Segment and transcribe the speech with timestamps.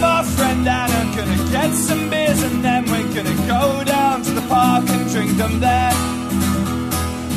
[0.00, 4.22] and my friend Dan are gonna get some beers and then we're gonna go down
[4.22, 5.92] to the park and drink them there.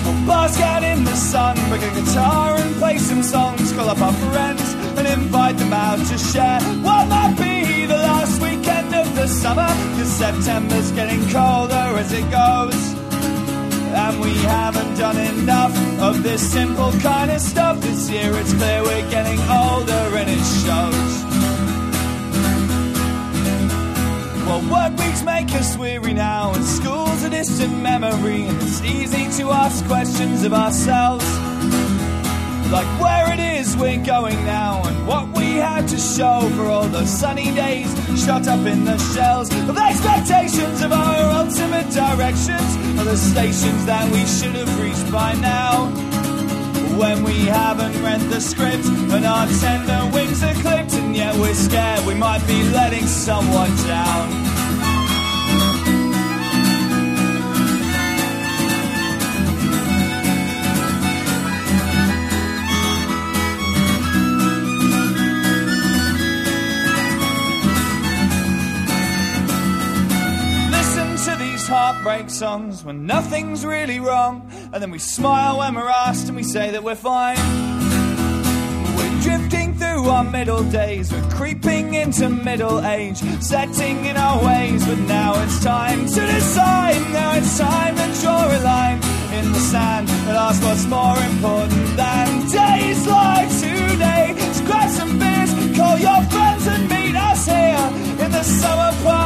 [0.04, 4.02] We'll bask out in the sun, bring a guitar and play some songs, call up
[4.02, 9.16] our friends and invite them out to share what might be the last weekend of
[9.16, 12.82] the summer, cause September's getting colder as it goes.
[14.04, 18.32] And we haven't done enough of this simple kind of stuff this year.
[18.34, 21.33] It's clear we're getting older and it shows.
[24.54, 29.26] Well, work weeks make us weary now, and school's a distant memory, and it's easy
[29.42, 31.26] to ask questions of ourselves.
[32.72, 36.88] Like where it is we're going now, and what we had to show for all
[36.88, 37.90] those sunny days
[38.24, 44.08] shut up in the shells of expectations of our ultimate directions, of the stations that
[44.12, 46.13] we should have reached by now.
[46.98, 51.54] When we haven't read the script and our tender wings are clipped, and yet we're
[51.54, 54.63] scared we might be letting someone down.
[71.84, 76.42] Heartbreak songs when nothing's really wrong, and then we smile when we're asked and we
[76.42, 77.36] say that we're fine.
[78.96, 84.86] We're drifting through our middle days, we're creeping into middle age, setting in our ways,
[84.88, 87.02] but now it's time to decide.
[87.12, 89.00] Now it's time to draw a line
[89.38, 92.28] in the sand and ask what's more important than
[92.62, 94.26] days like today.
[94.56, 97.88] So grab some beers, call your friends, and meet us here
[98.24, 99.23] in the summer park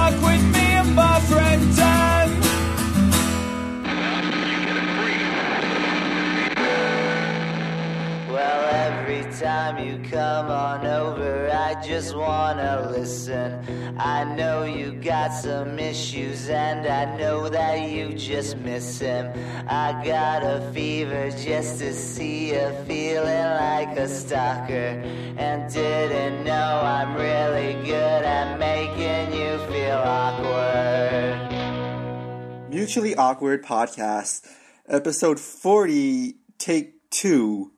[9.57, 13.49] time you come on over, I just wanna listen.
[13.97, 19.25] I know you got some issues, and I know that you just miss him.
[19.67, 24.89] I got a fever just to see you feeling like a stalker,
[25.45, 31.35] and didn't know I'm really good at making you feel awkward.
[32.69, 34.45] Mutually Awkward Podcast,
[34.87, 37.71] episode 40, take two.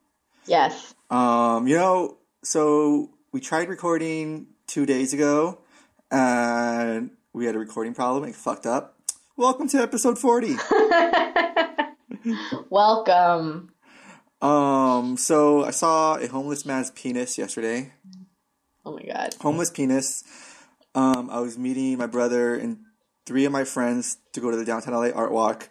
[0.45, 0.93] Yes.
[1.09, 5.57] Um, you know, so we tried recording two days ago
[6.11, 8.25] and we had a recording problem.
[8.25, 8.95] It fucked up.
[9.35, 10.55] Welcome to episode 40.
[12.69, 13.71] Welcome.
[14.41, 17.91] um, so I saw a homeless man's penis yesterday.
[18.85, 19.33] Oh my god.
[19.41, 20.23] Homeless penis.
[20.93, 22.81] Um, I was meeting my brother and
[23.25, 25.69] three of my friends to go to the downtown LA art walk.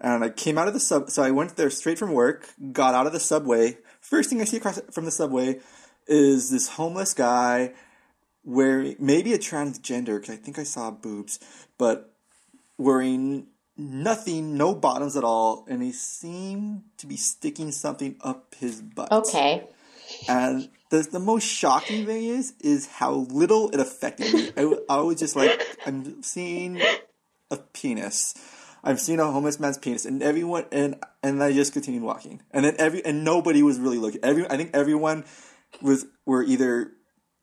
[0.00, 2.94] And I came out of the sub, so I went there straight from work, got
[2.94, 3.78] out of the subway.
[4.10, 5.60] First thing I see across from the subway
[6.08, 7.74] is this homeless guy
[8.44, 11.38] wearing, maybe a transgender, because I think I saw boobs,
[11.78, 12.12] but
[12.76, 18.82] wearing nothing, no bottoms at all, and he seemed to be sticking something up his
[18.82, 19.12] butt.
[19.12, 19.62] Okay.
[20.28, 24.50] And the, the most shocking thing is is how little it affected me.
[24.56, 26.82] I, I was just like, I'm seeing
[27.48, 28.34] a penis.
[28.82, 32.64] I'm seeing a homeless man's penis, and everyone and and I just continued walking, and
[32.64, 34.20] then every and nobody was really looking.
[34.24, 35.24] Every I think everyone
[35.82, 36.92] was were either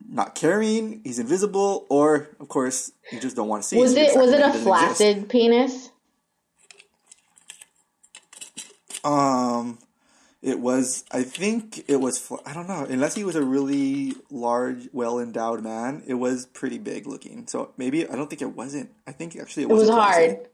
[0.07, 3.77] not caring, he's invisible, or of course you just don't want to see.
[3.79, 4.63] Was so it was it a doesn't exist.
[4.65, 5.89] flaccid penis?
[9.03, 9.79] Um,
[10.41, 11.03] it was.
[11.11, 12.17] I think it was.
[12.19, 12.85] fl- I don't know.
[12.89, 17.47] Unless he was a really large, well endowed man, it was pretty big looking.
[17.47, 18.91] So maybe I don't think it wasn't.
[19.05, 20.35] I think actually it, It was flaccid.
[20.37, 20.47] hard.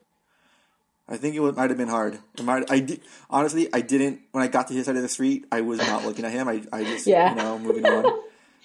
[1.08, 2.18] I think it was, might have been hard.
[2.38, 2.70] It might.
[2.72, 3.68] I did honestly.
[3.74, 4.22] I didn't.
[4.32, 6.48] When I got to his side of the street, I was not looking at him.
[6.48, 6.64] I.
[6.72, 7.06] I just.
[7.08, 7.32] Yeah.
[7.32, 8.20] You know, moving on.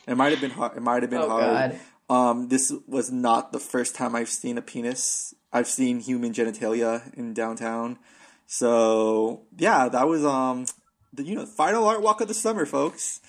[0.07, 0.77] It might have been hard.
[0.77, 1.73] It might have been Oh, hard.
[1.73, 1.81] God.
[2.11, 5.35] Um, this was not the first time I've seen a penis.
[5.53, 7.99] I've seen human genitalia in downtown.
[8.47, 10.65] So yeah, that was um,
[11.13, 13.21] the you know final art walk of the summer, folks.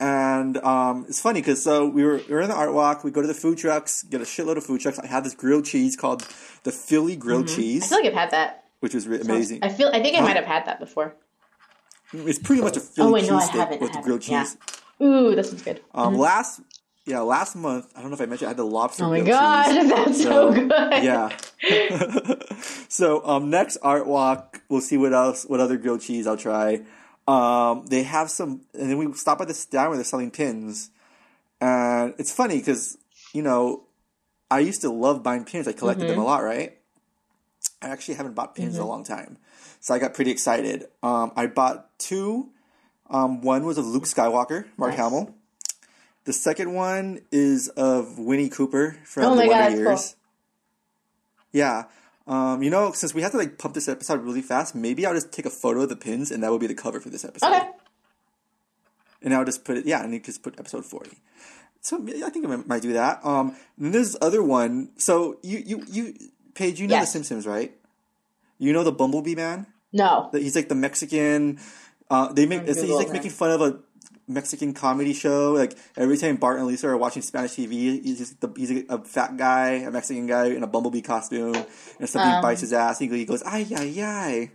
[0.00, 3.02] And um, it's funny because so we were we were in the art walk.
[3.02, 4.98] We go to the food trucks, get a shitload of food trucks.
[4.98, 6.20] I had this grilled cheese called
[6.62, 8.64] the Philly grilled I cheese, I feel like I've had that.
[8.78, 9.60] which was re- amazing.
[9.62, 11.16] I feel I think I might have had that before.
[12.12, 14.56] It's pretty much a Philly Oh, wait, no, I cheese steak haven't, with grilled cheese.
[15.02, 15.80] Ooh, this is good.
[15.92, 16.60] Um, last
[17.04, 19.02] yeah, last month I don't know if I mentioned I had the lobster.
[19.04, 19.88] Oh my god, cheese.
[19.88, 20.70] that's so, good.
[21.02, 21.36] yeah.
[22.88, 26.82] so um, next art walk, we'll see what else, what other grilled cheese I'll try.
[27.28, 30.90] Um, they have some, and then we stop at this stand where they're selling pins,
[31.60, 32.96] and it's funny because
[33.34, 33.84] you know
[34.50, 35.68] I used to love buying pins.
[35.68, 36.14] I collected Mm-hmm.
[36.16, 36.78] them a lot, right?
[37.82, 39.36] I actually haven't bought pins in a long time,
[39.78, 40.86] so I got pretty excited.
[41.02, 42.48] Um, I bought two.
[43.10, 44.98] Um, one was of Luke Skywalker, Mark Nice.
[44.98, 45.34] Hamill.
[46.24, 50.14] The second one is of Winnie Cooper from Oh The God, Wonder that's Years.
[50.14, 50.18] cool.
[51.52, 51.84] Yeah.
[52.28, 55.14] Um, you know, since we have to like pump this episode really fast, maybe I'll
[55.14, 57.24] just take a photo of the pins and that will be the cover for this
[57.24, 57.46] episode.
[57.46, 57.70] Okay.
[59.22, 61.10] And I'll just put it, yeah, and you just put episode 40.
[61.80, 63.24] So I think I might do that.
[63.24, 64.90] Um, and then there's this other one.
[64.98, 66.14] So you, you, you,
[66.54, 67.08] Paige, you know Yes.
[67.08, 67.74] The Simpsons, right?
[68.58, 69.66] You know the Bumblebee Man?
[69.92, 70.28] No.
[70.32, 71.58] He's like the Mexican.
[72.10, 73.78] Uh, they make he's like making fun of a
[74.28, 75.52] Mexican comedy show.
[75.52, 78.84] Like every time Bart and Lisa are watching Spanish TV, he's just the, he's a,
[78.90, 81.54] a fat guy, a Mexican guy in a bumblebee costume,
[81.98, 82.42] and something Um.
[82.42, 82.98] bites his ass.
[82.98, 84.50] He goes, "Ay ay ay."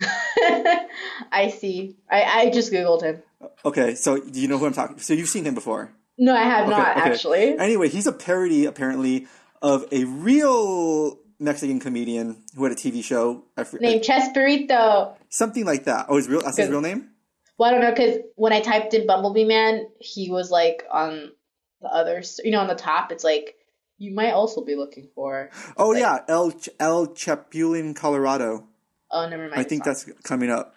[1.32, 1.96] I see.
[2.10, 3.22] I, I just googled him.
[3.64, 4.98] Okay, so do you know who I'm talking?
[4.98, 5.92] So you've seen him before.
[6.18, 7.10] No, I have Okay, not okay.
[7.10, 7.58] actually.
[7.58, 9.26] Anyway, he's a parody apparently
[9.62, 13.44] of a real Mexican comedian who had a TV show.
[13.56, 15.14] I Named Chespirito.
[15.28, 16.06] something like that.
[16.08, 17.10] Oh, his real that's his real name.
[17.58, 21.32] Well, I don't know because when I typed in Bumblebee Man, he was like on
[21.80, 23.12] the other, you know, on the top.
[23.12, 23.56] It's like
[23.98, 25.50] you might also be looking for.
[25.76, 28.66] Oh Like- yeah, El Ch- El Chapulin, Colorado.
[29.10, 29.54] Oh, never mind.
[29.60, 30.74] I think that's coming up.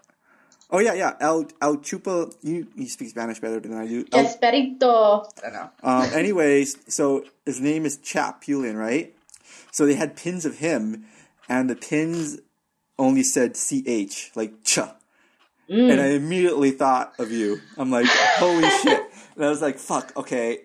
[0.71, 1.13] Oh yeah, yeah.
[1.19, 2.33] El El Chupa.
[2.43, 4.05] You you speak Spanish better than I do.
[4.13, 5.25] El, Chespirito.
[5.43, 5.69] I don't know.
[5.83, 9.13] um, anyways, so his name is Chapulin, right?
[9.71, 11.05] So they had pins of him,
[11.49, 12.39] and the pins
[12.99, 14.79] only said ch, like ch.
[15.69, 15.91] Mm.
[15.91, 17.59] And I immediately thought of you.
[17.77, 19.01] I'm like, holy shit!
[19.35, 20.11] And I was like, fuck.
[20.17, 20.61] Okay,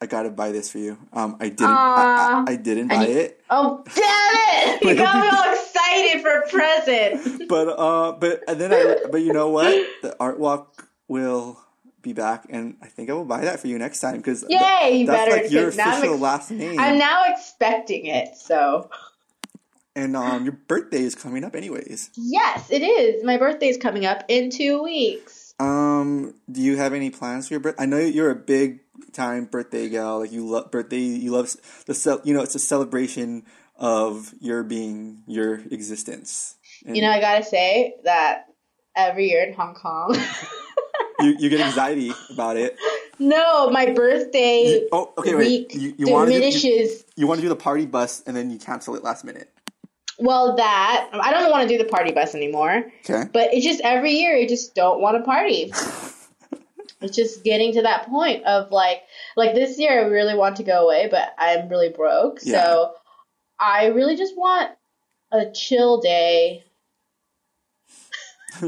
[0.00, 0.96] I gotta buy this for you.
[1.12, 1.66] Um, I didn't.
[1.70, 3.40] I, I, I didn't buy need- it.
[3.50, 4.82] Oh, damn it!
[4.82, 7.48] You got me all excited for a present.
[7.48, 11.58] but uh but and then I but you know what the art walk will
[12.00, 14.98] be back and I think I will buy that for you next time because Yay,
[15.00, 15.42] you that's better.
[15.42, 18.90] like your official ex- last name I'm now expecting it, so.
[19.94, 23.24] And um your birthday is coming up anyways Yes, it is.
[23.24, 25.54] My birthday is coming up in two weeks.
[25.60, 28.80] um do you have any plans for your birthday I know you're a big
[29.12, 31.54] time birthday gal like you love birthday you love
[31.86, 33.44] the cel- you know it's a celebration
[33.76, 36.56] of your being your existence
[36.86, 38.46] and You know, I gotta say that
[38.96, 40.14] every year in Hong Kong.
[41.20, 42.78] you, you get anxiety about it
[43.18, 47.38] no, my birthday oh okay wait week you, you want to do, you, you want
[47.38, 49.51] to do the party bus and then you cancel it last minute
[50.18, 52.84] Well, that I don't want to do the party bus anymore.
[53.08, 55.72] okay But it's just every year you just don't want to party.
[57.00, 59.02] it's just getting to that point of like
[59.36, 62.38] like this year I really want to go away, but I'm really broke.
[62.42, 62.62] Yeah.
[62.62, 62.92] So
[63.58, 64.72] I really just want
[65.32, 66.64] a chill day.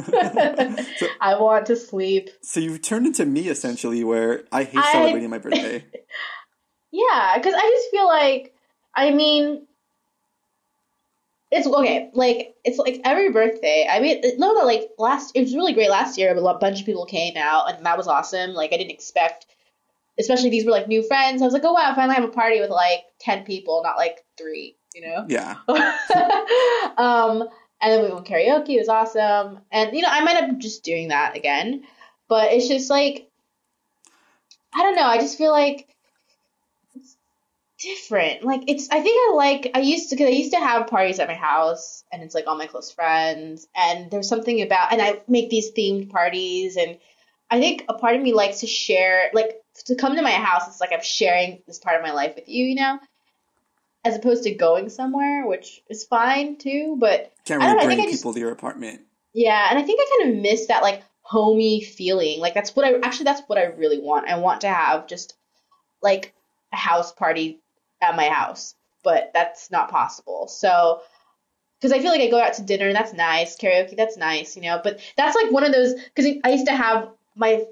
[1.21, 2.31] I want to sleep.
[2.43, 5.85] So you've turned into me essentially, where I hate I- celebrating my birthday.
[6.91, 8.55] Yeah, because I just feel like,
[8.95, 9.67] I mean,
[11.55, 12.11] it's okay.
[12.13, 13.87] Like it's like every birthday.
[13.89, 15.33] I mean, no, no, like last.
[15.35, 16.35] It was really great last year.
[16.35, 18.51] A bunch of people came out, and that was awesome.
[18.51, 19.47] Like I didn't expect,
[20.19, 21.43] especially these were like new friends.
[21.43, 23.97] I was like, oh wow, I finally have a party with like ten people, not
[23.97, 24.77] like three.
[24.95, 25.25] You know.
[25.29, 25.57] yeah,
[26.99, 27.49] um,
[27.81, 28.71] and then we went karaoke.
[28.71, 29.61] It was awesome.
[29.71, 31.85] And you know, I might end up just doing that again.
[32.29, 33.31] But it's just like
[34.75, 35.07] I don't know.
[35.07, 35.94] I just feel like
[37.85, 38.43] different.
[38.45, 38.89] Like it's.
[38.91, 39.71] I think I like.
[39.75, 42.47] I used to because I used to have parties at my house, and it's like
[42.47, 43.69] all my close friends.
[43.77, 46.99] And there's something about, and I make these themed parties, and
[47.51, 50.67] I think a part of me likes to share, like to come to my house.
[50.67, 52.65] It's like I'm sharing this part of my life with you.
[52.67, 52.99] You know.
[54.07, 57.87] As opposed to going somewhere, which is fine too, but can't I don't know, I
[57.87, 59.01] bring think I just- people to your apartment.
[59.33, 62.39] yeah, and I think I kind of miss that like homey feeling.
[62.39, 64.29] Like that's what I actually that's what I really want.
[64.29, 65.35] I want to have just
[66.03, 66.35] like
[66.71, 67.63] a house party
[68.05, 70.49] at my house, but that's not possible.
[70.49, 71.01] So
[71.81, 74.63] because I feel like I go out to dinner, that's nice, karaoke, that's nice, you
[74.63, 74.81] know.
[74.83, 77.65] But that's like one of those because I used to have my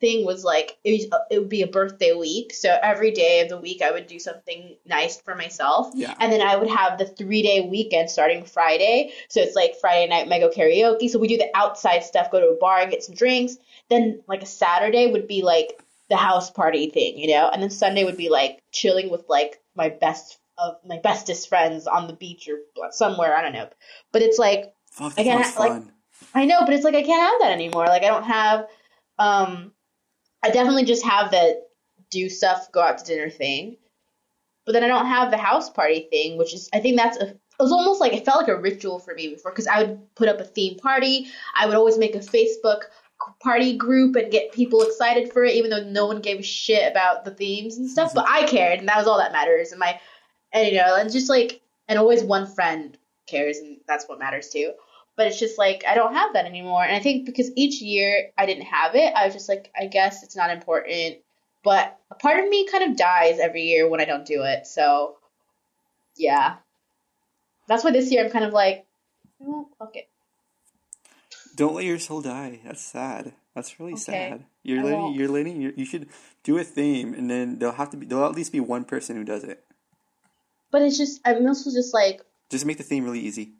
[0.00, 3.40] thing was like it, was, uh, it would be a birthday week, so every day
[3.40, 5.90] of the week I would do something nice for myself.
[5.94, 6.14] Yeah.
[6.18, 9.12] And then I would have the three day weekend starting Friday.
[9.28, 11.10] So it's like Friday night, I go karaoke.
[11.10, 13.58] So we do the outside stuff, go to a bar and get some drinks.
[13.90, 15.78] Then like a Saturday would be like
[16.08, 17.48] the house party thing, you know?
[17.48, 21.86] And then Sunday would be like chilling with like my best of my bestest friends
[21.86, 23.68] on the beach or somewhere, I don't know.
[24.12, 25.82] But it's like Fuck, that I- like-
[26.34, 27.86] I know, but it's like I can't have that anymore.
[27.86, 28.66] Like I don't have
[29.18, 29.72] um
[30.42, 31.62] I definitely just have the
[32.10, 33.76] do stuff, go out to dinner thing.
[34.66, 37.28] But then I don't have the house party thing, which is I think that's a
[37.60, 40.14] it was almost like it felt like a ritual for me before because I would
[40.14, 41.26] put up a theme party.
[41.56, 42.82] I would always make a Facebook
[43.40, 46.90] party group and get people excited for it, even though no one gave a shit
[46.90, 48.14] about the themes and stuff.
[48.14, 49.72] But I cared, and that was all that matters.
[49.72, 50.00] And my,
[50.52, 54.50] and you know, and just like, and always one friend cares, and that's what matters
[54.50, 54.72] too.
[55.16, 58.30] But it's just like I don't have that anymore, and I think because each year
[58.38, 61.18] I didn't have it, I was just like, I guess it's not important.
[61.64, 64.66] But a part of me kind of dies every year when I don't do it.
[64.66, 65.16] So,
[66.16, 66.56] yeah,
[67.66, 68.86] that's why this year I'm kind of like,
[69.42, 70.08] oh, fuck it.
[71.58, 72.60] Don't let your soul die.
[72.64, 73.34] That's sad.
[73.52, 74.44] That's really Okay, sad.
[74.62, 74.98] You're I letting.
[75.00, 75.16] won't.
[75.16, 75.60] You're letting.
[75.60, 76.08] You you should
[76.44, 78.06] do a theme, and then there'll have to be.
[78.06, 79.64] There'll at least be one person who does it.
[80.70, 83.54] But it's just I'm also just like, Just make the theme really easy.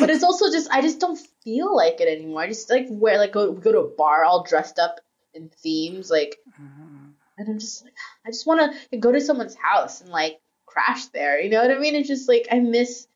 [0.00, 2.42] but it's also just I just don't feel like it anymore.
[2.42, 5.00] I just like wear like go go to a bar all dressed up
[5.34, 7.10] in themes like, mm-hmm.
[7.38, 7.94] and I'm just like
[8.26, 11.40] I just want to go to someone's house and like crash there.
[11.40, 11.94] You know what I mean?
[11.94, 13.06] It's just like I miss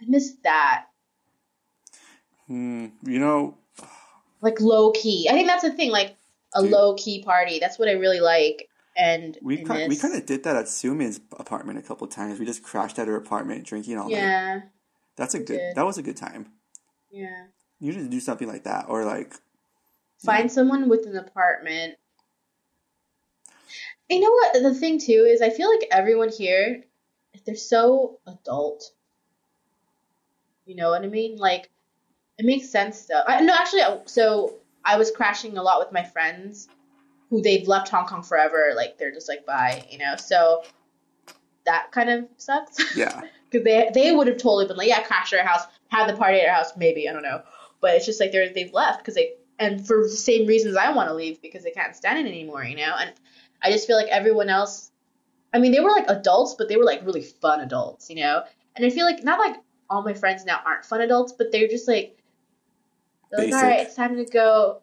[0.00, 0.84] I miss that.
[2.48, 2.86] Hmm.
[3.02, 3.56] You know.
[4.40, 5.28] like low key.
[5.30, 6.16] I think that's the thing, like
[6.54, 6.70] a Dude.
[6.70, 7.58] low key party.
[7.60, 8.68] That's what I really like.
[8.96, 12.40] And We kind, we kind of did that at Sumin's apartment a couple times.
[12.40, 14.16] We just crashed at her apartment drinking all night.
[14.16, 14.60] yeah,
[15.14, 15.46] That's a good.
[15.58, 15.76] did.
[15.76, 16.46] That was a good time.
[17.12, 17.44] yeah.
[17.80, 19.34] You should do something like that, or like
[20.24, 21.94] Find someone with an apartment.
[24.08, 24.62] You know what?
[24.62, 26.82] The thing too is, I feel like everyone here,
[27.46, 28.90] they're so adult.
[30.64, 31.36] You know what I mean?
[31.36, 31.70] Like,
[32.38, 33.22] it makes sense though.
[33.26, 34.54] I, no, actually, so
[34.84, 36.68] I was crashing a lot with my friends,
[37.30, 38.72] who they've left Hong Kong forever.
[38.74, 40.16] Like, they're just like bye, you know.
[40.16, 40.62] So
[41.64, 42.96] that kind of sucks.
[42.96, 43.22] yeah.
[43.50, 46.16] because they they would have totally been like, yeah, crash at our house, have the
[46.16, 47.42] party at our house, maybe I don't know,
[47.80, 50.92] but it's just like they're they've left because they and for the same reasons I
[50.92, 52.94] want to leave because they can't stand it anymore, you know.
[52.98, 53.12] And
[53.62, 54.92] I just feel like everyone else,
[55.52, 58.44] I mean, they were like adults, but they were like really fun adults, you know.
[58.76, 59.56] And I feel like not like
[59.90, 62.17] all my friends now aren't fun adults, but they're just like,
[63.32, 64.80] like, all right, it's time to go.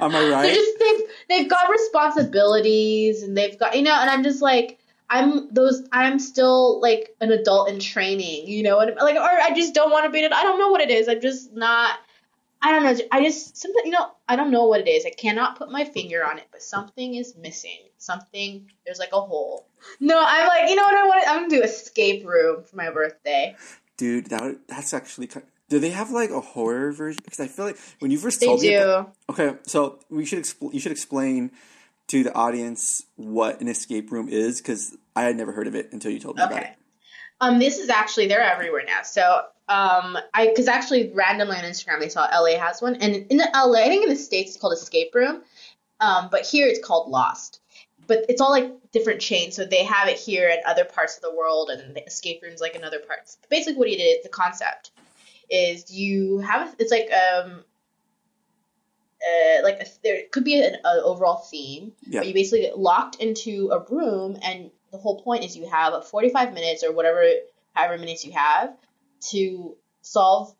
[0.00, 0.54] Am I They're right?
[0.54, 5.52] just they've they've got responsibilities and they've got you know, and I'm just like I'm
[5.52, 9.74] those I'm still like an adult in training, you know, and like or I just
[9.74, 11.08] don't want to be an I don't know what it is.
[11.08, 11.98] I'm just not
[12.62, 13.04] I don't know.
[13.10, 15.04] I just something you know I don't know what it is.
[15.04, 17.78] I cannot put my finger on it, but something is missing.
[17.98, 19.66] Something there's like a hole.
[20.00, 21.24] No, I'm like you know what I want.
[21.24, 21.30] to.
[21.30, 23.56] I'm gonna do escape room for my birthday.
[23.96, 25.28] Dude, that that's actually.
[25.72, 27.22] Do they have like a horror version?
[27.24, 28.68] Because I feel like when you first They told me.
[28.68, 28.82] do.
[28.82, 31.50] about- okay, so we should expl- you should explain
[32.08, 35.90] to the audience what an escape room is because I had never heard of it
[35.90, 36.74] until you told me about it.
[37.40, 39.00] Um, this is actually they're everywhere now.
[39.02, 43.38] So, um, I because actually randomly on Instagram they saw LA has one, and in
[43.38, 45.40] LA, I think in the states it's called Escape Room,
[46.00, 47.60] um, but here it's called Lost.
[48.06, 51.22] But it's all like different chains, so they have it here in other parts of
[51.22, 53.38] the world, and the escape rooms like in other parts.
[53.48, 54.90] Basically, what it is, the concept
[55.52, 57.64] is you have it's like um.
[59.22, 62.18] Uh, like a, there could be an, an overall theme, Yeah.
[62.20, 66.04] but you basically get locked into a room, and the whole point is you have
[66.08, 67.24] 45 minutes or whatever,
[67.72, 68.76] however minutes you have,
[69.30, 70.52] to solve,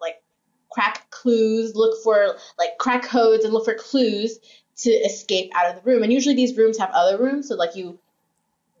[0.00, 0.22] like,
[0.70, 4.38] crack clues, look for, like, crack codes and look for clues
[4.76, 6.04] to escape out of the room.
[6.04, 7.98] And usually these rooms have other rooms, so, like, you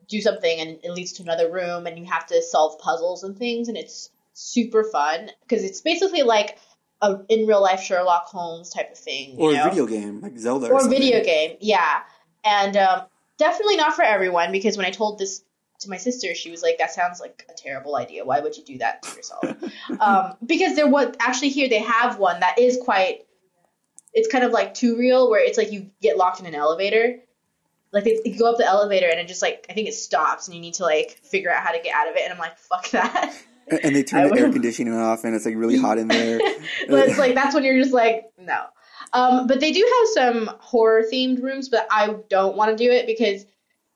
[0.08, 3.36] do something and it leads to another room, and you have to solve puzzles and
[3.36, 4.08] things, and it's
[4.40, 6.58] super fun because it's basically like
[7.02, 9.32] a in real life Sherlock Holmes type of thing.
[9.32, 9.66] you Or know?
[9.66, 10.68] a video game like Zelda.
[10.68, 12.00] Or, or video game, yeah.
[12.44, 13.02] And um,
[13.38, 15.42] definitely not for everyone because when I told this
[15.80, 18.24] to my sister, she was like, "That sounds like a terrible idea.
[18.24, 19.44] Why would you do that to yourself?"
[20.00, 23.26] um, because there was actually here they have one that is quite.
[24.12, 27.20] It's kind of like too real, where it's like you get locked in an elevator.
[27.92, 30.46] Like they, you go up the elevator and it just like I think it stops
[30.48, 32.38] and you need to like figure out how to get out of it and I'm
[32.38, 33.36] like fuck that.
[33.70, 36.38] And- they I turn the air conditioning off, and it's like really hot in there.
[36.88, 38.64] but it's like that's when you're just like no.
[39.12, 42.90] Um, but they do have some horror themed rooms, but I don't want to do
[42.92, 43.44] it because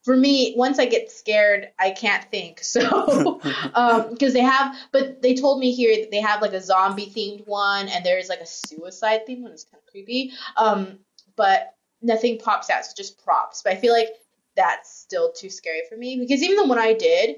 [0.04, 2.62] for me, once I get scared, I can't think.
[2.62, 3.40] So
[4.10, 7.46] because they have, but they told me here that they have like a zombie themed
[7.46, 9.52] one, and there's like a suicide themed one.
[9.52, 10.32] It's kind of creepy.
[10.56, 10.98] Um,
[11.36, 12.80] but nothing pops out.
[12.80, 13.62] It's just props.
[13.62, 14.08] But I feel like
[14.56, 17.36] that's still too scary for me because even the one I did,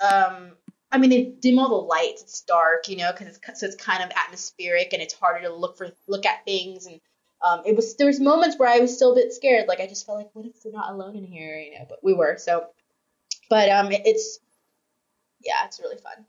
[0.00, 0.52] um,
[0.90, 2.22] I mean, they dim all the lights.
[2.22, 5.54] It's dark, you know, because it's so it's kind of atmospheric and it's harder to
[5.54, 6.86] look for look at things.
[6.86, 7.00] And
[7.46, 9.68] um, it was there was moments where I was still a bit scared.
[9.68, 11.84] Like I just felt like, what if we're not alone in here, you know?
[11.88, 12.36] But we were.
[12.38, 12.68] So,
[13.50, 14.40] but um, it- it's
[15.44, 16.24] yeah, it's really fun.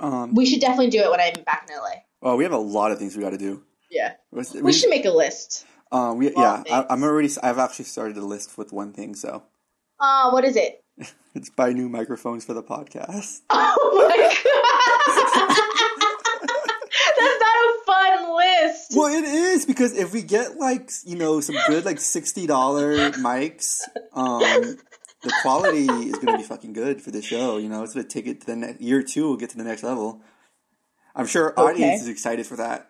[0.00, 1.90] um, We should definitely do it when I'm back in LA.
[2.22, 3.62] oh, we have a lot of things we got to do.
[3.90, 5.66] Yeah, We, we should make a list.
[5.92, 7.28] Um, we, yeah, I, I'm already.
[7.42, 9.42] I've actually started a list with one thing, so
[9.98, 10.84] Uh, what is it?
[11.34, 13.40] it's buy new microphones for the podcast.
[13.50, 14.36] Oh my god,
[17.18, 18.92] that's not a fun list.
[18.94, 23.10] Well, it is because if we get like you know some good like sixty dollar
[23.12, 23.80] mics,
[24.12, 24.78] um,
[25.22, 27.58] the quality is going to be fucking good for the show.
[27.58, 29.28] You know, it's going to take it to the next year two.
[29.28, 30.22] We'll get to the next level.
[31.14, 31.84] I'm sure our Okay.
[31.84, 32.86] audience is excited for that.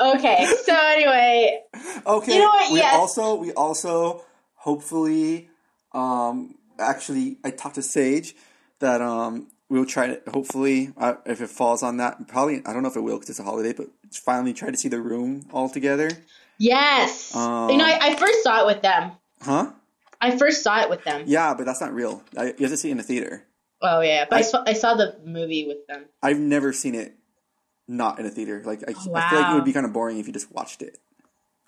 [0.00, 1.60] Okay, so anyway,
[2.06, 2.34] Okay.
[2.34, 2.72] You know what?
[2.72, 2.94] We Yes.
[2.94, 5.49] also we also hopefully
[5.92, 8.34] um actually I talked to Sage
[8.78, 12.82] that um we'll try to hopefully uh, if it falls on that probably I don't
[12.82, 15.46] know if it will because it's a holiday but finally try to see the room
[15.52, 16.10] all together.
[16.58, 19.12] yes, Um, you know, I, I first saw it with them.
[19.42, 19.72] Huh?
[20.20, 21.24] I first saw it with them.
[21.26, 22.22] Yeah, but that's not real.
[22.36, 23.44] I, you have to see it in the theater.
[23.80, 26.04] Oh yeah, but I, I- saw, I saw the movie with them.
[26.22, 27.14] I've never seen it
[27.88, 28.62] not in a theater.
[28.64, 30.82] Like I, I feel like it would be kind of boring if you just watched
[30.82, 30.98] it.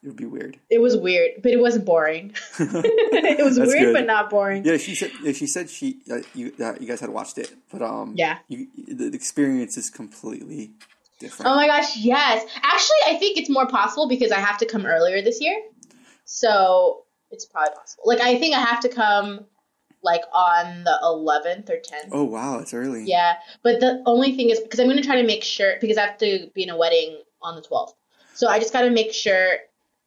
[0.03, 0.59] It would be weird.
[0.69, 2.35] It was weird, but it wasn't boring.
[2.59, 3.93] it was weird, good.
[3.95, 4.65] but not boring.
[4.65, 5.11] Yeah, she said.
[5.37, 8.39] She said she uh, you uh, you guys had watched it, but um, Yeah.
[8.49, 10.73] you, the, the experience is completely
[11.21, 11.51] different.
[11.51, 12.45] Oh my gosh, yes.
[12.63, 15.57] Actually, I think it's more possible because I have to come earlier this year.
[16.25, 18.05] So it's probably possible.
[18.07, 19.47] Like, I think I have to come
[20.03, 22.09] like on the 11th or 10th.
[22.11, 23.05] oh wow, it's early.
[23.05, 23.35] Yeah.
[23.63, 26.07] But the only thing is, because I'm going to try to make sure, because I
[26.07, 27.93] have to be in a wedding on the 12th.
[28.35, 29.59] So I just got to make sure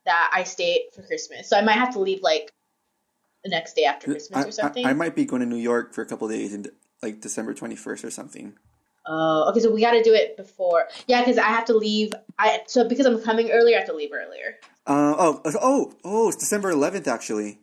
[0.05, 1.49] that I stay for Christmas.
[1.49, 2.51] So I might have to leave like
[3.43, 4.85] the next day after Christmas I, or something.
[4.85, 6.67] I, I might be going to New York for a couple days in
[7.01, 8.53] like December twenty first or something.
[9.07, 9.59] Oh, okay.
[9.59, 10.85] So we got to do it before.
[11.07, 12.13] Yeah, because I have to leave.
[12.39, 14.57] I so because I'm coming earlier, I have to leave earlier.
[14.87, 16.27] Uh, oh oh oh!
[16.29, 17.59] It's December eleventh actually.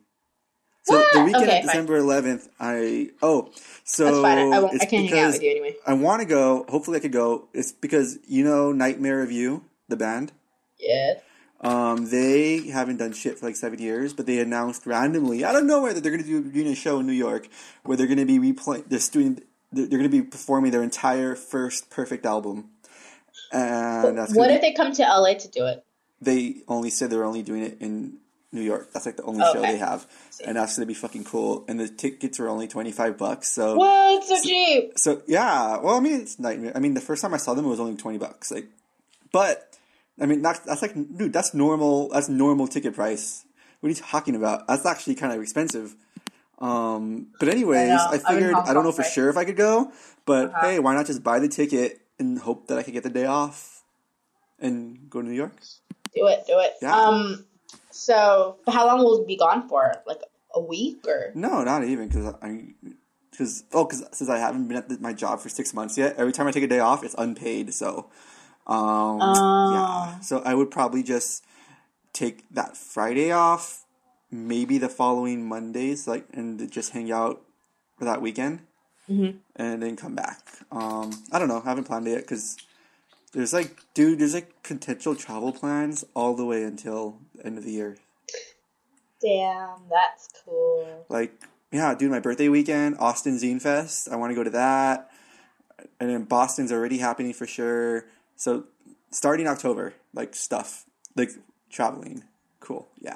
[0.85, 1.13] So What?
[1.13, 1.67] the weekend Okay, of fine.
[1.67, 3.51] December eleventh, I oh
[3.85, 4.37] so That's fine.
[4.37, 5.75] I, I it's I can't hang out with you anyway.
[5.85, 6.65] I want to go.
[6.67, 7.47] Hopefully, I could go.
[7.53, 10.33] It's because you know Nightmare of You, the band.
[10.79, 11.15] Yeah.
[11.63, 15.63] Um, they haven't done shit for like seven years, but they announced randomly out of
[15.63, 17.47] nowhere that they're going to do doing a show in New York
[17.83, 18.83] where they're going to be replaying.
[18.89, 19.41] They're doing.
[19.71, 22.69] They're going to be performing their entire first Perfect album,
[23.51, 25.83] and that's What if they come to LA to do it?
[26.21, 28.17] they only said they're only doing it in
[28.51, 28.93] New York.
[28.93, 30.05] That's like the only show they have,
[30.45, 31.65] and that's gonna be fucking cool.
[31.67, 33.51] And the tickets are only twenty five bucks.
[33.51, 34.23] So, What?
[34.25, 34.93] So cheap.
[34.97, 35.77] so yeah.
[35.77, 36.71] Well, I mean, it's nightmare.
[36.75, 38.51] I mean, the first time I saw them, it was only twenty bucks.
[38.51, 38.67] Like,
[39.31, 39.75] but
[40.19, 42.09] I mean, that's that's like, dude, that's normal.
[42.09, 43.45] That's normal ticket price.
[43.79, 44.67] What are you talking about?
[44.67, 45.95] That's actually kind of expensive.
[46.59, 48.13] Um, but anyways, I.
[48.13, 49.11] I, figured I don't know for right?
[49.11, 49.91] sure if I could go,
[50.25, 50.67] but Uh-huh.
[50.67, 53.25] hey, why not just buy the ticket and hope that I could get the day
[53.25, 53.83] off
[54.59, 55.59] and go to New York?
[56.15, 56.45] Do it.
[56.47, 56.73] Do it.
[56.81, 56.95] Yeah.
[56.95, 57.45] Um.
[57.91, 59.93] So, how long will it be gone for?
[60.05, 60.21] Like
[60.53, 61.31] a week or?
[61.35, 62.67] No, not even because I
[63.31, 66.15] because oh because since I haven't been at the, my job for six months yet,
[66.17, 67.73] every time I take a day off, it's unpaid.
[67.73, 68.09] So,
[68.67, 69.71] um, Oh.
[69.73, 70.19] yeah.
[70.21, 71.43] So I would probably just
[72.13, 73.85] take that Friday off,
[74.31, 77.41] maybe the following Mondays, like and just hang out
[77.97, 78.59] for that weekend,
[79.09, 79.39] Mhm.
[79.55, 80.39] and then come back.
[80.71, 81.61] Um, I don't know.
[81.63, 82.57] I haven't planned it yet because.
[83.35, 87.63] There's like, dude, there's like potential travel plans all the way until the end of
[87.63, 87.97] the year.
[89.21, 91.05] Damn, that's cool.
[91.09, 91.33] like
[91.71, 94.07] yeah, dude, my birthday weekend, Austin Zine Fest.
[94.11, 95.09] I want to go to that,
[95.99, 98.05] and then Boston's already happening for sure.
[98.35, 98.65] So
[99.11, 101.31] starting October, like stuff, like
[101.69, 102.23] traveling,
[102.59, 103.15] cool, yeah.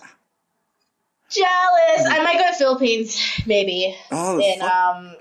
[1.30, 2.08] Jealous.
[2.10, 4.71] I might go to Philippines maybe Oh, in fuck.
[4.71, 5.15] um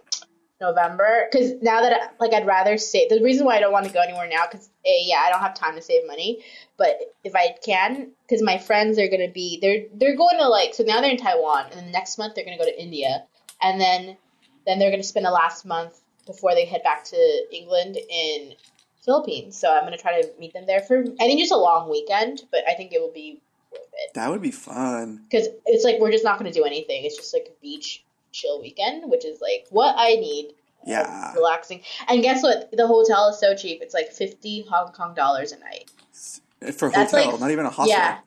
[0.61, 3.09] November because now that like I'd rather save.
[3.11, 5.41] The reason why I don't want to go anywhere now because a yeah I don't
[5.41, 6.45] have time to save money,
[6.77, 10.75] but if I can because my friends are gonna be they're they're going to like
[10.75, 13.25] so now they're in Taiwan and then next month they're gonna go to India
[13.61, 14.17] and then
[14.65, 18.55] then they're gonna spend the last month before they head back to England in
[19.07, 19.57] Philippines.
[19.57, 22.43] So I'm gonna try to meet them there for I think just a long weekend,
[22.51, 23.41] but I think it will be
[23.73, 25.23] worth it that would be fun.
[25.31, 27.05] because it's like we're just not going to do anything.
[27.05, 30.53] It's just like a beach chill weekend, which is like what I need.
[30.85, 31.33] Yeah.
[31.35, 31.81] relaxing.
[32.09, 32.71] And guess what?
[32.71, 33.81] The hotel is so cheap.
[33.83, 35.91] It's like fifty Hong Kong dollars a night.
[36.75, 37.89] For a That's hotel, like- not even a hostel.
[37.89, 38.19] Yeah,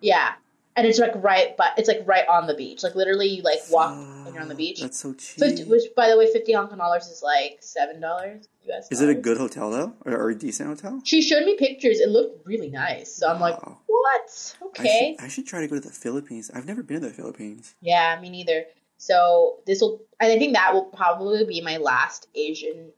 [0.00, 0.32] yeah.
[0.74, 2.82] And it's like right, but it's like right on the beach.
[2.82, 4.80] Like literally, you like walk and you're on the beach.
[4.80, 5.38] That's so cheap.
[5.38, 8.88] 50, which, by the way, fifty hong kong dollars is like seven dollars US.
[8.90, 11.02] Is it a good hotel though, or, or a decent hotel?
[11.04, 12.00] She showed me pictures.
[12.00, 13.14] It looked really nice.
[13.14, 13.80] So I'm like, Wow.
[13.86, 14.54] what?
[14.78, 15.14] I Okay.
[15.18, 16.50] should, I should try to go to the Philippines.
[16.54, 17.74] I've never been to the Philippines.
[17.82, 18.64] Yeah, me neither.
[18.96, 22.92] So this will, and I think that will probably be my last Asian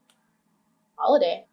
[0.96, 1.44] holiday.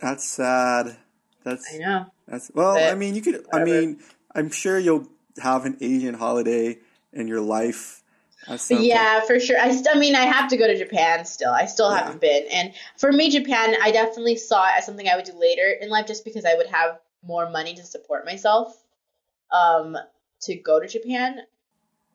[0.00, 0.96] That's sad.
[1.44, 2.06] That's I know.
[2.26, 2.74] That's well.
[2.74, 3.44] But I mean, you could.
[3.52, 4.00] I mean,
[4.34, 6.78] I'm sure you'll have an Asian holiday
[7.12, 8.02] in your life.
[8.56, 8.88] Some point.
[8.88, 9.56] Yeah, for sure.
[9.58, 11.52] I, st- I mean, I have to go to Japan still.
[11.52, 11.98] I still Yeah.
[12.02, 12.44] haven't been.
[12.52, 15.88] And for me, Japan, I definitely saw it as something I would do later in
[15.90, 18.76] life just because I would have more money to support myself
[19.52, 19.96] um,
[20.42, 21.42] to go to Japan.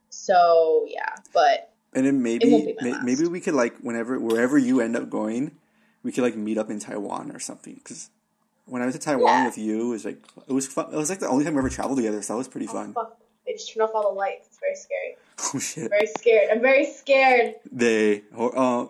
[0.09, 1.15] So, yeah.
[1.33, 3.05] But And then maybe be my may- last.
[3.05, 5.51] maybe we could like whenever wherever you end up going,
[6.03, 7.75] we could like meet up in Taiwan or something.
[7.75, 8.09] Because
[8.67, 9.45] when I was in Taiwan Yeah.
[9.47, 10.93] with you, it was like it was fun.
[10.93, 12.93] It was like the only time we ever traveled together, so that was pretty fun.
[12.93, 14.47] fuck, they just turned off all the lights.
[14.47, 15.15] It's very scary.
[15.53, 15.89] Oh shit!
[15.89, 16.49] Very scared.
[16.51, 17.55] I'm very scared.
[17.71, 18.87] They uh,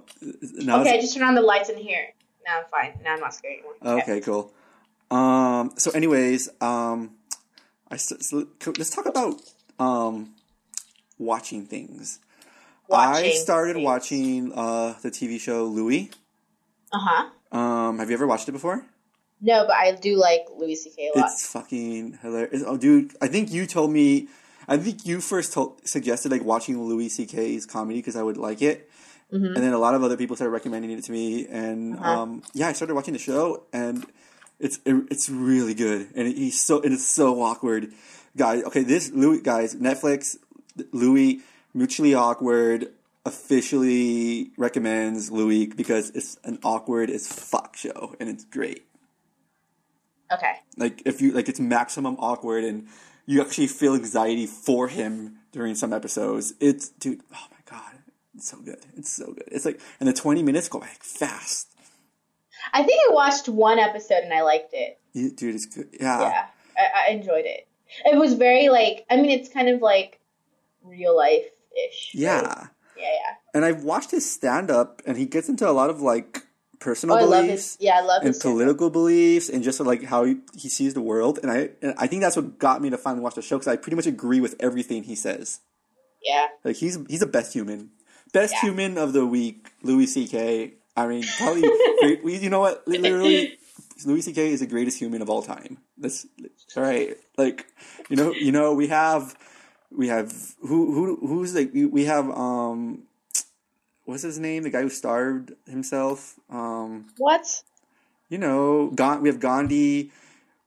[0.54, 2.08] now okay, it's- just turn on the lights in here.
[2.46, 3.00] Now I'm fine.
[3.04, 4.02] Now I'm not scared anymore.
[4.02, 4.54] okay, cool.
[5.12, 5.74] Um.
[5.78, 7.12] So, anyways, um,
[7.92, 9.42] I s- so let's talk about
[9.80, 10.34] um
[11.20, 12.20] watching things.
[12.88, 13.86] Watching I started things.
[13.86, 16.10] watching uh the TV show Louis.
[16.94, 17.58] Uh huh.
[17.58, 18.86] Um, have you ever watched it before?
[19.42, 21.12] No, but I do like Louis C.K.
[21.14, 21.30] a lot.
[21.32, 22.64] It's fucking hilarious.
[22.66, 24.28] Oh, dude, I think you told me.
[24.68, 28.62] I think you first told, suggested like watching Louis C.K.'s comedy because I would like
[28.62, 28.90] it,
[29.32, 29.46] Mm-hmm.
[29.46, 32.22] and then a lot of other people started recommending it to me, and Uh-huh.
[32.22, 34.06] um, yeah, I started watching the show, and
[34.60, 37.92] it's it, it's really good, and he's so and it's so awkward,
[38.38, 38.64] guys.
[38.64, 40.38] Okay, this Louis guys, Netflix,
[40.92, 41.42] Louis,
[41.74, 42.88] mutually awkward.
[43.26, 48.86] Officially recommends Louis because it's an awkward as fuck show and it's great
[50.32, 50.54] okay.
[50.78, 52.88] like if you like it's maximum awkward and
[53.26, 57.94] you actually feel anxiety for him during some episodes it's dude oh my god
[58.36, 61.68] it's so good it's so good it's like and the 20 minutes go like fast
[62.74, 65.00] I think I watched one episode and I liked it.
[65.14, 66.46] You- dude it's good yeah, Yeah,
[66.78, 67.68] I, I enjoyed it.
[68.06, 69.06] It was very like.
[69.10, 70.20] I mean, it's kind of like
[70.84, 71.46] real life
[71.88, 72.12] ish.
[72.14, 72.42] yeah
[72.98, 73.36] Yeah, yeah.
[73.54, 76.47] and i've watched his stand-up and he gets into a lot of like
[76.80, 77.78] personal Oh, I beliefs his.
[77.80, 81.40] Yeah, I love and political beliefs and just like how he, he sees the world
[81.42, 83.68] and I and I think that's what got me to finally watch the show because
[83.68, 85.60] I pretty much agree with everything he says
[86.24, 87.92] Yeah, Like he's he's the best human,
[88.34, 88.62] best Yeah.
[88.70, 89.70] human of the week.
[89.84, 90.74] Louis C.K.
[90.96, 91.62] I mean, probably
[92.02, 92.24] great.
[92.24, 92.88] we- You know what?
[92.88, 93.58] Literally,
[94.06, 94.52] Louis C.K.
[94.52, 95.78] is the greatest human of all time.
[95.98, 96.26] That's
[96.76, 97.16] all right.
[97.38, 97.66] Like
[98.10, 99.36] you know, you know, we have
[99.92, 103.04] we have who who who's like we, we have um
[104.08, 104.64] what's his name?
[104.64, 106.40] The guy who starved himself.
[106.50, 107.62] Um, what?
[108.30, 110.12] you know, Ga- we have Gandhi.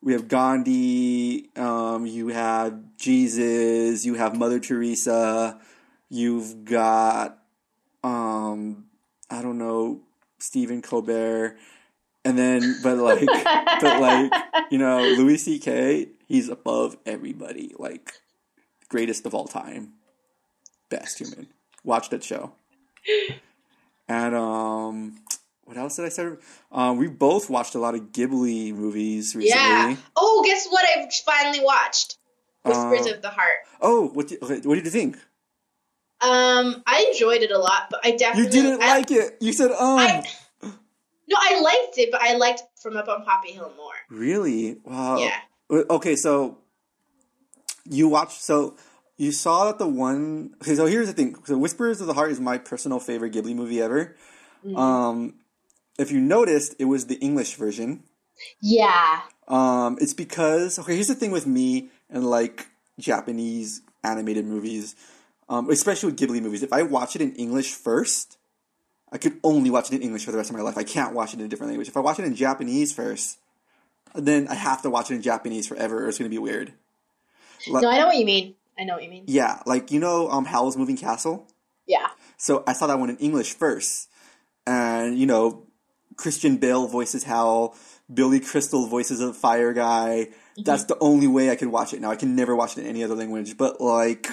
[0.03, 1.51] We have Gandhi.
[1.57, 4.05] Um, you have Jesus.
[4.05, 5.61] You have Mother Teresa.
[6.09, 7.39] You've got,
[8.03, 8.87] um,
[9.31, 10.01] I don't know,
[10.39, 11.59] Stephen Colbert.
[12.25, 13.27] And then, but like,
[13.81, 14.33] but like,
[14.71, 16.09] you know, Louis C.K.
[16.27, 17.75] He's above everybody.
[17.79, 18.13] Like,
[18.89, 19.95] greatest of all time,
[20.89, 21.49] best human.
[21.85, 22.53] Watch that show.
[24.09, 25.21] And um,
[25.67, 26.29] what else did I say?
[26.73, 29.49] Um, we both watched a lot of Ghibli movies recently.
[29.57, 29.97] Yeah.
[30.17, 30.85] Oh, guess what?
[30.85, 32.17] I finally watched
[32.65, 33.59] Whispers Uh, of the Heart.
[33.81, 35.17] Oh, what did, what did you think?
[36.21, 39.37] Um, I enjoyed it a lot, but I definitely You didn't I- like it.
[39.41, 40.25] You said, um, I,
[40.63, 43.93] no, I liked it, but I liked From Up on Poppy Hill more.
[44.11, 44.79] really?
[44.85, 45.19] Wow.
[45.19, 45.37] Yeah.
[45.71, 46.59] Uh, Okay, so
[47.89, 48.43] you watched.
[48.43, 48.75] So
[49.21, 50.55] you saw that the one.
[50.63, 51.37] Okay, so here's the thing.
[51.45, 54.17] So Whispers of the Heart is my personal favorite Ghibli movie ever.
[54.65, 54.79] Mm.
[54.79, 55.35] Um,
[55.99, 58.03] if you noticed, it was the English version.
[58.63, 59.21] Yeah.
[59.47, 60.95] Um, it's because okay.
[60.95, 64.97] Here's the thing with me and like Japanese animated movies,
[65.51, 66.63] um, especially with Ghibli movies.
[66.63, 68.39] If I watch it in English first,
[69.13, 70.79] I could only watch it in English for the rest of my life.
[70.79, 71.89] I can't watch it in a different language.
[71.89, 73.39] If I watch it in Japanese first,
[74.15, 76.73] then I have to watch it in Japanese forever, or it's gonna be weird.
[77.69, 78.55] Like, No, I know what you mean.
[78.81, 79.25] I know what you mean.
[79.27, 81.47] yeah, like you know, um, Howl's Moving Castle.
[81.87, 82.09] Yeah.
[82.39, 84.09] So I saw that one in English first,
[84.67, 85.67] and you know,
[86.17, 87.77] Christian Bale voices Hal,
[88.13, 90.29] Billy Crystal voices a fire guy.
[90.57, 92.11] That's the only way I can watch it now.
[92.11, 93.57] I can never watch it in any other language.
[93.57, 94.29] But like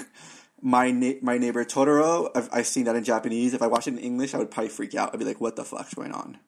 [0.61, 3.53] my na- my neighbor Totoro, I've, I've seen that in Japanese.
[3.53, 5.11] If I watch it in English, I would probably freak out.
[5.13, 6.39] I'd be like, "What the fuck's going on?"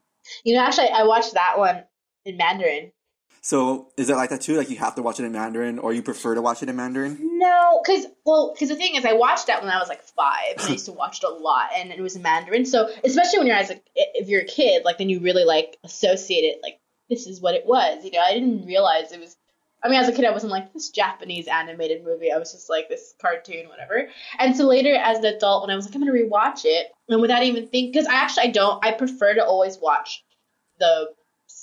[0.44, 1.84] You know, actually, I watched that one
[2.26, 2.92] in Mandarin.
[3.42, 4.58] So is it like that too?
[4.58, 6.76] Like you have to watch it in Mandarin, or you prefer to watch it in
[6.76, 7.18] Mandarin?
[7.22, 10.58] No, because well, because the thing is, I watched that when I was like five.
[10.58, 12.66] and I used to watch it a lot, and it was in Mandarin.
[12.66, 15.78] So especially when you're as a if you're a kid, like then you really like
[15.84, 16.60] associate it.
[16.62, 18.04] Like this is what it was.
[18.04, 19.36] You know, I didn't realize it was.
[19.82, 22.34] I mean, as a kid, I wasn't like this Japanese animated movie.
[22.34, 24.10] I was just like this cartoon, whatever.
[24.38, 27.22] And so later, as an adult, when I was like, I'm gonna rewatch it, and
[27.22, 28.86] without even think, because I actually I don't.
[28.86, 30.26] I prefer to always watch
[30.80, 31.08] the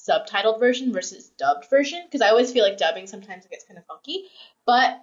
[0.09, 3.79] subtitled version versus dubbed version because I always feel like dubbing sometimes it gets kind
[3.79, 4.25] of funky.
[4.67, 5.03] But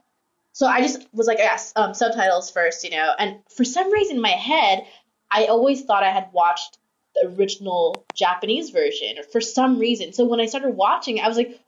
[0.54, 3.14] so I just was like, yes, um, subtitles first, you know.
[3.18, 4.86] And for some reason in my head,
[5.32, 6.78] I always thought I had watched
[7.16, 10.14] the original Japanese version, or for some reason.
[10.14, 11.60] So when I started watching, I was like,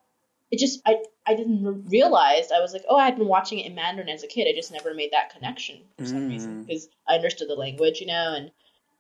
[0.52, 3.60] it just I I didn't re- realize I was like, oh, I had been watching
[3.60, 4.48] it in Mandarin as a kid.
[4.48, 8.08] I just never made that connection for some reason because I understood the language, you
[8.08, 8.52] know, and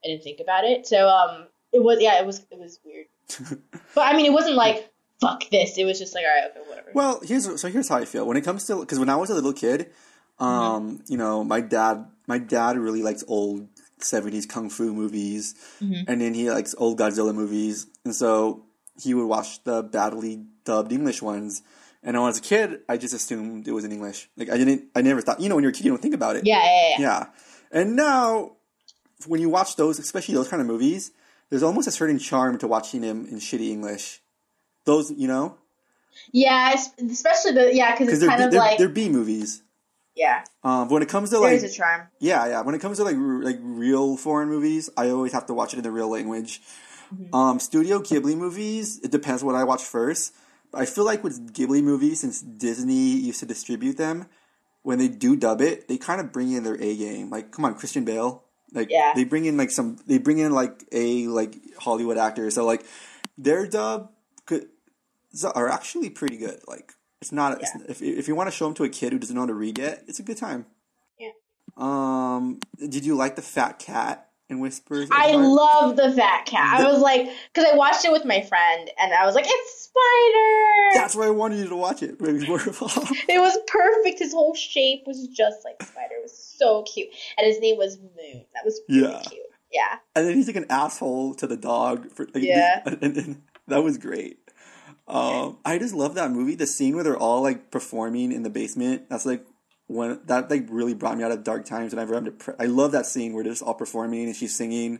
[0.03, 0.87] I didn't think about it.
[0.87, 3.05] So um, it was yeah, it was it was weird.
[3.95, 4.89] But I mean, it wasn't like
[5.21, 5.77] fuck this.
[5.77, 6.91] It was just like all right, okay, whatever.
[6.93, 9.29] Well, here's so here's how I feel when it comes to because when I was
[9.29, 9.91] a little kid,
[10.39, 13.67] um, you know, my dad my dad really likes old
[13.99, 18.65] '70s kung fu movies, and then he likes old Godzilla movies, and so
[19.01, 21.61] he would watch the badly dubbed English ones.
[22.03, 24.29] And when I was a kid, I just assumed it was in English.
[24.37, 25.39] Like I didn't, I never thought.
[25.39, 26.45] You know, when you're a kid, you don't think about it.
[26.45, 26.95] yeah, yeah, yeah.
[26.99, 27.25] Yeah.
[27.71, 28.57] And now,
[29.25, 31.11] when you watch those, especially those kind of movies,
[31.49, 34.21] there's almost a certain charm to watching them in shitty English.
[34.85, 35.57] Those, you know,
[36.31, 39.63] Yeah, especially the yeah, because it's they're, kind of they're, like they're B movies.
[40.15, 42.01] yeah, Um, but when it comes to there's like a charm.
[42.19, 42.61] Yeah, yeah.
[42.61, 45.73] When it comes to like r- like real foreign movies, I always have to watch
[45.73, 46.61] it in the real language.
[47.33, 50.33] Um, Studio Ghibli movies, it depends what I watch first.
[50.71, 54.25] But I feel like with Ghibli movies, since Disney used to distribute them,
[54.81, 57.29] when they do dub it, they kind of bring in their A game.
[57.29, 58.43] Like, come on, Christian Bale.
[58.73, 59.13] Like, Yeah.
[59.15, 62.49] they bring in like some, they bring in like a like Hollywood actor.
[62.51, 62.85] So like,
[63.37, 64.11] their dub
[64.45, 64.67] could
[65.53, 66.59] are actually pretty good.
[66.67, 69.19] Like, it's not it's, if if you want to show them to a kid who
[69.19, 70.65] doesn't know how to read yet, it's a good time.
[71.19, 71.31] Yeah.
[71.77, 75.09] Um, did you like the fat cat in Whispers?
[75.11, 75.45] I Heart?
[75.47, 76.79] love the fat cat.
[76.81, 79.81] I was like, because I watched it with my friend, and I was like, it's
[79.85, 80.99] Spider.
[81.01, 82.11] That's why I wanted you to watch it.
[82.19, 82.43] It was
[83.29, 84.19] It was perfect.
[84.19, 86.15] His whole shape was just like Spider.
[86.19, 88.45] It was so cute, and his name was Moon.
[88.53, 89.21] That was really Yeah.
[89.25, 89.41] cute.
[89.73, 92.09] Yeah, and then he's like an asshole to the dog.
[92.11, 92.81] For, like, Yeah.
[92.85, 94.39] And, and that was great.
[95.07, 96.55] Um, I just love that movie.
[96.55, 99.09] The scene where they're all like performing in the basement.
[99.09, 99.45] That's like
[99.87, 101.93] when that like really brought me out of dark times.
[101.93, 104.99] Whenever I'm depressed, I love that scene where they're just all performing and she's singing.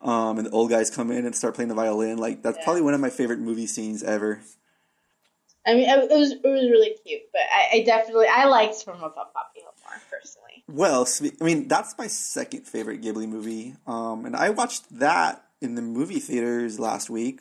[0.00, 2.18] Um, and the old guys come in and start playing the violin.
[2.18, 2.64] Like that's Yeah.
[2.64, 4.40] probably one of my favorite movie scenes ever.
[5.64, 8.96] I mean, it was it was really cute, but I, I definitely I liked From
[8.96, 10.64] Above Poppy Hill more personally.
[10.68, 11.06] Well,
[11.40, 13.76] I mean, that's my second favorite Ghibli movie.
[13.86, 17.40] Um, and I watched that in the movie theaters last week.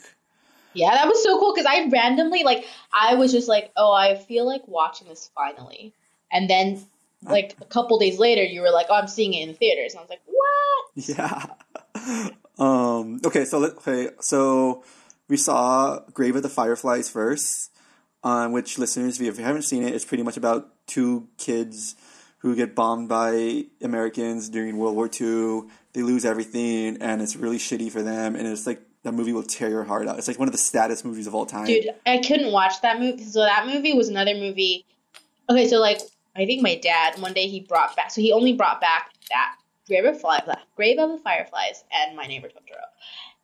[0.74, 4.16] Yeah, that was so cool because I randomly like I was just like, oh, I
[4.16, 5.94] feel like watching this finally,
[6.32, 6.86] and then
[7.24, 9.94] like a couple days later, you were like, oh, I'm seeing it in the theaters,
[9.94, 10.38] and I was like, what?
[12.04, 12.26] Yeah.
[12.60, 14.84] um, okay, so let, okay, so
[15.28, 17.72] we saw Grave of the Fireflies first,
[18.24, 21.96] on which listeners, if you haven't seen it, it's pretty much about two kids
[22.40, 25.64] who get bombed by Americans during World War II.
[25.94, 28.36] They lose everything, and it's really shitty for them.
[28.36, 30.18] And it's like that movie will tear your heart out.
[30.18, 31.66] It's like one of the saddest movies of all time.
[31.66, 33.24] Dude, I couldn't watch that movie.
[33.24, 34.86] So that movie was another movie.
[35.50, 36.00] Okay, so like
[36.36, 38.12] I think my dad one day he brought back.
[38.12, 39.56] So he only brought back that
[39.88, 40.42] Grave of Fly,
[40.76, 42.86] Grave of the Fireflies and My Neighbor Totoro.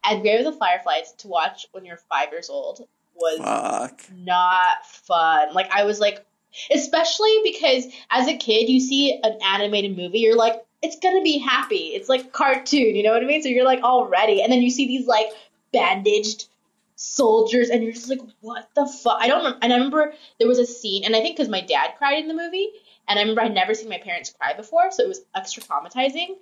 [0.05, 4.01] And Grave of the Fireflies to watch when you're five years old was Fuck.
[4.15, 5.53] not fun.
[5.53, 6.25] Like I was like,
[6.73, 11.39] especially because as a kid you see an animated movie, you're like, it's gonna be
[11.39, 11.87] happy.
[11.95, 13.41] It's like cartoon, you know what I mean?
[13.41, 15.27] So you're like all ready, and then you see these like
[15.73, 16.47] bandaged
[16.97, 19.17] soldiers, and you're just like, what the fuck?
[19.21, 19.43] I don't.
[19.45, 22.19] rem- And I remember there was a scene, and I think because my dad cried
[22.19, 22.69] in the movie,
[23.07, 26.35] and I remember I'd never seen my parents cry before, so it was extra traumatizing.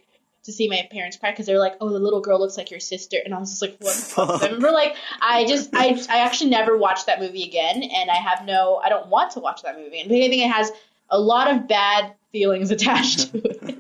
[0.46, 2.80] To see my parents cry because they're like, "Oh, the little girl looks like your
[2.80, 4.44] sister," and I was just like, "What?" fuck?
[4.44, 8.16] I remember, like, I just, I, I actually never watched that movie again, and I
[8.18, 10.72] have no, I don't want to watch that movie, and I think it has
[11.10, 13.78] a lot of bad feelings attached to it.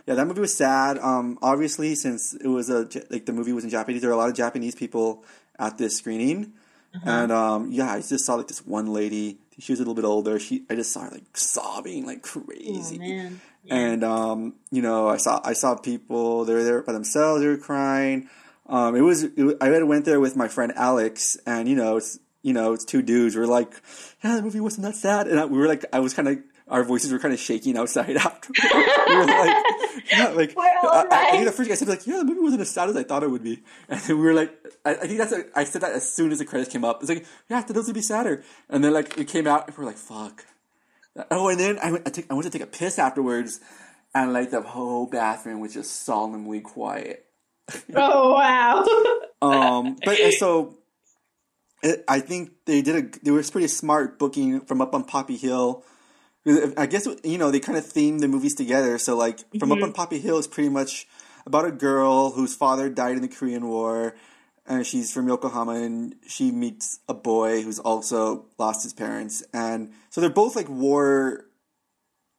[0.06, 0.98] yeah, that movie was sad.
[0.98, 4.18] Um, obviously, since it was a like the movie was in Japanese, there were a
[4.18, 5.24] lot of Japanese people
[5.58, 6.52] at this screening,
[7.04, 9.38] and um, yeah, I just saw like this one lady.
[9.58, 10.38] She was a little bit older.
[10.38, 12.98] She, I just saw her like sobbing like crazy.
[12.98, 13.40] man.
[13.68, 16.44] And um, you know, I saw I saw people.
[16.44, 17.40] They were there by themselves.
[17.42, 18.28] They were crying.
[18.68, 22.18] Um, it was, it I went there with my friend Alex, and you know, it's
[22.42, 23.36] you know, it's two dudes.
[23.36, 23.72] We're like,
[24.22, 26.38] yeah, the movie wasn't that sad, and I, we were like, I was kind of.
[26.68, 28.52] Our voices were kind of shaking outside after.
[29.08, 29.64] we were like,
[30.10, 32.40] yeah, like We're I, I, I think the first guy said like, yeah, the movie
[32.40, 34.52] wasn't as sad as I thought it would be, and then we were like,
[34.84, 37.02] I, I think that's a, I said that as soon as the credits came up.
[37.02, 39.76] It's like, yeah, I those would be sadder, and then like it came out, and
[39.76, 40.44] we are like, fuck.
[41.30, 43.60] Oh, and then I went, I, took, I went to take a piss afterwards,
[44.14, 47.24] and like the whole bathroom was just solemnly quiet.
[47.94, 48.84] Oh wow.
[49.42, 50.76] Um, but so
[52.08, 55.84] I think they did a they were pretty smart booking from up on Poppy Hill.
[56.76, 58.98] I guess you know they kind of themed the movies together.
[58.98, 61.08] So like from up on Poppy Hill is pretty much
[61.44, 64.14] about a girl whose father died in the Korean War,
[64.64, 69.92] and she's from Yokohama, and she meets a boy who's also lost his parents, and
[70.10, 71.46] so they're both like war,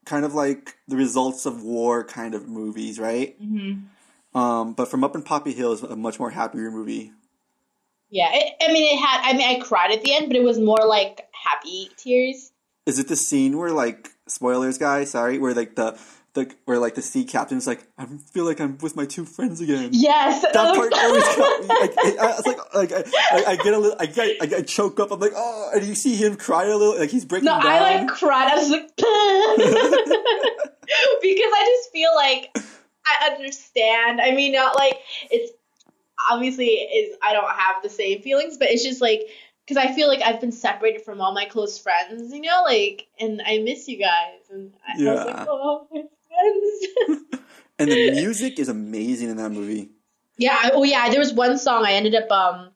[0.06, 3.42] kind of like the results of war kind of movies, right?
[3.42, 4.38] Mm-hmm.
[4.38, 7.12] Um, but from Up in Poppy Hill is a much more happier movie.
[8.10, 9.22] yeah, it, I mean, it had.
[9.24, 12.52] I mean, I cried at the end, but it was more like happy tears.
[12.88, 15.12] Is it the scene where like spoilers, guys?
[15.12, 16.00] Sorry, where like the
[16.34, 19.60] the where like the sea captain's like, I feel like I'm with my two friends
[19.60, 19.90] again.
[19.92, 21.68] Yes, That oh, part always got me.
[21.68, 23.04] Like, I, I was like, like I,
[23.52, 25.12] I, get a little, I get, I get choke up.
[25.12, 27.68] I'm like, oh, and you see him cry a little, like he's breaking No, down.
[27.68, 28.52] I like cried.
[28.52, 29.06] I was like, because
[31.54, 32.58] I just feel like
[33.06, 34.22] I understand.
[34.22, 34.98] I mean, not like
[35.30, 35.52] it's
[36.32, 39.22] obviously is I don't have the same feelings, but it's just like
[39.68, 43.08] because I feel like I've been separated from all my close friends, you know, like,
[43.20, 47.44] and I miss you guys, and I, I was like, oh, my friends.
[47.80, 49.90] and the music is amazing in that movie.
[50.38, 50.58] yeah.
[50.62, 51.10] I- Oh, yeah.
[51.10, 52.72] There was one song I ended up um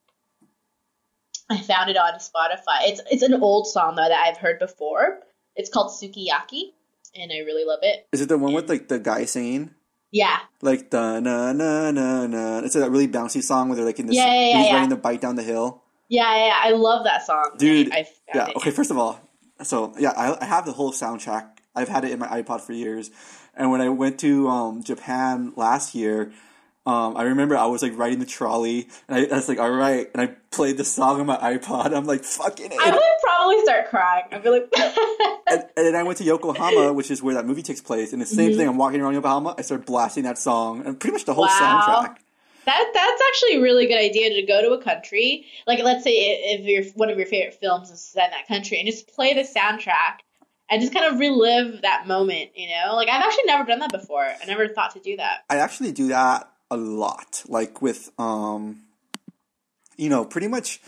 [1.50, 2.88] I found it on Spotify.
[2.88, 5.20] It's it's an old song though that I've heard before.
[5.56, 6.72] It's called Sukiyaki,
[7.14, 8.08] and I really love it.
[8.14, 9.72] Is it the one with like the guy singing?
[10.14, 12.60] Yeah, Like da na na na na.
[12.60, 14.16] It's a really bouncy song where they're like in this.
[14.16, 14.74] Yeah, yeah, yeah, he's yeah.
[14.76, 15.84] riding the bike down the hill.
[16.12, 16.60] Yeah, yeah.
[16.62, 18.48] I love that song, Dude, I, I Yeah.
[18.50, 18.56] it.
[18.58, 18.72] Okay.
[18.72, 19.20] First of all,
[19.64, 21.48] so yeah, I, I have the whole soundtrack.
[21.76, 23.10] I've had it in my iPod for years,
[23.56, 26.34] and when I went to um, Japan last year,
[26.86, 29.72] um, I remember I was like riding the trolley, and I, I was like, "All
[29.72, 31.96] right," and I played the song on my iPod.
[31.96, 34.26] I'm like, "Fucking it!" I would probably start crying.
[34.34, 34.70] I'd be like,
[35.50, 38.22] and, and then I went to Yokohama, which is where that movie takes place, and
[38.22, 38.58] the same Mm-hmm.
[38.60, 38.68] thing.
[38.68, 41.82] I'm walking around Yokohama, I started blasting that song, and pretty much the whole Wow.
[41.82, 42.18] soundtrack.
[42.66, 45.48] That that's actually a really good idea to go to a country.
[45.66, 48.86] Like let's say if one of your favorite films is set in that country and
[48.86, 50.20] just play the soundtrack
[50.70, 52.96] and just kind of relive that moment, you know?
[52.96, 54.24] Like I've actually never done that before.
[54.24, 55.44] I never thought to do that.
[55.50, 57.44] I actually do that a lot.
[57.48, 58.84] Like with um
[59.98, 60.82] you know, pretty much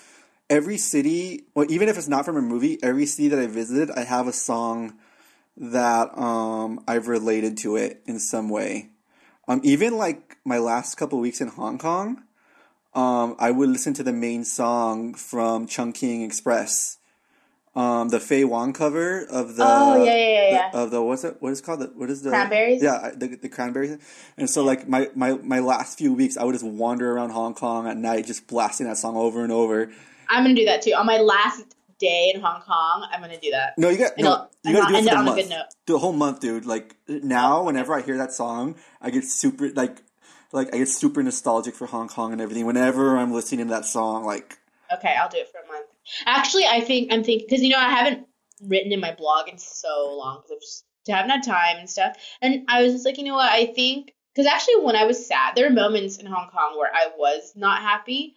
[0.50, 3.90] every city well even if it's not from a movie, every city that I visited,
[3.92, 4.94] I have a song
[5.58, 8.90] that um I've related to it in some way.
[9.48, 12.24] Um even like my last couple weeks in Hong Kong,
[12.94, 16.98] um I would listen to the main song from Chungking Express.
[17.76, 21.24] Um, the Faye Wong cover of the Oh, yeah, yeah, yeah, the- of the what's
[21.24, 22.84] it what is it called the, what is the Cranberries?
[22.84, 23.98] yeah the, the cranberries
[24.38, 27.56] and so like my, my my last few weeks I would just wander around Hong
[27.56, 29.92] Kong at night just blasting that song over and over
[30.30, 30.92] I'm gonna do that too.
[30.92, 31.76] On my last
[32.08, 33.74] day in Hong Kong, I'm gonna do that.
[33.78, 35.38] no you got And no you gotta do it end for the on a month
[35.42, 35.66] good note.
[35.86, 39.70] do a whole month dude like now whenever I hear that song I get super
[39.72, 39.96] like
[40.52, 43.86] like I get super nostalgic for Hong Kong and everything whenever I'm listening to that
[43.86, 44.58] song like
[44.94, 45.88] Okay, I'll do it for a month.
[46.28, 48.28] Actually, I think I'm thinking because you know I haven't
[48.62, 52.16] written in my blog in so long because I've just haven't had time and stuff.
[52.42, 53.52] And I was just like, you know what?
[53.52, 56.92] I think because actually when I was sad, there were moments in Hong Kong where
[56.94, 58.36] I was not happy,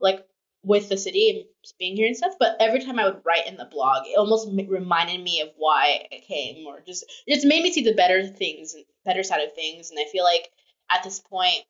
[0.00, 0.26] like
[0.66, 1.44] with the city and
[1.78, 2.34] being here and stuff.
[2.40, 5.50] But every time I would write in the blog, it almost m- reminded me of
[5.56, 9.40] why I came, or just just made me see the better things, and better side
[9.42, 9.90] of things.
[9.90, 10.50] And I feel like
[10.92, 11.64] at this point,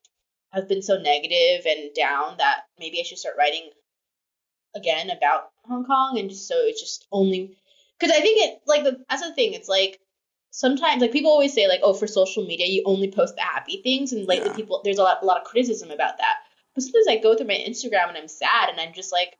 [0.52, 3.68] I've been so negative and down that maybe I should start writing
[4.74, 7.56] again about Hong Kong and just so it's just only
[7.98, 9.98] because I think it like the that's the thing it's like
[10.50, 13.80] sometimes like people always say like oh for social media you only post the happy
[13.82, 14.56] things and lately Yeah.
[14.56, 16.36] people there's a lot, a lot of criticism about that
[16.76, 19.36] but sometimes I go through my Instagram and I'm sad and I'm just like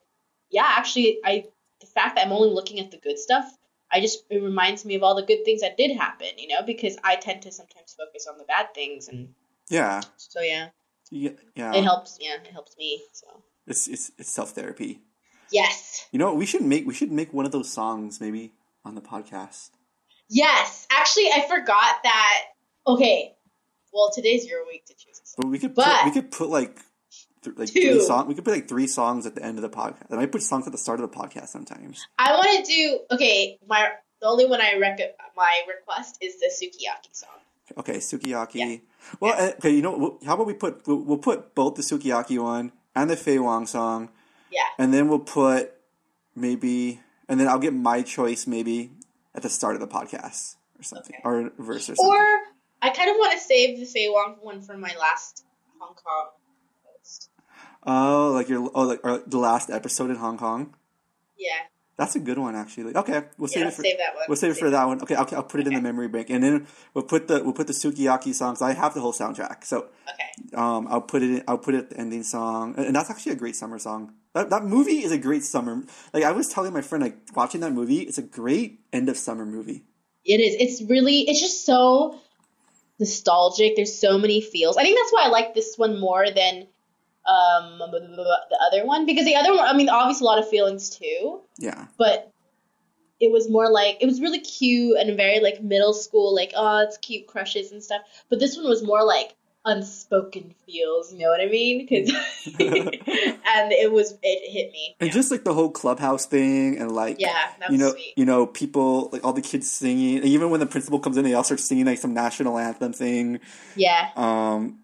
[0.50, 1.44] yeah actually I
[1.80, 3.44] the fact that I'm only looking at the good stuff
[3.92, 6.62] I just it reminds me of all the good things that did happen you know
[6.66, 9.28] because I tend to sometimes focus on the bad things and
[9.68, 10.70] yeah so yeah
[11.12, 11.72] yeah, yeah.
[11.74, 13.26] it helps yeah it helps me so
[13.68, 15.00] it's it's, it's self therapy
[15.52, 18.52] yes you know what we should make we should make one of those songs maybe
[18.84, 19.70] on the podcast
[20.28, 22.44] Yes, actually, I forgot that.
[22.86, 23.34] Okay,
[23.92, 25.20] well, today's your week to choose.
[25.22, 25.34] a song.
[25.38, 26.80] But we could But- put, we could put like
[27.46, 27.80] th- like Two.
[27.80, 28.26] three song.
[28.28, 30.12] We could put like three songs at the end of the podcast.
[30.12, 32.06] I might put songs at the start of the podcast sometimes.
[32.18, 33.00] I want to do.
[33.12, 34.98] Okay, my the only one I rec
[35.36, 37.30] my request is the Sukiyaki song.
[37.78, 38.54] Okay, sukiyaki.
[38.54, 38.76] Yeah.
[39.20, 39.70] Well, uh, okay.
[39.70, 43.16] You know, how about we put we'll, we'll put both the sukiyaki one and the
[43.16, 44.08] Faye Wong song,
[44.50, 45.72] Yeah, and then we'll put
[46.34, 48.92] maybe, and then I'll get my choice maybe
[49.34, 51.22] at the start of the podcast or something, Okay.
[51.24, 52.06] or verse or something.
[52.06, 52.38] or
[52.82, 55.44] I kind of want to save the Faye Wong one for my last
[55.78, 56.28] Hong Kong.
[57.86, 60.74] Oh, like your oh, like or the last episode in Hong Kong.
[61.38, 61.52] Yeah,
[61.96, 62.94] That's a good one, actually.
[62.94, 64.24] Okay, we'll save yeah, it for save that one.
[64.28, 65.02] We'll save it for that one.
[65.02, 67.52] Okay, I'll, I'll put it in the memory bank, and then we'll put the we'll
[67.52, 68.62] put the sukiyaki songs.
[68.62, 71.30] I have the whole soundtrack, so Okay, um, I'll put it.
[71.30, 73.78] In, I'll put it at the ending song, and, and that's actually a great summer
[73.78, 74.14] song.
[74.34, 75.82] That, that movie is a great summer.
[76.12, 79.16] Like I was telling my friend, like watching that movie, it's a great end of
[79.16, 79.84] summer movie.
[80.24, 80.56] it is.
[80.58, 81.20] It's really.
[81.20, 82.18] It's just so
[82.98, 83.76] nostalgic.
[83.76, 84.76] There's so many feels.
[84.76, 86.66] I think that's why I like this one more than
[87.28, 89.66] um the other one because the other one.
[89.66, 91.40] I mean, obviously a lot of feelings too.
[91.58, 92.32] Yeah, but
[93.20, 96.82] it was more like it was really cute and very like middle school like oh
[96.82, 99.34] it's cute crushes and stuff but this one was more like
[99.64, 101.84] unspoken feels you know what i mean?
[101.84, 102.10] Because
[102.58, 107.18] and it was it hit me and just like the whole clubhouse thing, and like
[107.18, 110.18] yeah that you know, sweet you know, people like all the kids singing.
[110.18, 112.92] And even when the principal comes in, they all start singing like some national anthem
[112.92, 113.40] thing.
[113.74, 114.78] yeah Um,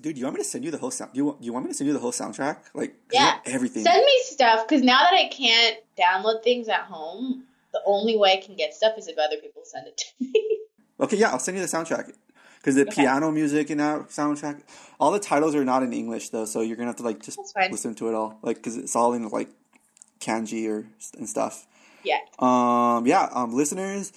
[0.00, 1.12] dude, do you want me to send you the whole sound?
[1.12, 2.56] Do you, want- you want me to send you the whole soundtrack?
[2.74, 3.38] Like Yeah.
[3.44, 3.84] everything.
[3.84, 8.32] send me stuff because now that i can't download things at home the only way
[8.32, 10.58] i can get stuff is if other people send it to me
[11.00, 12.12] okay, yeah, I'll send you the soundtrack
[12.58, 13.02] because the Okay.
[13.02, 14.60] piano music in that soundtrack.
[15.00, 17.38] All the titles are not in English though, so you're gonna have to like just
[17.70, 19.48] listen to it all, like because it's all in like
[20.20, 20.86] kanji or
[21.16, 21.66] and stuff.
[22.04, 24.12] yeah Um, yeah, um, listeners,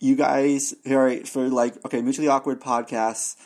[0.00, 3.36] you guys, all right, for like, okay, mutually awkward podcasts,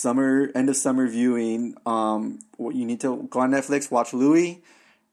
[0.00, 1.74] summer, end of summer viewing.
[1.84, 4.62] Um, what you need to go on Netflix, watch Louis,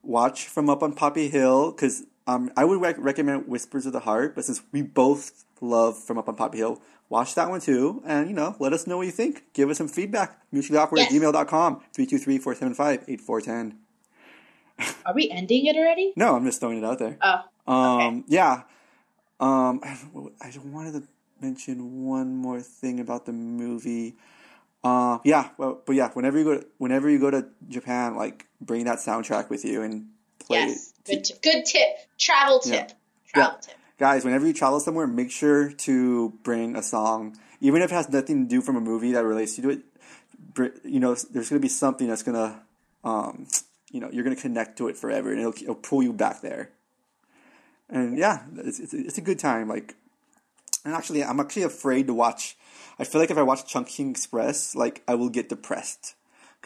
[0.02, 4.00] watch From Up on Poppy Hill because um, I would rec- recommend Whispers of the
[4.00, 8.02] Heart, but since we both love From Up on Poppy Hill, watch that one too,
[8.06, 9.42] and you know, let us know what you think.
[9.52, 10.38] Give us some feedback.
[10.52, 11.12] Mutually awkward Yes.
[11.12, 13.74] at gmail.com 323-475-8410.
[15.04, 16.12] Are we ending it already?
[16.14, 17.18] No, I'm just throwing it out there.
[17.20, 18.62] Oh, Um, yeah.
[19.40, 19.96] Um, I,
[20.40, 21.02] I wanted to
[21.40, 24.14] mention one more thing about the movie.
[24.84, 28.84] Uh, yeah, well, but yeah, whenever you go, whenever you go to Japan, like bring
[28.84, 30.08] that soundtrack with you and
[30.38, 30.92] play yes.
[31.06, 31.10] it.
[31.10, 31.88] Good, t- good tip.
[32.18, 32.72] Travel tip.
[32.72, 32.94] Yeah.
[33.32, 33.60] Travel Yeah.
[33.60, 33.74] tip.
[33.98, 38.08] Guys, whenever you travel somewhere, make sure to bring a song, even if it has
[38.08, 39.80] nothing to do from a movie that relates to it.
[40.84, 42.60] You know, there's going to be something that's going to,
[43.02, 43.48] um,
[43.90, 46.40] you know, you're going to connect to it forever, and it'll, it'll pull you back
[46.42, 46.70] there.
[47.90, 49.68] And yeah, it's, it's, it's a good time.
[49.68, 49.96] Like,
[50.84, 52.56] and actually, I'm actually afraid to watch.
[52.98, 56.14] I feel like if I watch Chungking Express, like I will get depressed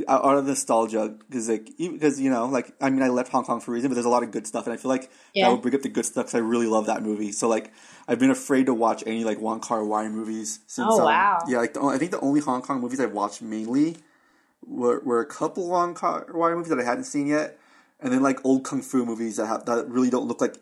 [0.09, 3.61] out of nostalgia because like because you know like I mean I left Hong Kong
[3.61, 5.47] for a reason, but there's a lot of good stuff, and I feel like Yeah.
[5.47, 7.33] that would bring up the good stuff because I really love that movie.
[7.33, 7.72] So like
[8.09, 10.89] I've been afraid to watch any like Wong Kar Wai movies since.
[10.91, 11.39] Oh, um, wow.
[11.47, 13.97] Yeah, like the, I think the only Hong Kong movies I've watched mainly
[14.66, 17.59] were were a couple Wong Kar Wai movies that I hadn't seen yet,
[18.01, 20.57] and then like old kung fu movies that have that really don't look like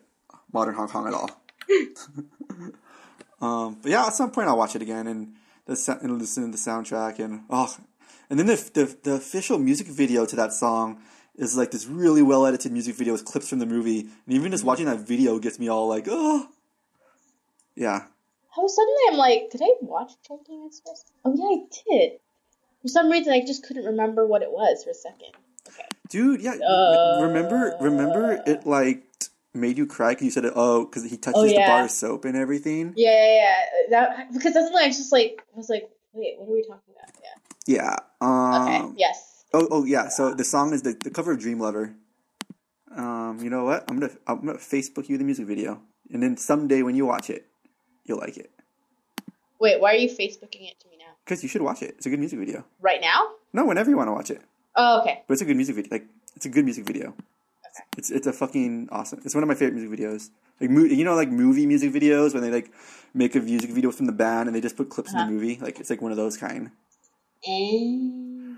[0.51, 1.29] modern Hong Kong at all.
[3.41, 5.35] um, but yeah, at some point I'll watch it again and
[5.65, 7.75] the and listen to the soundtrack and oh,
[8.29, 11.01] and then the, the the official music video to that song
[11.35, 14.51] is like this really well edited music video with clips from the movie, and even
[14.51, 16.47] just watching that video gets me all like oh,
[17.75, 18.05] yeah.
[18.57, 21.05] Oh, suddenly I'm like, did I watch Chungking Express?
[21.23, 22.19] Oh yeah, I did.
[22.81, 25.31] For some reason, I just couldn't remember what it was for a second.
[25.69, 25.87] Okay.
[26.09, 26.55] Dude, yeah.
[26.55, 29.03] Uh, remember, remember it like
[29.53, 30.45] made you cry because you said.
[30.55, 32.93] Oh, because he touches Oh, the bar of soap and everything.
[32.95, 33.55] Yeah, yeah, yeah.
[33.89, 37.11] That because suddenly I just like I was like, wait, what are we talking about?
[37.67, 37.75] Yeah.
[37.77, 37.95] Yeah.
[38.21, 38.93] Um, Okay.
[38.97, 39.43] yes.
[39.53, 40.07] Oh, oh, yeah.
[40.07, 41.93] So the song is the, the cover of Dream Lover.
[42.95, 43.83] Um, you know what?
[43.89, 45.81] I'm gonna I'm gonna Facebook you the music video,
[46.11, 47.47] and then someday when you watch it,
[48.05, 48.51] you'll like it
[49.59, 51.13] Wait, why are you Facebooking it to me now?
[51.23, 51.95] because you should watch it.
[51.97, 52.65] It's a good music video.
[52.81, 53.27] Right now?
[53.53, 54.41] No, whenever you want to watch it,
[54.75, 55.23] Oh, okay.
[55.27, 55.89] but it's a good music video.
[55.91, 57.13] Like it's a good music video.
[57.97, 59.21] It's it's a fucking awesome.
[59.25, 60.29] It's one of my favorite music videos.
[60.59, 62.71] Like mo- you know, like movie music videos when they like
[63.13, 65.23] make a music video from the band and they just put clips Uh-huh.
[65.23, 65.57] in the movie.
[65.61, 66.71] Like it's like one of those kind.
[67.47, 68.57] And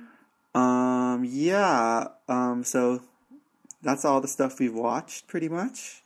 [0.55, 2.07] Um, yeah.
[2.27, 3.01] Um, so
[3.81, 6.03] that's all the stuff we've watched, pretty much.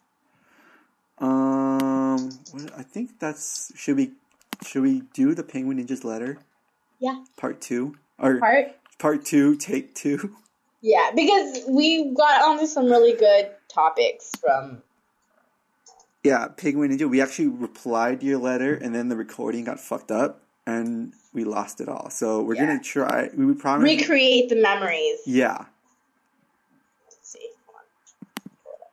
[1.20, 2.30] Um,
[2.78, 4.12] I think that's should we
[4.66, 6.38] should we do the Penguin Ninja's letter
[7.00, 8.76] yeah, part two or part.
[9.00, 10.36] part two take two?
[10.88, 14.82] Yeah, because we got onto some really good topics from.
[16.24, 17.10] Yeah, Penguin Ninja.
[17.10, 21.44] We actually replied to your letter, and then the recording got fucked up, and we
[21.44, 22.10] lost it all.
[22.10, 22.68] So we're Yeah.
[22.68, 23.30] gonna try.
[23.36, 23.84] We would promise.
[23.84, 25.20] Recreate the memories.
[25.26, 25.66] yeah.
[27.06, 27.50] Let's see.
[27.66, 28.88] Hold on.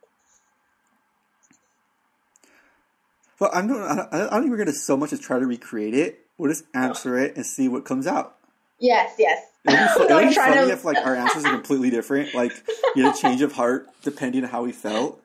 [3.38, 3.78] Well, I'm not.
[3.78, 6.26] I don't, I don't think we're gonna so much as try to recreate it.
[6.38, 8.36] We'll just answer it and see what comes out.
[8.80, 9.46] Yes, yes.
[9.66, 12.34] It'll be, it'll be funny to- if like our answers are completely different.
[12.34, 12.52] Like
[12.94, 15.20] you had a change of heart depending on how we felt.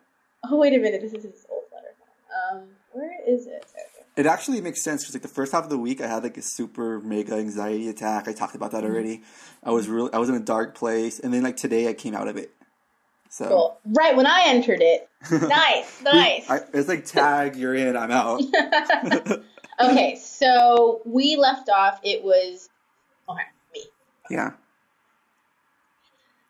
[0.50, 1.88] Oh wait a minute, this is his old letter.
[2.52, 2.64] Um,
[2.94, 3.66] where is it?
[4.16, 6.38] It actually makes sense because like the first half of the week I had like
[6.38, 8.28] a super mega anxiety attack.
[8.28, 8.94] I talked about that Mm-hmm.
[8.94, 9.22] already.
[9.64, 12.16] I was really I was in a dark place, and then like today I came
[12.16, 12.54] out of it.
[13.30, 13.80] So Cool.
[13.86, 15.08] Right when I entered it.
[15.32, 16.50] Nice, nice.
[16.50, 18.42] I, it's like tag, you're in, I'm out.
[19.82, 22.00] okay, so we left off.
[22.04, 22.70] It was
[23.28, 23.42] okay.
[24.30, 24.54] Yeah.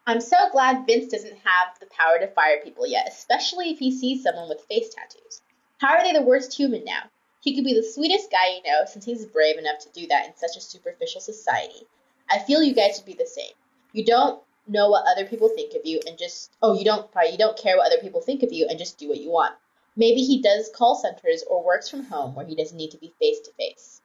[0.07, 3.91] I'm so glad Vince doesn't have the power to fire people yet, especially if he
[3.91, 5.41] sees someone with face tattoos.
[5.77, 7.03] How are they the worst human now?
[7.41, 10.25] He could be the sweetest guy you know since he's brave enough to do that
[10.25, 11.85] in such a superficial society.
[12.29, 13.53] I feel you guys should be the same.
[13.93, 17.31] You don't know what other people think of you and just oh you don't probably
[17.31, 19.55] you don't care what other people think of you and just do what you want.
[19.95, 23.13] Maybe he does call centers or works from home where he doesn't need to be
[23.19, 24.01] face to face.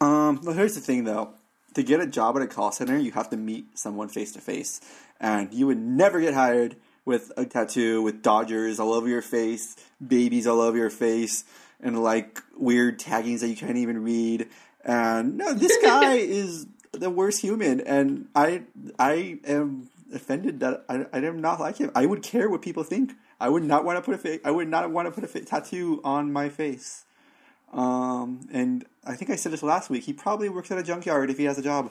[0.00, 1.34] Um, well, here's the thing though.
[1.74, 4.40] To get a job at a call center, you have to meet someone face to
[4.40, 4.80] face.
[5.20, 9.76] And you would never get hired with a tattoo with Dodgers all over your face,
[10.04, 11.44] babies all over your face,
[11.80, 14.48] and like weird taggings that you can't even read.
[14.84, 18.62] And no, this guy is the worst human, and I
[18.98, 21.90] I am offended that I, I am not like him.
[21.94, 23.12] I would care what people think.
[23.40, 25.28] I would not want to put a fa- I would not want to put a
[25.28, 27.04] fa- tattoo on my face.
[27.72, 30.04] Um, and I think I said this last week.
[30.04, 31.90] He probably works at a junkyard if he has a job.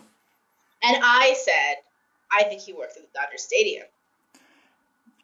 [0.84, 1.76] And I said
[2.32, 3.86] I think he works at the Dodger Stadium.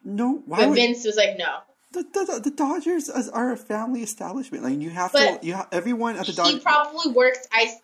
[0.04, 1.60] No, why But would Vince was like, no.
[1.92, 4.62] the, the, the Dodgers are a family establishment?
[4.64, 6.54] Like you have But to, you ha- everyone at the Dodgers.
[6.54, 7.46] He probably works.
[7.52, 7.74] I,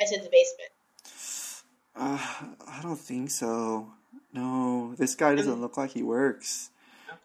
[0.00, 1.62] I said the basement.
[1.96, 2.18] uh,
[2.66, 3.90] I don't think so.
[4.32, 6.70] no, this guy doesn't look like he works.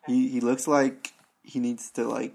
[0.07, 1.13] He he looks like
[1.43, 2.33] he needs to like.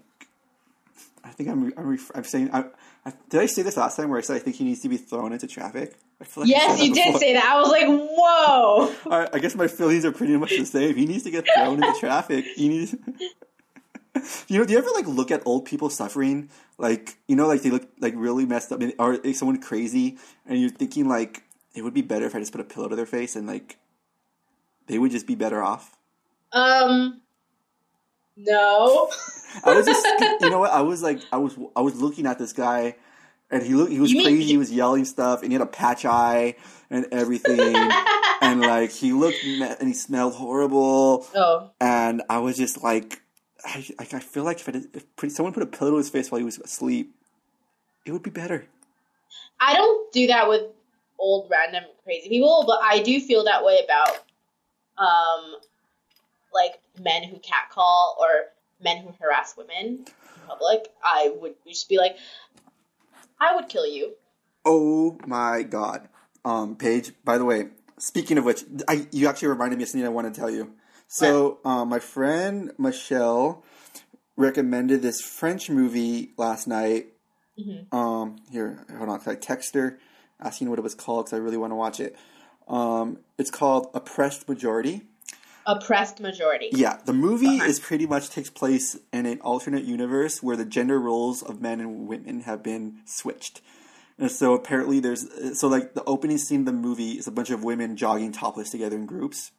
[1.29, 2.65] I think I'm I'm, ref- I'm saying I,
[3.05, 4.89] I did I say this last time where I said I think he needs to
[4.89, 5.97] be thrown into traffic.
[6.21, 7.45] I feel like Yes, you that did say that.
[7.45, 8.95] I was like, whoa.
[9.11, 10.97] I, I guess my feelings are pretty much the same.
[10.97, 12.45] He needs to get thrown into traffic.
[12.57, 12.93] He needs.
[14.49, 16.51] you know, do you ever like look at old people suffering?
[16.77, 20.61] Like, you know, like they look like really messed up, or like, someone crazy, and
[20.61, 21.43] you're thinking like
[21.75, 23.79] it would be better if I just put a pillow to their face and like
[24.87, 25.97] they would just be better off.
[26.53, 27.21] Um,
[28.39, 29.11] no.
[29.65, 30.07] I was just,
[30.41, 30.71] you know what?
[30.71, 32.97] I was like, I was, I was looking at this guy,
[33.51, 34.43] and he looked, he was You crazy.
[34.43, 36.55] he- He was yelling stuff, and he had a patch eye
[36.91, 37.75] and everything,
[38.43, 41.27] and like he looked, and he smelled horrible.
[41.35, 43.21] Oh, and I was just like,
[43.65, 46.11] I, I I feel like if, I did, if someone put a pillow to his
[46.11, 47.15] face while he was asleep,
[48.05, 48.67] it would be better.
[49.61, 50.63] I don't do that with
[51.19, 54.25] old random crazy people, but I do feel that way about
[54.99, 55.57] um
[56.61, 58.53] like men who catcall or
[58.83, 60.07] men who harass women in
[60.47, 60.89] public.
[61.03, 62.17] I would just be like,
[63.41, 64.15] I would kill you.
[64.65, 66.09] Oh my god,
[66.45, 67.13] um, Paige.
[67.25, 70.33] By the way, speaking of which, I you actually reminded me of something I want
[70.33, 70.73] to tell you.
[71.07, 73.65] So, um, my friend Michelle
[74.37, 77.09] recommended this French movie last night.
[77.91, 79.99] Um, here, hold on, I text her
[80.41, 82.15] asking what it was called because I really want to watch it.
[82.69, 85.03] Um, it's called Oppressed Majority.
[85.69, 86.71] Oppressed majority.
[86.73, 90.99] Yeah, the movie is pretty much takes place in an alternate universe where the gender
[90.99, 93.61] roles of men and women have been switched.
[94.19, 95.27] And so apparently there's
[95.61, 98.71] so like the opening scene of the movie is a bunch of women jogging topless
[98.71, 99.53] together in groups.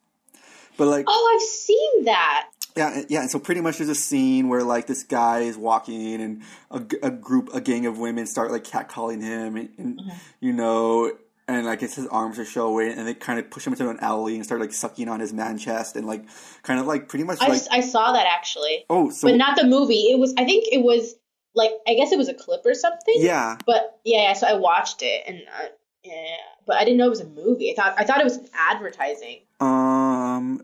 [0.76, 2.48] But like Oh, I've seen that.
[2.76, 6.20] yeah, yeah, and so pretty much there's a scene where like this guy is walking
[6.20, 10.16] and a group, a gang of women start like catcalling him, and, and mm-hmm.
[10.40, 11.12] you know,
[11.50, 13.98] and like it's his arms are showing, and they kind of push him into an
[14.00, 16.24] alley and start like sucking on his man chest, and like
[16.62, 19.56] kind of like pretty much I, like I saw that actually, oh, so but not
[19.56, 20.10] the movie.
[20.10, 21.14] It was I think it was
[21.54, 23.14] like I guess it was a clip or something.
[23.18, 25.66] yeah, But yeah, yeah, so I watched it and uh,
[26.04, 26.36] yeah,
[26.66, 27.72] but I didn't know it was a movie.
[27.72, 29.40] I thought I thought it was advertising.
[29.60, 30.62] um,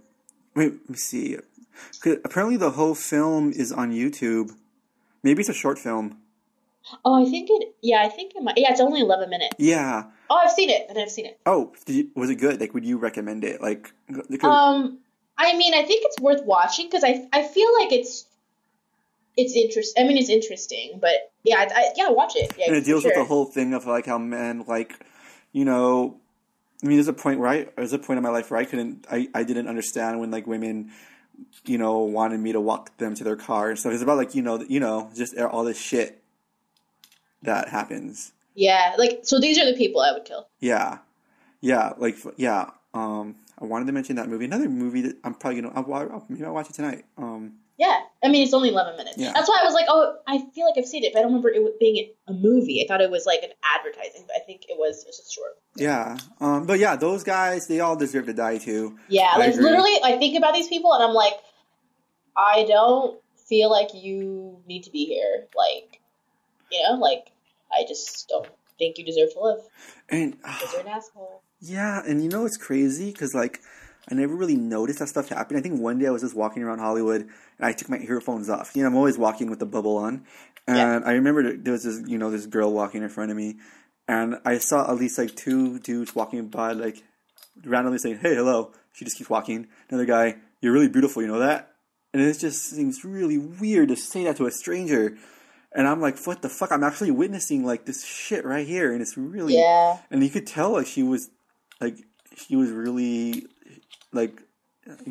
[0.54, 1.36] wait, let me see.
[2.00, 4.52] 'Cause Apparently, the whole film is on YouTube.
[5.22, 6.18] Maybe it's a short film.
[7.04, 7.74] Oh, I think it.
[7.82, 8.56] Yeah, I think it might.
[8.56, 9.56] Yeah, it's only eleven minutes.
[9.58, 10.04] Yeah.
[10.30, 10.86] Oh, I've seen it.
[10.88, 11.38] And I've seen it.
[11.46, 11.72] Oh,
[12.14, 12.60] was it good?
[12.60, 13.60] Like, would you recommend it?
[13.60, 13.92] Like,
[14.28, 14.98] because- Um,
[15.38, 18.24] I mean, I think it's worth watching because I I feel like it's
[19.36, 19.98] it's interest.
[19.98, 22.54] I mean, it's interesting, but yeah, I, I, yeah, watch it.
[22.58, 24.98] Yeah, and it deals with the whole thing of like how men like
[25.52, 26.16] you know
[26.82, 28.64] i mean there's a point where i there's a point in my life where i
[28.64, 30.90] couldn't i, I didn't understand when like women
[31.64, 34.34] you know wanted me to walk them to their car and stuff it's about like
[34.34, 36.22] you know you know just all this shit
[37.42, 40.48] that happens Yeah, like so these are the people I would kill.
[40.60, 40.98] yeah
[41.60, 45.60] yeah like yeah um i wanted to mention that movie another movie that i'm probably
[45.62, 48.96] gonna i'll, I'll, maybe i'll watch it tonight um Yeah, I mean it's only eleven
[48.96, 49.16] minutes.
[49.18, 49.32] Yeah.
[49.34, 51.32] That's why I was like, oh, I feel like I've seen it, but I don't
[51.32, 52.82] remember it being a movie.
[52.82, 55.52] I thought it was like an advertising, but I think it was just short.
[55.76, 59.52] yeah um but yeah those guys they all deserve to die too Yeah, I like
[59.54, 59.64] agree.
[59.64, 61.34] literally, I think about these people and I'm like,
[62.36, 65.46] I don't feel like you need to be here.
[65.56, 66.00] Like,
[66.72, 67.24] you know, like
[67.72, 68.48] I just don't
[68.78, 69.60] think you deserve to live
[70.08, 71.42] and because you're an asshole.
[71.58, 73.60] Yeah, and you know it's crazy because like
[74.10, 75.58] I never really noticed that stuff happening.
[75.58, 77.30] I think one day I was just walking around Hollywood and
[77.66, 78.72] I took my earphones off.
[78.74, 80.26] You know, I'm always walking with the bubble on,
[80.68, 81.08] and Yeah.
[81.08, 83.56] I remember there was this you know this girl walking in front of me,
[84.06, 87.02] and I saw at least like two dudes walking by like
[87.64, 88.72] randomly saying hey hello.
[88.92, 89.68] She just keeps walking.
[89.88, 91.22] Another guy, you're really beautiful.
[91.22, 91.72] You know that?
[92.12, 95.16] And it just seems really weird to say that to a stranger.
[95.76, 96.72] And I'm like, what the fuck?
[96.72, 99.98] I'm actually witnessing like this shit right here, and it's really Yeah.
[100.10, 101.30] and you could tell like she was
[101.80, 101.98] like
[102.34, 103.46] she was really
[104.12, 104.40] like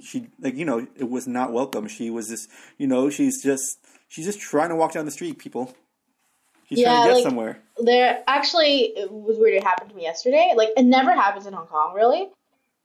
[0.02, 3.78] she like you know it was not welcome she was just you know she's just
[4.08, 5.74] she's just trying to walk down the street people
[6.70, 9.56] she's trying Yeah, to get like- somewhere There actually it was weird.
[9.56, 10.54] It happened to me yesterday.
[10.56, 12.30] Like it never happens in Hong Kong, really.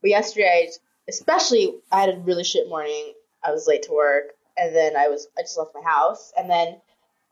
[0.03, 0.70] But yesterday, I
[1.09, 3.12] especially, I had a really shit morning.
[3.45, 6.49] I was late to work, and then I was I just left my house, and
[6.51, 6.81] then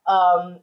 [0.09, 0.61] um,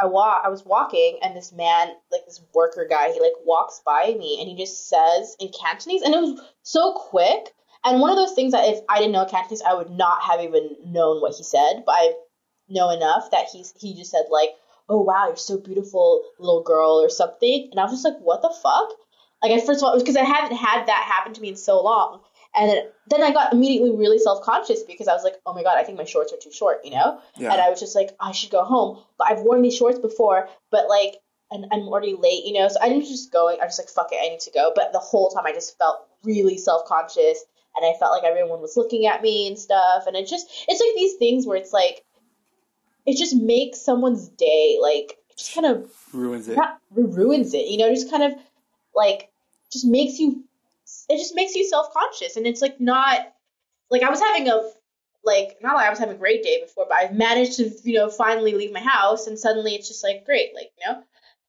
[0.00, 3.82] I wa- I was walking, and this man, like this worker guy, he like walks
[3.84, 7.54] by me, and he just says in Cantonese, and it was so quick.
[7.84, 10.40] And one of those things that if I didn't know Cantonese, I would not have
[10.40, 11.82] even known what he said.
[11.84, 12.14] But I
[12.68, 14.50] know enough that he's he just said like,
[14.88, 17.68] "Oh wow, you're so beautiful, little girl," or something.
[17.70, 18.90] And I was just like, "What the fuck?"
[19.42, 21.82] Like at first of all, because I haven't had that happen to me in so
[21.82, 22.20] long.
[22.54, 25.62] And then, then I got immediately really self conscious because I was like, oh my
[25.62, 27.20] god, I think my shorts are too short, you know?
[27.36, 27.52] Yeah.
[27.52, 29.02] And I was just like, I should go home.
[29.18, 31.16] But I've worn these shorts before, but like,
[31.50, 32.68] and I'm already late, you know?
[32.68, 34.72] So I didn't just go, I was just like, fuck it, I need to go.
[34.74, 37.44] But the whole time I just felt really self conscious,
[37.76, 40.06] and I felt like everyone was looking at me and stuff.
[40.06, 42.04] And it just it's like these things where it's like
[43.06, 46.56] it just makes someone's day like just kind of ruins it.
[46.56, 48.34] not ruins it, you know, just kind of
[48.94, 49.30] like
[49.72, 50.44] just makes you
[51.08, 53.32] it just makes you self conscious and it's like not
[53.90, 54.62] like I was having a
[55.24, 57.94] like not like I was having a great day before, but I've managed to, you
[57.94, 61.02] know, finally leave my house and suddenly it's just like great, like, you know.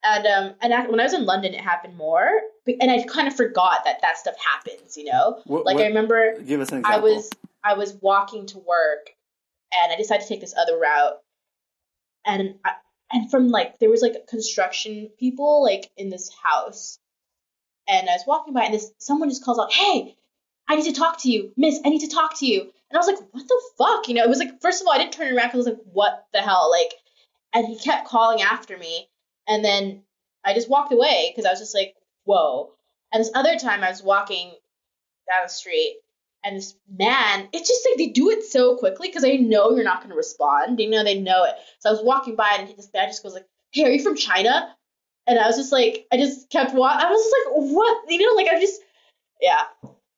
[0.06, 2.30] And um and I, when I was in London it happened more
[2.68, 5.42] and I kind of forgot that that stuff happens, you know.
[5.46, 7.00] What- like what- I remember Give us an example.
[7.00, 7.30] I was
[7.64, 9.10] I was walking to work
[9.82, 11.20] and I decided to take this other route
[12.26, 12.72] and I,
[13.12, 17.00] and from like there was like construction people like in this house
[17.88, 20.16] and I was walking by and this someone just calls out, "Hey,
[20.68, 21.80] I need to talk to you, Miss.
[21.86, 24.24] I need to talk to you." And I was like, "What the fuck?" You know,
[24.24, 26.26] it was like first of all I didn't turn around because I was like, "What
[26.34, 26.94] the hell?" Like,
[27.54, 29.10] and he kept calling after me,
[29.48, 30.04] and then
[30.44, 32.74] I just walked away because I was just like, "Whoa."
[33.12, 34.50] And this other time I was walking
[35.28, 36.00] down the street
[36.44, 39.84] and this man, it's just like they do it so quickly because they know you're
[39.84, 40.80] not going to respond.
[40.80, 41.56] You know, they know it.
[41.80, 44.16] So I was walking by and this man just goes like, "Hey, are you from
[44.16, 44.76] China?"
[45.28, 47.06] And I was just like, I just kept walking.
[47.06, 48.82] I was just like, "What?" You know, like I just,
[49.42, 49.64] yeah.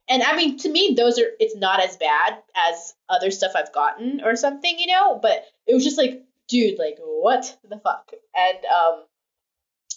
[0.08, 2.38] And I mean, to me, those are it's not as bad
[2.70, 5.20] as other stuff I've gotten or something, you know.
[5.22, 8.12] But it was just like, dude, like what the fuck?
[8.36, 9.04] And um,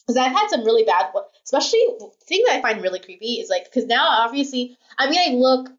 [0.06, 1.12] because I've had some really bad,
[1.44, 1.84] especially
[2.26, 5.70] thing that I find really creepy is like, because now obviously, I mean, I look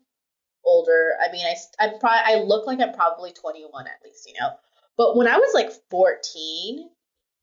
[0.64, 1.14] older.
[1.20, 4.52] I mean, I I'm probably I look like I'm probably 21 at least, you know.
[4.98, 6.90] But when I was like 14,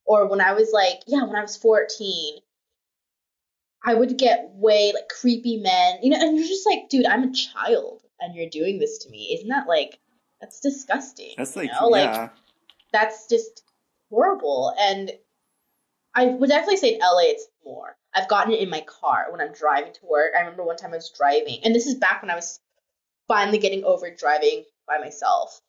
[0.06, 2.38] or when I was like, yeah, when I was 14,
[3.84, 7.24] I would get way like creepy men, you know, and you're just like, dude, I'm
[7.24, 9.34] a child, and you're doing this to me.
[9.34, 9.98] Isn't that like,
[10.40, 11.34] that's disgusting?
[11.36, 11.88] That's you like, know?
[11.88, 12.28] like yeah.
[12.92, 13.62] that's just
[14.10, 14.74] horrible.
[14.78, 15.12] And
[16.14, 17.96] I would definitely say in LA it's more.
[18.14, 20.32] I've gotten it in my car when I'm driving to work.
[20.34, 22.58] I remember one time I was driving, and this is back when I was
[23.28, 25.60] finally getting over driving by myself.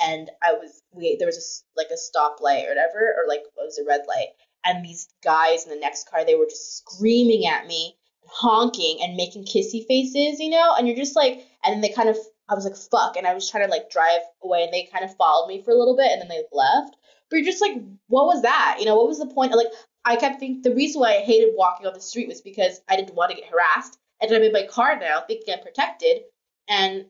[0.00, 3.52] And I was we there was a like a stoplight or whatever, or like it
[3.56, 4.28] was a red light,
[4.64, 9.16] and these guys in the next car they were just screaming at me, honking and
[9.16, 10.74] making kissy faces, you know.
[10.76, 12.16] And you're just like, and then they kind of
[12.48, 15.04] I was like fuck, and I was trying to like drive away, and they kind
[15.04, 16.96] of followed me for a little bit, and then they left.
[17.30, 17.76] But you're just like,
[18.08, 18.76] what was that?
[18.78, 19.54] You know, what was the point?
[19.56, 19.72] Like,
[20.04, 22.96] I kept thinking the reason why I hated walking on the street was because I
[22.96, 23.98] didn't want to get harassed.
[24.20, 26.22] And I'm in my car now, thinking I'm protected,
[26.68, 27.06] and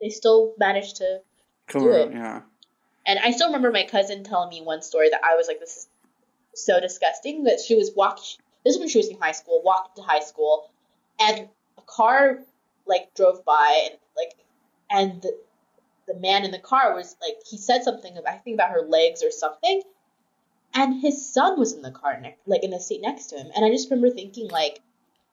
[0.00, 1.20] they still managed to.
[2.08, 2.12] It.
[2.12, 2.42] yeah.
[3.06, 5.76] And I still remember my cousin telling me one story that I was like, this
[5.76, 5.88] is
[6.54, 7.44] so disgusting.
[7.44, 8.40] That she was walking.
[8.64, 10.70] This is when she was in high school, walked to high school,
[11.20, 11.48] and
[11.78, 12.40] a car
[12.86, 14.34] like drove by, and like,
[14.90, 15.36] and the
[16.06, 18.82] the man in the car was like, he said something about I think about her
[18.82, 19.82] legs or something,
[20.74, 23.50] and his son was in the car, ne- like in the seat next to him,
[23.54, 24.80] and I just remember thinking like,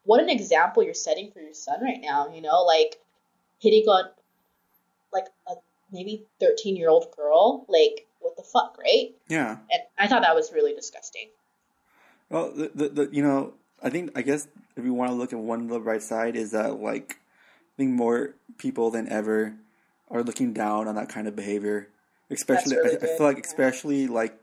[0.03, 2.99] what an example you're setting for your son right now, you know, like
[3.59, 4.09] hitting on
[5.11, 5.53] like a
[5.93, 9.11] maybe 13 year old girl, like what the fuck, right?
[9.29, 9.51] Yeah.
[9.71, 11.29] And I thought that was really disgusting.
[12.29, 15.33] Well, the, the, the you know, I think I guess if you want to look
[15.33, 19.55] at one the bright side is that like I think more people than ever
[20.09, 21.89] are looking down on that kind of behavior.
[22.29, 23.43] Especially, really I, I feel like yeah.
[23.45, 24.35] especially like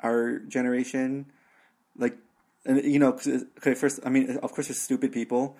[0.00, 1.26] our generation,
[1.96, 2.16] like
[2.66, 5.56] and you know, 'cause- okay, first I mean, of course, there's stupid people,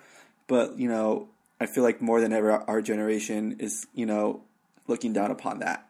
[0.47, 4.41] but you know, I feel like more than ever, our generation is you know
[4.87, 5.87] looking down upon that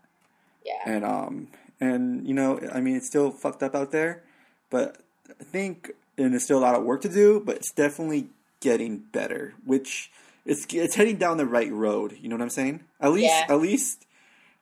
[0.65, 0.73] Yeah.
[0.85, 1.47] and um
[1.79, 4.23] and you know i mean it's still fucked up out there
[4.69, 4.97] but
[5.39, 8.27] i think and there's still a lot of work to do but it's definitely
[8.61, 10.11] getting better which
[10.45, 13.45] it's it's heading down the right road you know what i'm saying at least Yeah.
[13.53, 14.05] at least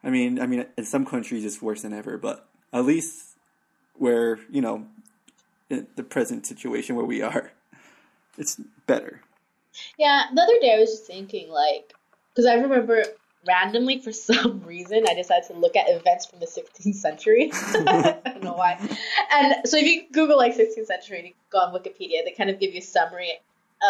[0.03, 3.35] i mean i mean in some countries it's worse than ever but at least
[3.95, 4.87] where you know
[5.69, 7.51] in the present situation where we are
[8.37, 9.21] it's better
[9.97, 11.93] Yeah, the other day I was just thinking, like,
[12.29, 13.03] because I remember
[13.47, 17.51] randomly for some reason I decided to look at events from the 16th century.
[17.53, 18.79] I don't know why.
[19.31, 22.49] And so if you Google like 16th century and you go on Wikipedia, they kind
[22.49, 23.33] of give you a summary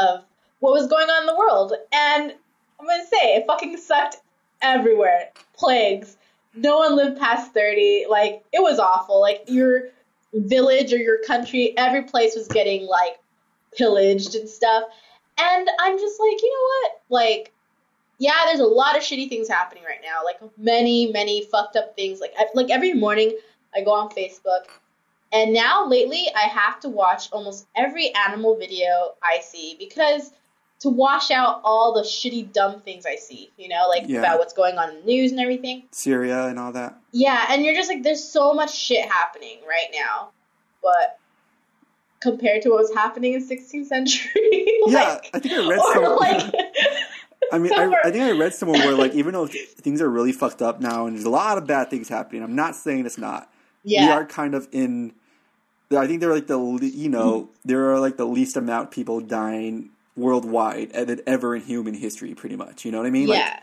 [0.02, 0.24] of
[0.60, 1.74] what was going on in the world.
[1.92, 2.34] And
[2.80, 4.18] I'm gonna say it fucking sucked
[4.62, 5.30] everywhere.
[5.56, 6.18] Plagues.
[6.56, 8.06] No one lived past 30.
[8.10, 9.22] Like it was awful.
[9.22, 9.90] Like your
[10.34, 13.20] village or your country, every place was getting like
[13.76, 14.84] pillaged and stuff.
[15.38, 17.02] And I'm just like, you know what?
[17.10, 17.54] Like,
[18.20, 20.24] yeah, there's a lot of shitty things happening right now.
[20.24, 22.20] Like many, many fucked up things.
[22.20, 23.38] Like, I, like every morning
[23.76, 24.66] I go on Facebook,
[25.32, 30.32] and now lately I have to watch almost every animal video I see because
[30.82, 33.52] to wash out all the shitty, dumb things I see.
[33.58, 34.20] You know, like Yeah.
[34.20, 35.84] about what's going on in the news and everything.
[35.92, 39.88] syria and all that Yeah, and you're just like, there's so much shit happening right
[39.94, 40.32] now,
[40.82, 41.18] but
[42.22, 44.32] compared to what was happening in 16th century,
[44.88, 46.54] yeah like, i think i read or some like,
[47.52, 50.32] I mean, I, I think I read somewhere where like even though things are really
[50.32, 53.18] fucked up now and there's a lot of bad things happening, I'm not saying it's
[53.18, 53.52] not.
[53.84, 54.08] Yeah.
[54.08, 55.14] We are kind of in.
[55.96, 59.20] I think they're like the you know there are like the least amount of people
[59.20, 62.86] dying worldwide than ever in human history, pretty much.
[62.86, 63.28] You know what I mean?
[63.28, 63.60] Like, yeah.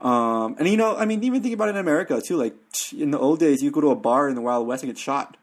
[0.00, 2.36] um, and you know, I mean, even think about it in America too.
[2.36, 2.54] Like
[2.96, 4.98] in the old days, you go to a bar in the Wild West and get
[4.98, 5.36] shot.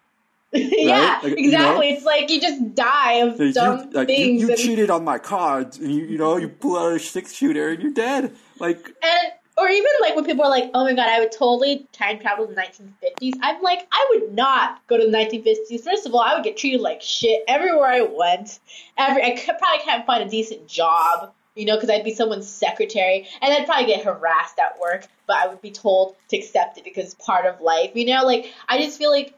[0.53, 1.89] yeah, Like, you exactly.
[1.91, 1.95] know?
[1.95, 4.41] it's like you just die of Like, dumb you, like, you, things.
[4.41, 7.33] you and, cheated on my cards, and you, you know, you pull out a six
[7.33, 8.35] shooter and you're dead.
[8.59, 11.85] Like, and or even like when people are like, "Oh my god, I would totally
[11.91, 15.83] time travel to the 1950s." I'm like, I would not go to the 1950s.
[15.83, 18.59] First of all, I would get treated like shit everywhere I went.
[18.97, 22.47] Every I could, probably can't find a decent job, you know, because I'd be someone's
[22.47, 25.07] secretary, and I'd probably get harassed at work.
[25.27, 28.25] But I would be told to accept it because it's part of life, you know.
[28.25, 29.35] Like I just feel like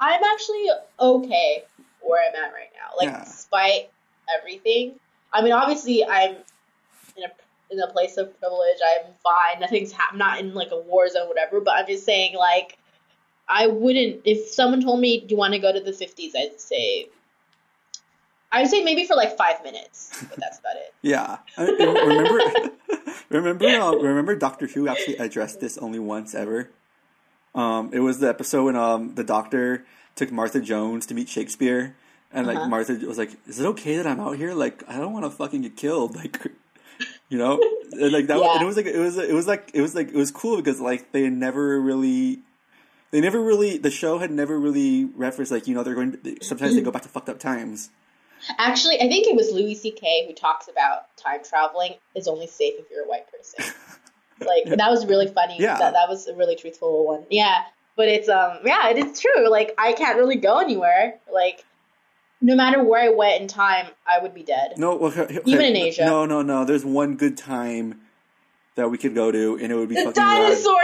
[0.00, 0.66] I'm actually
[0.98, 1.64] okay
[2.00, 2.96] where I'm at right now.
[2.96, 3.24] Like Yeah.
[3.24, 3.90] despite
[4.38, 4.98] everything,
[5.32, 6.36] I mean, obviously I'm
[7.16, 7.30] in a
[7.70, 8.78] in a place of privilege.
[8.84, 9.60] I'm fine.
[9.60, 11.60] Nothing's ha- I'm not in like a war zone, whatever.
[11.60, 12.78] But I'm just saying, like,
[13.48, 14.22] I wouldn't.
[14.24, 17.08] If someone told me, "Do you want to go to the 50s?" I'd say,
[18.50, 20.94] I'd say maybe for like five minutes, but that's about it.
[21.02, 21.38] yeah.
[21.56, 22.40] Remember,
[23.28, 26.70] remember, uh, remember, Doctor Who actually addressed this only once ever.
[27.54, 29.84] Um, it was the episode when um the Doctor
[30.14, 31.96] took Martha Jones to meet Shakespeare,
[32.32, 32.68] and like Uh-huh.
[32.68, 34.54] Martha was like, "Is it okay that I'm out here?
[34.54, 36.38] Like, I don't want to fucking get killed." Like,
[37.30, 37.58] you know,
[37.92, 38.36] and, like that.
[38.36, 38.52] was- Yeah.
[38.54, 40.56] And it was like it was it was like it was like it was cool
[40.56, 42.40] because like they never really.
[43.10, 43.78] They never really.
[43.78, 46.12] The show had never really referenced like you know they're going.
[46.22, 47.90] To, sometimes they go back to fucked up times.
[48.58, 50.26] Actually, I think it was Louis C.K.
[50.28, 53.64] who talks about time traveling is only safe if you're a white person.
[54.40, 55.56] Like that was really funny.
[55.58, 55.78] Yeah.
[55.78, 57.24] That that was a really truthful one.
[57.30, 57.62] Yeah.
[57.96, 59.48] But it's um yeah, it is true.
[59.48, 61.18] Like I can't really go anywhere.
[61.32, 61.64] Like
[62.40, 64.74] no matter where I went in time, I would be dead.
[64.78, 66.06] No, well, okay, Even in Asia.
[66.06, 66.64] No, no, no.
[66.64, 68.00] There's one good time
[68.76, 70.38] that we could go to, and it would be The fucking rad.
[70.42, 70.80] dinosaur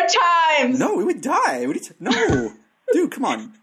[0.58, 0.78] times.
[0.78, 1.64] No, we would die.
[1.66, 2.52] What t- no,
[2.92, 3.54] dude, come on.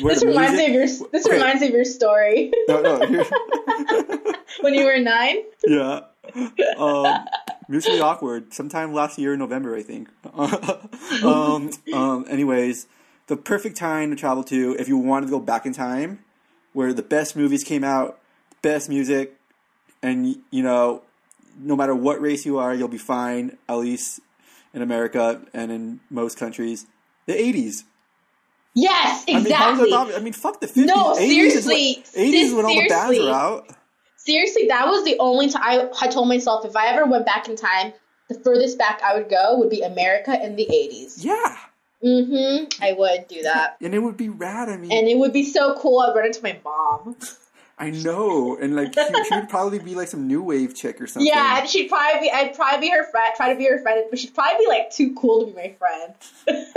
[0.00, 1.34] Where This reminds me of your this Okay.
[1.36, 2.98] reminds me of your story No, no.
[4.60, 5.36] When you were nine.
[5.66, 6.00] yeah.
[6.78, 7.26] Um,
[7.68, 8.52] mutually awkward.
[8.52, 10.08] Sometime last year in November, I think.
[11.24, 12.86] um, um, anyways,
[13.26, 16.24] the perfect time to travel to if you wanted to go back in time,
[16.72, 18.18] where the best movies came out,
[18.62, 19.38] best music,
[20.02, 21.02] and you know,
[21.58, 23.56] no matter what race you are, you'll be fine.
[23.68, 24.20] At least
[24.72, 26.86] in America and in most countries,
[27.26, 27.84] the '80s.
[28.74, 29.90] Yes, I mean, how is exactly.
[29.90, 30.84] that I mean, fuck the 50s.
[30.84, 33.30] No, 80s seriously, Is what, 80s is when all the bands seriously.
[33.30, 33.70] are out.
[34.24, 37.48] Seriously, that was the only time I, I told myself if I ever went back
[37.48, 37.92] in time,
[38.28, 41.22] the furthest back I would go would be America in the 80s.
[41.22, 41.56] Yeah.
[42.02, 42.82] Mm-hmm.
[42.82, 43.76] I would do that.
[43.82, 44.68] And it would be rad.
[44.68, 46.00] I mean, And it would be so cool.
[46.00, 47.16] I'd run into my mom.
[47.78, 48.56] I know.
[48.56, 51.26] And like, she, she would probably be like some new wave chick or something.
[51.26, 54.04] Yeah, and she'd probably be, I'd probably be her friend, try to be her friend,
[54.10, 56.14] but she'd probably be like too cool to be my friend.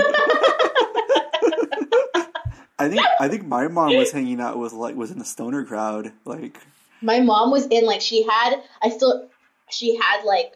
[2.80, 5.64] I think I think my mom was hanging out with like was in the stoner
[5.64, 6.12] crowd.
[6.26, 6.58] Like,
[7.02, 9.30] My mom was in like, she had, I still,
[9.70, 10.54] she had like,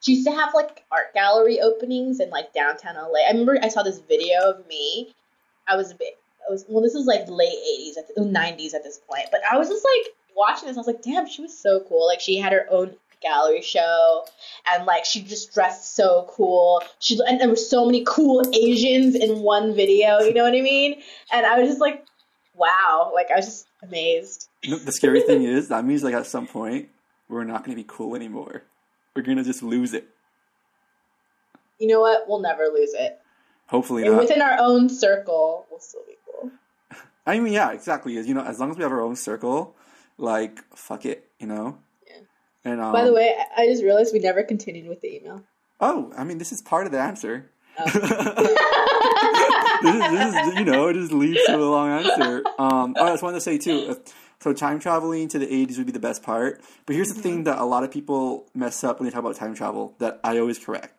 [0.00, 3.20] she used to have like art gallery openings in like downtown LA.
[3.26, 5.14] I remember I saw this video of me.
[5.68, 6.18] I was a bit,
[6.48, 9.40] I was, well, this was like late 80s, at the, 90s at this point, but
[9.50, 10.76] I was just like watching this.
[10.76, 12.06] I was like, damn, she was so cool.
[12.06, 14.24] Like, she had her own gallery show
[14.72, 19.14] and like she just dressed so cool she and there were so many cool asians
[19.14, 21.00] in one video you know what i mean
[21.32, 22.04] and i was just like
[22.54, 26.46] wow like i was just amazed the scary thing is that means like at some
[26.46, 26.88] point
[27.28, 28.62] we're not going to be cool anymore.
[29.14, 30.08] We're going to just lose it.
[31.78, 33.18] you know what we'll never lose it
[33.68, 34.20] Hopefully and not.
[34.22, 36.50] within our own circle we'll still be cool
[37.26, 38.16] I mean, yeah, exactly.
[38.18, 39.74] As you know, as long as we have our own circle,
[40.18, 41.78] like fuck it, you know.
[42.06, 42.20] Yeah.
[42.72, 45.42] And um, by the way I- i just realized we never continued with the email
[45.80, 47.50] oh, I mean, this is part of the answer.
[47.78, 47.84] Oh.
[49.82, 52.42] this, is, this is, you know, it just leads to a long answer.
[52.58, 53.88] Um, oh, I just wanted to say too.
[53.90, 53.94] uh,
[54.40, 56.60] So time traveling to the '80s would be the best part.
[56.84, 59.36] But here's the thing that a lot of people mess up when they talk about
[59.36, 59.94] time travel.
[59.98, 60.92] That I always correct.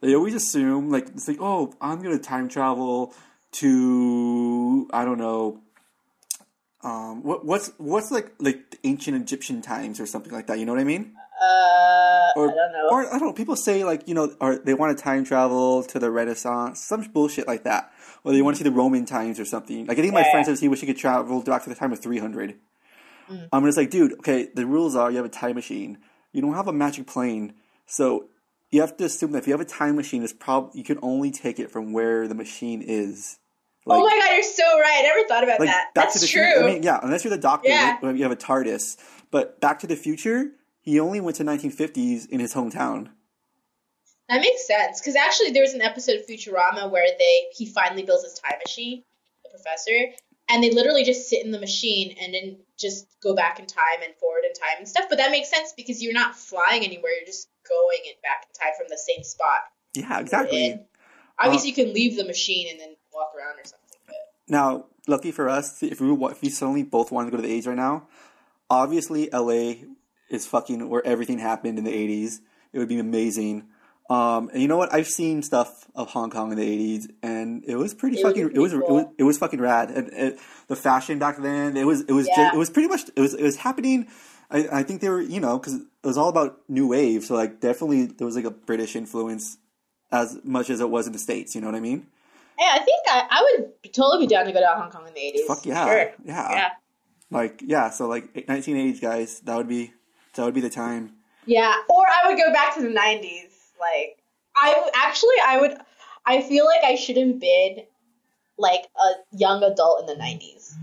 [0.00, 3.14] They always assume like it's like, oh, I'm gonna time travel
[3.52, 5.60] to I don't know.
[6.82, 10.58] Um, what what's what's like like ancient Egyptian times or something like that?
[10.58, 11.14] You know what I mean?
[11.40, 13.32] uh Or, i don't know Or I don't know.
[13.32, 17.02] People say like you know, or they want to time travel to the Renaissance, some
[17.02, 17.92] bullshit like that,
[18.24, 19.86] or they want to see the Roman times or something.
[19.86, 21.92] Like I think my friend says he wish he could travel back to the time
[21.92, 22.56] of three hundred.
[23.30, 23.48] Mm.
[23.52, 24.14] I'm just like, dude.
[24.14, 25.98] Okay, the rules are you have a time machine.
[26.32, 27.54] You don't have a magic plane,
[27.86, 28.26] so
[28.70, 30.98] you have to assume that if you have a time machine, it's prob you can
[31.02, 33.38] only take it from where the machine is.
[33.86, 36.20] Like, oh my god you're so right i never thought about like that Back that's
[36.20, 36.62] to the true Future.
[36.62, 37.96] I mean, yeah, unless you're the Doctor, Yeah.
[38.02, 38.98] like, you have a TARDIS.
[39.30, 40.50] But Back to the Future,
[40.82, 43.08] he only went to 1950s in his hometown.
[44.28, 48.02] That makes sense because actually there was an episode of Futurama where they he finally
[48.04, 49.02] builds his time machine,
[49.42, 50.14] the professor,
[50.48, 54.02] and they literally just sit in the machine and then just go back in time
[54.02, 55.04] and forward in time and stuff.
[55.08, 58.60] But that makes sense because you're not flying anywhere; you're just going in back in
[58.60, 59.60] time from the same spot.
[59.94, 60.70] Yeah, exactly.
[60.70, 60.80] And
[61.38, 63.98] obviously, you can leave the machine and then walk around or something.
[64.06, 64.16] But
[64.48, 67.60] Now, lucky for us, if we if we suddenly both wanted to go to the
[67.60, 68.08] '80s right now,
[68.68, 69.74] obviously LA
[70.30, 72.40] is fucking where everything happened in the '80s.
[72.72, 73.68] It would be amazing.
[74.10, 74.92] Um, and you know what?
[74.92, 76.66] I've seen stuff of Hong Kong in the
[76.98, 78.42] '80s, and it was pretty It fucking.
[78.42, 78.82] pretty it was cool.
[78.82, 79.90] it was it was fucking rad.
[79.90, 80.36] And
[80.66, 82.34] the fashion back then, it was it was Yeah.
[82.36, 84.08] just, it was pretty much it was it was happening.
[84.50, 87.34] I, I think they were you know because it was all about new wave, so
[87.36, 89.58] like definitely there was like a British influence
[90.10, 91.54] as much as it was in the states.
[91.54, 92.08] You know what I mean?
[92.58, 95.14] yeah, I think I, I would totally be down to go to Hong Kong in
[95.14, 95.46] the eighties.
[95.46, 96.12] Fuck yeah, Sure.
[96.24, 96.50] yeah.
[96.50, 96.68] yeah.
[97.30, 99.92] Like yeah, so like 1980s guys, that would be
[100.34, 101.12] that would be the time.
[101.46, 103.49] Yeah, or I would go back to the '90s.
[103.80, 104.18] Like,
[104.56, 105.76] I actually, I would.
[106.26, 107.78] I feel like I should have been
[108.58, 110.74] like a young adult in the '90s,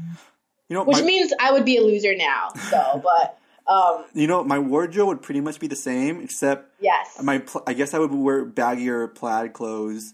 [0.70, 2.50] You know, which my, means I would be a loser now.
[2.70, 3.38] So, but
[3.72, 7.64] um, you know, my wardrobe would pretty much be the same, except yes, my pl-
[7.68, 10.14] I guess I would wear baggier plaid clothes,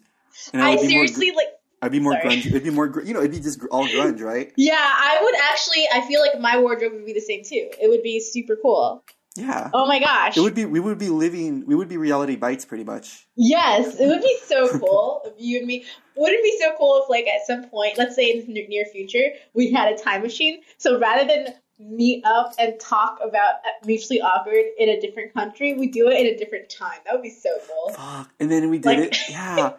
[0.52, 1.38] and I I would be seriously more.
[1.38, 1.48] like.
[1.82, 2.38] I'd be more sorry.
[2.38, 2.46] grunge.
[2.46, 2.88] It'd be more.
[2.88, 4.54] Gr- you know, it'd be just all grunge, right?
[4.58, 5.86] Yeah, I would actually.
[5.94, 7.70] I feel like my wardrobe would be the same too.
[7.82, 9.04] It would be super cool.
[9.36, 9.72] Yeah.
[9.74, 10.38] Oh my gosh!
[10.38, 10.66] It would be.
[10.66, 11.66] We would be living.
[11.66, 13.28] We would be reality bites, pretty much.
[13.36, 15.86] Yes, it would be so cool if you and me.
[16.16, 18.86] Wouldn't it be so cool if, like, at some point, let's say in the near
[18.86, 20.62] future, we had a time machine?
[20.78, 25.74] So rather than meet up and talk about uh, mutually awkward in a different country,
[25.74, 27.00] we do it in a different time.
[27.06, 27.94] That would be so cool.
[27.96, 28.30] Fuck.
[28.40, 29.18] And then we did Like- it.
[29.30, 29.74] Yeah.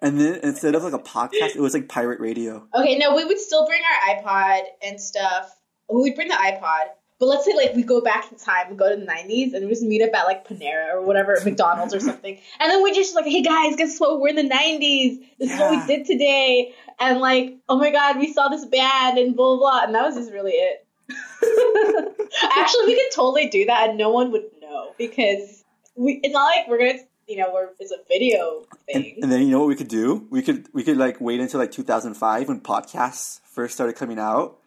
[0.00, 2.68] And then instead of like a podcast, it was like pirate radio.
[2.74, 5.52] Okay, no, we would still bring our iPod and stuff.
[5.92, 6.84] We'd bring the iPod.
[7.20, 9.64] But let's say like we go back in time, we go to the '90s, and
[9.64, 12.92] we just meet up at like Panera or whatever, McDonald's or something, and then we
[12.94, 14.20] just like, hey guys, guess what?
[14.20, 15.24] We're in the '90s.
[15.38, 19.18] This is what we did today, and like, oh my god, we saw this band
[19.18, 19.84] and blah blah, blah.
[19.84, 20.84] and that was just really it.
[22.56, 25.64] Actually, we could totally do that, and no one would know because
[25.96, 26.20] we.
[26.22, 28.64] It's not like we're gonna, you know, we're it's a video
[28.94, 29.18] And, thing.
[29.22, 30.26] and then you know what we could do?
[30.30, 34.57] We could we could like wait until like 2005 when podcasts first started coming out,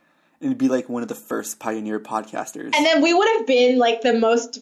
[0.42, 2.76] and it'd be like one of the first pioneer podcasters.
[2.76, 4.60] And then we would have been like the most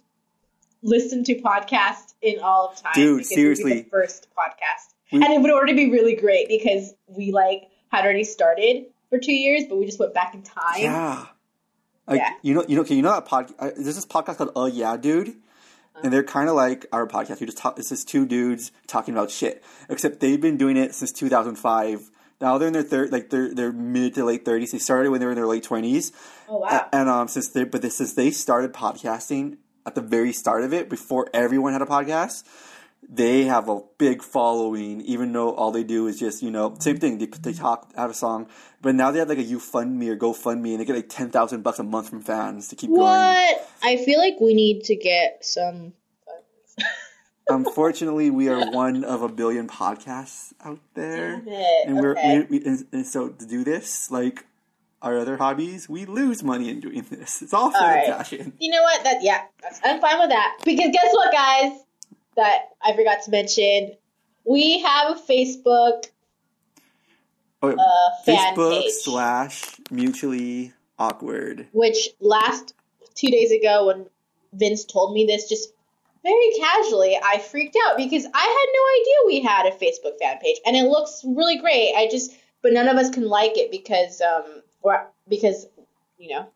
[0.82, 2.92] listened to podcast in all of time.
[2.96, 3.82] Dude, because we'd be seriously.
[3.82, 8.04] the first podcast, We- and it would already be really great because we like had
[8.04, 10.82] already started for two years, but we just went back in time.
[10.82, 11.26] yeah.
[12.08, 12.34] Like Yeah.
[12.42, 13.52] you know, you know, okay, you know that pod.
[13.60, 15.36] Uh, there's this podcast called Oh Yeah, Dude,
[16.02, 17.40] and they're kind of like our podcast.
[17.40, 17.78] We just talk.
[17.78, 19.64] It's just two dudes talking about shit.
[19.90, 22.10] Except they've been doing it since 2005.
[22.42, 24.72] Now they're in their third, like they're they're mid to late 30s.
[24.72, 26.12] They started when they were in their late 20s.
[26.48, 26.88] Oh wow!
[26.94, 30.74] And um, since they but this, since they started podcasting at the very start of
[30.74, 32.46] it, before everyone had a podcast,
[33.08, 35.02] they have a big following.
[35.02, 37.18] Even though all they do is just you know same thing.
[37.18, 38.48] They they talk, have a song,
[38.82, 41.64] but now they have like a UFundMe or GoFundMe, and they get like ten thousand
[41.64, 43.02] bucks a month from fans to keep going.
[43.02, 43.70] what?
[43.84, 45.94] I feel like we need to get some.
[47.50, 51.42] Unfortunately, we are one of a billion podcasts out there,
[51.86, 52.46] and we're okay.
[52.50, 54.46] we, we, and, and so to do this like.
[55.02, 57.42] Our other hobbies, we lose money in doing this.
[57.42, 58.06] It's all for All the right.
[58.18, 58.52] passion.
[58.60, 59.02] You know what?
[59.06, 59.44] That yeah,
[59.86, 60.58] I'm fine with that.
[60.66, 61.72] Because guess what, guys?
[62.36, 63.94] That I forgot to mention.
[64.44, 66.08] We have a Facebook
[67.62, 68.92] Oh, uh, Facebook page.
[68.92, 71.68] slash mutually awkward.
[71.72, 72.74] which last
[73.16, 74.06] two days ago when
[74.52, 75.70] Vince told me this, just
[76.24, 80.38] very casually, I freaked out because I had no idea we had a Facebook fan
[80.40, 81.94] page, and it looks really great.
[81.96, 85.68] I just, but none of us can like it because, um, or because
[86.18, 86.48] you know,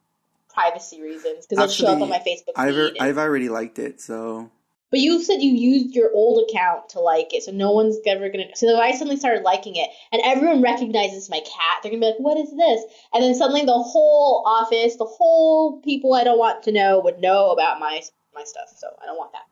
[0.50, 1.48] privacy reasons.
[1.48, 4.50] Because it'll show up on my Facebook I've and- I've already liked it, so
[4.94, 8.30] but you said you used your old account to like it, so no one's ever
[8.30, 8.56] gonna.
[8.56, 12.06] So if I suddenly started liking it, and everyone recognizes my cat, they're gonna be
[12.06, 16.38] like, "What is this?" And then suddenly the whole office, the whole people I don't
[16.38, 18.04] want to know would know about my
[18.36, 18.72] my stuff.
[18.78, 19.46] So I don't want that.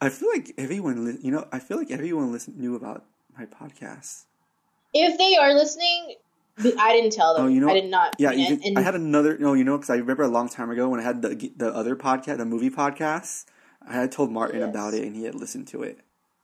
[0.00, 3.04] I feel like everyone, li- you know, I feel like everyone listen knew about
[3.36, 4.24] my podcast.
[4.94, 6.16] If they are listening,
[6.78, 7.44] I didn't tell them.
[7.44, 8.16] Oh, you know, I did not.
[8.18, 9.38] Yeah, and, you can, and I had another.
[9.38, 11.74] No, you know, because I remember a long time ago when I had the the
[11.74, 13.44] other podcast, the movie podcast.
[13.86, 14.68] I had told Martin Yes.
[14.68, 16.00] about it, and he had listened to it.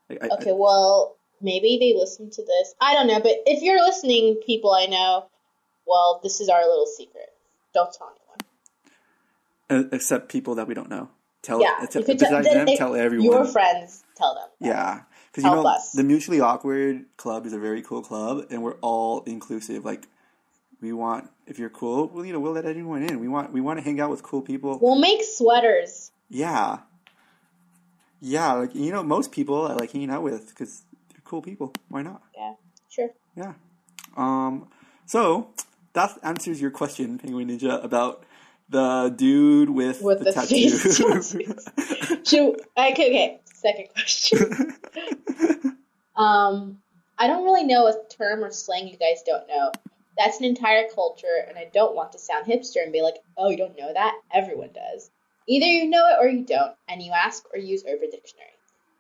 [0.09, 0.53] Like, I, okay.
[0.55, 2.75] Well, maybe they listened to this.
[2.81, 5.27] I don't know, but if you're listening, people I know,
[5.87, 7.33] well, this is our little secret.
[7.75, 8.13] Don't tell
[9.69, 9.89] anyone.
[9.93, 11.11] Except people that we don't know.
[11.47, 13.25] Tell Yeah, you could tell, them, tell everyone.
[13.25, 14.49] Your friends tell them.
[14.59, 15.93] Yeah, because you know us.
[15.93, 19.85] the mutually awkward club is a very cool club, and we're all inclusive.
[19.85, 20.09] Like
[20.81, 23.21] we want, if you're cool, well, you know, we'll let anyone in.
[23.21, 24.81] We want, we want to hang out with cool people.
[24.83, 26.11] We'll make sweaters.
[26.29, 26.79] Yeah,
[28.21, 31.73] yeah, like you know, most people I like hanging out with because they're cool people.
[31.89, 32.23] Why not?
[32.37, 32.55] Yeah,
[32.91, 33.11] sure.
[33.37, 33.53] Yeah.
[34.17, 34.67] Um.
[35.07, 35.51] So
[35.93, 38.25] that answers your question, Penguin Ninja, about
[38.69, 41.39] the dude with, With the face tattoos.
[42.29, 43.41] Should, okay, okay.
[43.45, 44.77] Second question.
[46.17, 46.79] um,
[47.19, 49.73] I don't really know a term or slang you guys don't know.
[50.19, 53.51] That's an entire culture, and I don't want to sound hipster and be like, oh,
[53.51, 54.15] you don't know that?
[54.33, 55.11] Everyone does.
[55.47, 58.49] Either you know it or you don't, and you ask or use Urban Dictionary.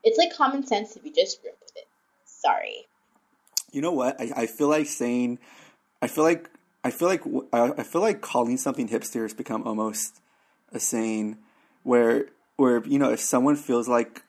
[0.05, 1.89] It's like common sense if you just grew up with it.
[2.25, 2.87] Sorry.
[3.73, 4.21] you know what?
[4.21, 5.39] I, I feel like saying,
[6.01, 6.49] I feel like
[6.87, 7.22] I feel like
[7.53, 10.20] I feel like calling something hipster has become almost
[10.72, 11.39] a saying
[11.82, 12.26] where
[12.57, 14.22] where you know if someone feels like.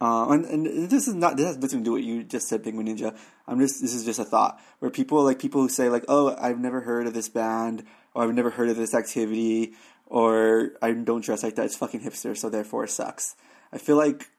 [0.00, 2.48] Uh, and, and this is not this has nothing to do with what you just
[2.48, 3.16] said, Penguin Ninja.
[3.48, 6.36] I'm just this is just a thought where people like people who say like, oh,
[6.38, 9.72] I've never heard of this band, or I've never heard of this activity,
[10.06, 11.64] or I don't dress like that.
[11.66, 13.34] It's fucking hipster, so therefore it sucks.
[13.72, 14.30] I feel like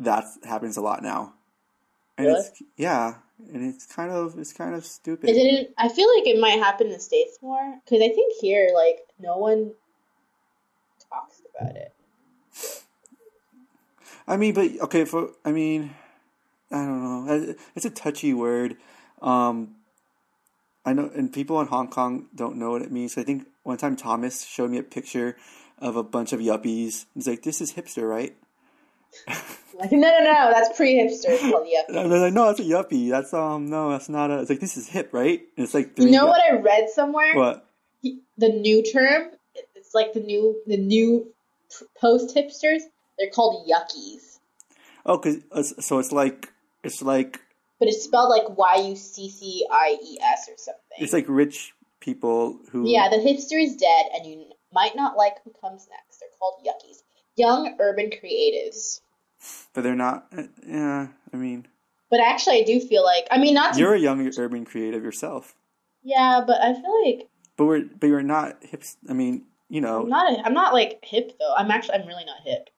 [0.00, 1.34] that happens a lot now,
[2.18, 2.40] and Really?
[2.40, 3.21] it's yeah,
[3.52, 5.30] and it's kind of it's kind of stupid.
[5.30, 5.74] It?
[5.78, 9.00] I feel like it might happen in the states more because I think here, like,
[9.18, 9.72] no one
[11.10, 11.92] talks about it.
[14.26, 15.94] I mean, but okay, for I mean,
[16.70, 17.54] I don't know.
[17.74, 18.76] It's a touchy word.
[19.20, 19.76] Um,
[20.84, 23.16] I know, and people in Hong Kong don't know what it means.
[23.18, 25.36] I think one time Thomas showed me a picture
[25.78, 27.06] of a bunch of yuppies.
[27.14, 28.36] He's like, "This is hipster, right?"
[29.74, 31.24] Like, no, no, no, that's pre-hipster.
[31.28, 32.04] It's called And yuppie.
[32.14, 33.10] I'm like, "No, that's a yuppie.
[33.10, 35.40] That's um, no, that's not a." It's like this is hip, right?
[35.56, 37.34] And it's like, You know what I read somewhere?
[37.34, 37.66] What?
[38.02, 39.30] The new term.
[39.74, 41.32] It's like the new, the new
[42.00, 42.82] post hipsters.
[43.18, 44.38] They're called yuccies,
[45.06, 46.52] Oh, cause it's- so it's like
[46.82, 47.40] it's like
[47.78, 50.98] but it's spelled like Y U C C I E S or something.
[50.98, 55.36] it's like rich people who Yeah, the hipster is dead, and you might not like
[55.44, 56.20] who comes next.
[56.20, 57.02] They're called yuccies.
[57.36, 59.00] Young urban creatives.
[59.74, 60.26] But they're not.
[60.36, 61.66] uh, Yeah, I mean,
[62.10, 65.02] But actually, I do feel like I mean, not to you're a young urban creative
[65.02, 65.54] yourself.
[66.02, 68.82] yeah, but I feel like But we're but you're not hip.
[69.08, 70.32] I mean, you know, I'm not.
[70.32, 71.54] A, I'm not like hip though.
[71.56, 71.94] I'm actually.
[71.96, 72.70] I'm really not hip.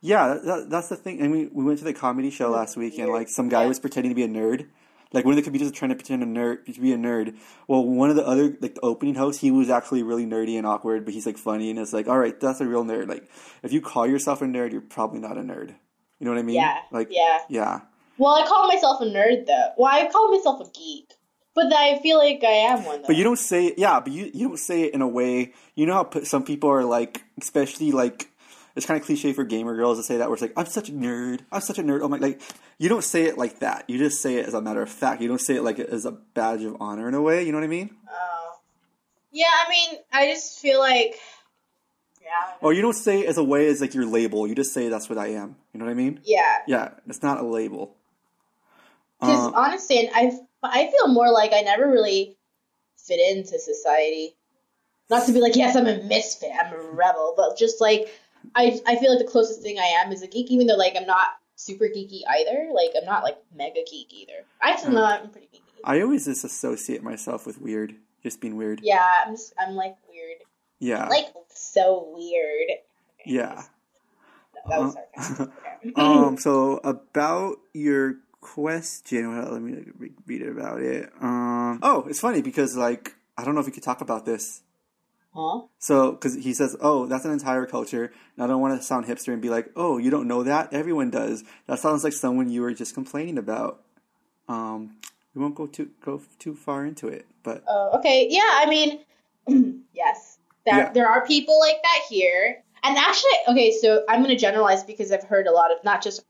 [0.00, 0.38] yeah.
[0.44, 1.22] That, that's the thing.
[1.22, 3.68] I mean, we went to the comedy show last week, and like some guy Yeah.
[3.68, 4.66] was pretending to be a nerd.
[5.14, 7.36] Like one of the comedians was trying to pretend a nerd to be a nerd.
[7.68, 10.66] Well, one of the other like the opening hosts, he was actually really nerdy and
[10.66, 13.08] awkward, but he's like funny, and it's like, all right, that's a real nerd.
[13.08, 13.28] Like
[13.62, 15.74] if you call yourself a nerd, you're probably not a nerd.
[16.22, 16.54] You know what I mean?
[16.54, 16.78] Yeah.
[16.92, 17.38] Like yeah.
[17.48, 17.80] yeah.
[18.16, 19.70] Well, I call myself a nerd though.
[19.76, 21.14] Well, I call myself a geek,
[21.52, 23.08] but I feel like I am one though.
[23.08, 25.52] But you don't say it, yeah, but you, you don't say it in a way,
[25.74, 28.30] you know how some people are like, especially like,
[28.76, 30.90] it's kind of cliche for gamer girls to say that, where it's like, I'm such
[30.90, 32.02] a nerd, I'm such a nerd.
[32.02, 32.40] Oh my, like,
[32.78, 33.86] you don't say it like that.
[33.88, 35.22] You just say it as a matter of fact.
[35.22, 37.58] You don't say it like as a badge of honor in a way, you know
[37.58, 37.90] what I mean?
[38.08, 38.52] Oh.
[39.32, 41.16] Yeah, I mean, I just feel like.
[42.22, 42.52] Yeah.
[42.60, 44.46] Or you don't say it as a way as like your label.
[44.46, 45.56] You just say that's what I am.
[45.72, 46.20] You know what I mean?
[46.24, 46.58] Yeah.
[46.66, 47.96] Yeah, it's not a label.
[49.20, 52.36] Because Uh, honestly, and I I feel more like I never really
[52.96, 54.36] fit into society.
[55.10, 58.08] Not to be like, yes, I'm a misfit, I'm a rebel, but just like
[58.54, 60.94] I I feel like the closest thing I am is a geek, even though like
[60.96, 62.68] I'm not super geeky either.
[62.72, 64.44] Like I'm not like mega geek either.
[64.60, 65.58] I actually know I'm pretty geeky.
[65.84, 68.80] I always just associate myself with weird, just being weird.
[68.82, 70.38] Yeah, I'm just, I'm like weird,
[70.82, 71.06] Yeah.
[71.08, 72.78] like so weird.
[73.24, 73.62] yeah.
[74.68, 75.46] That was Uh,
[76.00, 82.04] um so about your question well, let me re- read it about it um oh
[82.08, 84.62] it's funny because like i don't know if we could talk about this
[85.32, 85.60] huh?
[85.78, 89.06] so because he says oh that's an entire culture and i don't want to sound
[89.06, 92.50] hipster and be like oh you don't know that everyone does that sounds like someone
[92.50, 93.84] you were just complaining about
[94.48, 94.96] um
[95.34, 98.26] we won't go too go too far into it but Oh, okay.
[98.30, 99.00] Yeah, I mean,
[99.92, 100.92] yes, there Yeah.
[100.92, 103.72] there are people like that here, and actually, okay.
[103.72, 106.24] So I'm going to generalize because I've heard a lot of not just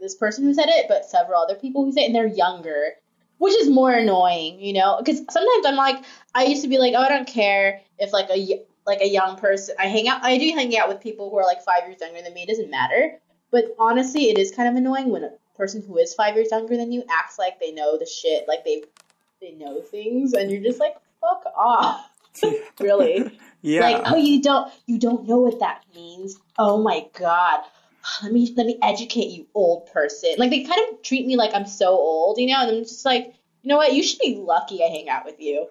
[0.00, 2.94] this person who said it, but several other people who say it, and they're younger,
[3.38, 4.96] which is more annoying, you know?
[4.98, 6.04] Because sometimes I'm like,
[6.34, 9.36] I used to be like, oh, I don't care if like a like a young
[9.36, 9.76] person.
[9.78, 10.24] I hang out.
[10.24, 12.42] I do hang out with people who are like five years younger than me.
[12.42, 13.18] It doesn't matter.
[13.50, 16.76] But honestly, it is kind of annoying when a person who is five years younger
[16.76, 18.82] than you acts like they know the shit, like they
[19.40, 22.08] they know things, and you're just like, fuck off.
[22.80, 23.38] really?
[23.62, 26.38] yeah Like, oh, you don't you don't know what that means.
[26.58, 27.60] Oh my god.
[28.22, 30.34] Let me let me educate you, old person.
[30.36, 33.04] Like they kind of treat me like I'm so old, you know, and I'm just
[33.04, 33.92] like, you know what?
[33.92, 35.68] You should be lucky I hang out with you.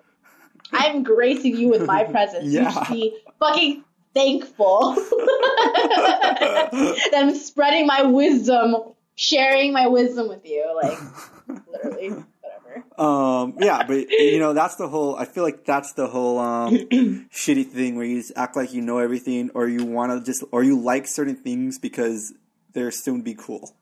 [0.71, 2.45] I'm gracing you with my presence.
[2.45, 3.83] You should be fucking
[4.13, 8.75] thankful that I'm spreading my wisdom,
[9.15, 10.79] sharing my wisdom with you.
[10.81, 10.97] Like,
[11.67, 12.23] literally.
[13.01, 15.15] Um, yeah, but you know, that's the whole.
[15.15, 16.75] I feel like that's the whole um,
[17.33, 20.43] shitty thing where you just act like you know everything, or you want to just,
[20.51, 22.33] or you like certain things because
[22.73, 23.73] they're soon to be cool.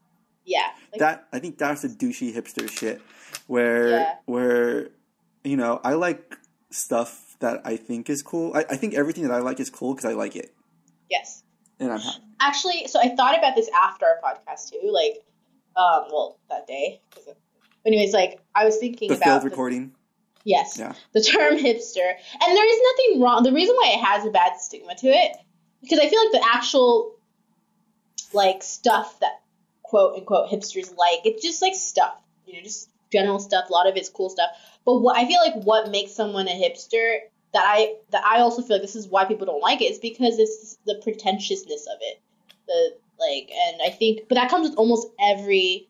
[0.45, 0.67] Yeah.
[0.91, 3.01] Like, that I think that's the douchey hipster shit,
[3.47, 4.13] where Yeah.
[4.25, 4.89] where
[5.43, 6.37] you know I like
[6.71, 8.53] stuff that I think is cool.
[8.55, 10.53] I, I think everything that I like is cool because I like it,
[11.09, 11.43] yes.
[11.79, 12.19] and I'm happy.
[12.39, 14.89] Actually, so I thought about this after our podcast too.
[14.91, 15.23] Like,
[15.75, 17.01] um, well, that day.
[17.13, 17.35] 'cause of-
[17.85, 19.93] Anyways, like I was thinking The about the- recording.
[20.45, 20.77] Yes.
[20.79, 20.93] Yeah.
[21.13, 22.13] The term hipster.
[22.41, 23.43] And there is nothing wrong.
[23.43, 25.35] The reason why it has a bad stigma to it,
[25.81, 27.15] because I feel like the actual,
[28.33, 29.41] like, stuff that
[29.83, 32.15] quote unquote hipsters like, it's just like stuff.
[32.45, 33.69] You know, just general stuff.
[33.69, 34.49] A lot of it's cool stuff.
[34.85, 37.17] But what I feel like what makes someone a hipster
[37.53, 39.99] that I that I also feel like this is why people don't like it is
[39.99, 42.21] because it's the pretentiousness of it.
[42.67, 45.88] The like, and I think, but that comes with almost every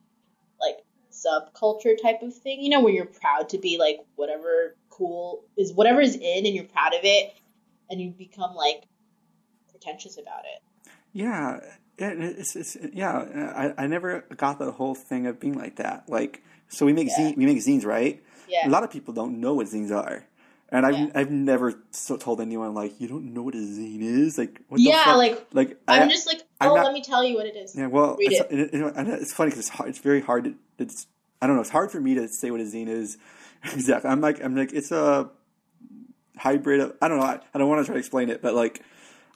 [1.26, 5.74] subculture type of thing, you know, where you're proud to be like whatever cool is
[5.74, 7.34] whatever is in and you're proud of it
[7.90, 8.84] and you become like
[9.70, 10.90] pretentious about it.
[11.14, 11.58] Yeah,
[11.98, 13.74] it, it's, it's yeah.
[13.78, 16.08] I, I never got the whole thing of being like that.
[16.08, 17.32] Like, so we make Yeah.
[17.32, 18.24] zine, we make zines, right?
[18.48, 18.68] Yeah.
[18.68, 20.26] A lot of people don't know what zines are,
[20.72, 21.08] and I've Yeah.
[21.16, 24.38] I've never so told anyone like you don't know what a zine is.
[24.38, 27.36] Like, what Yeah, like, like I'm I- just like, oh, not- let me tell you
[27.36, 27.76] what it is.
[27.76, 28.74] Yeah, well, Read it's, it.
[28.74, 29.90] it- it- it's funny because it's hard.
[29.90, 30.44] It's very hard.
[30.46, 31.08] To, it's
[31.42, 31.62] I don't know.
[31.62, 33.18] It's hard for me to say what a zine is.
[33.74, 34.10] exactly.
[34.10, 35.30] I'm like I'm like it's a
[36.38, 37.26] hybrid of I don't know.
[37.26, 38.82] I, I don't want to try to explain it, but like,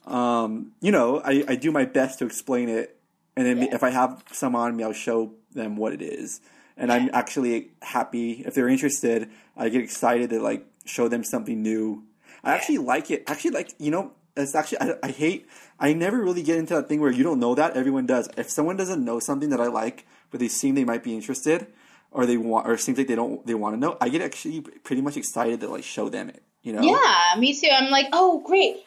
[0.06, 2.98] um, you know, I, I do my best to explain it,
[3.36, 3.76] and then Yeah.
[3.76, 6.42] if I have some on me, I'll show them what it is.
[6.76, 9.30] And I'm actually happy if they're interested.
[9.56, 12.04] I get excited to like show them something new.
[12.44, 13.24] I actually like it.
[13.28, 15.48] Actually, like you know, it's actually I, I hate.
[15.80, 18.30] I never really get into that thing where you don't know that everyone does.
[18.38, 21.68] If someone doesn't know something that I like, but they seem they might be interested,
[22.12, 24.62] or they want, or seems like they don't, they want to know, I get actually
[24.62, 26.44] pretty much excited to like show them it.
[26.62, 26.82] You know?
[26.82, 27.68] Yeah, me too.
[27.70, 28.78] I'm like, oh, great.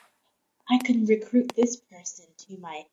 [0.70, 2.84] I can recruit this person to my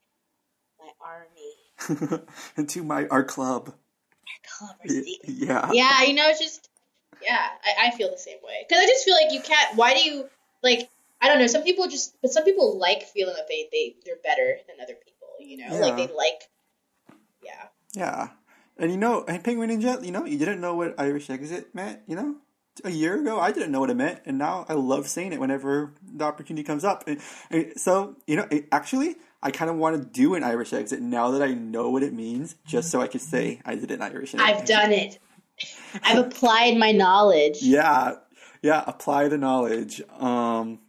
[0.80, 2.22] my army,
[2.58, 3.68] and to my our club.
[3.68, 5.18] my club secret.
[5.26, 5.70] Yeah.
[5.72, 6.70] yeah, you know, it's just
[7.24, 9.76] yeah, I, I feel the same way because I just feel like you can't.
[9.76, 10.30] Why do you
[10.62, 10.90] like?
[11.22, 11.48] I don't know.
[11.48, 14.96] Some people just, but some people like feeling that they they they're better than other
[14.96, 15.28] people.
[15.40, 16.50] You know, like they like.
[17.44, 17.68] Yeah.
[17.94, 18.30] Yeah.
[18.78, 22.00] And you know, and Penguin Ninja, you know, you didn't know what Irish exit meant,
[22.08, 22.38] you know?
[22.84, 25.40] A year ago, I didn't know what it meant, and now I love saying it
[25.40, 27.04] whenever the opportunity comes up.
[27.06, 27.22] And,
[27.52, 31.00] and so, you know, it, actually, I kind of want to do an Irish exit
[31.00, 32.98] now that I know what it means, just mm-hmm.
[32.98, 34.40] so I could say I did an Irish exit.
[34.40, 35.20] I've done it.
[36.04, 37.58] I've applied my knowledge.
[37.62, 38.16] Yeah,
[38.62, 38.84] yeah.
[38.88, 40.02] Apply the knowledge.
[40.20, 40.80] Um,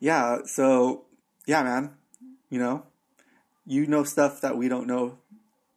[0.00, 0.38] yeah.
[0.44, 1.06] So,
[1.46, 1.92] yeah, man.
[2.50, 2.86] You know,
[3.66, 5.18] you know stuff that we don't know.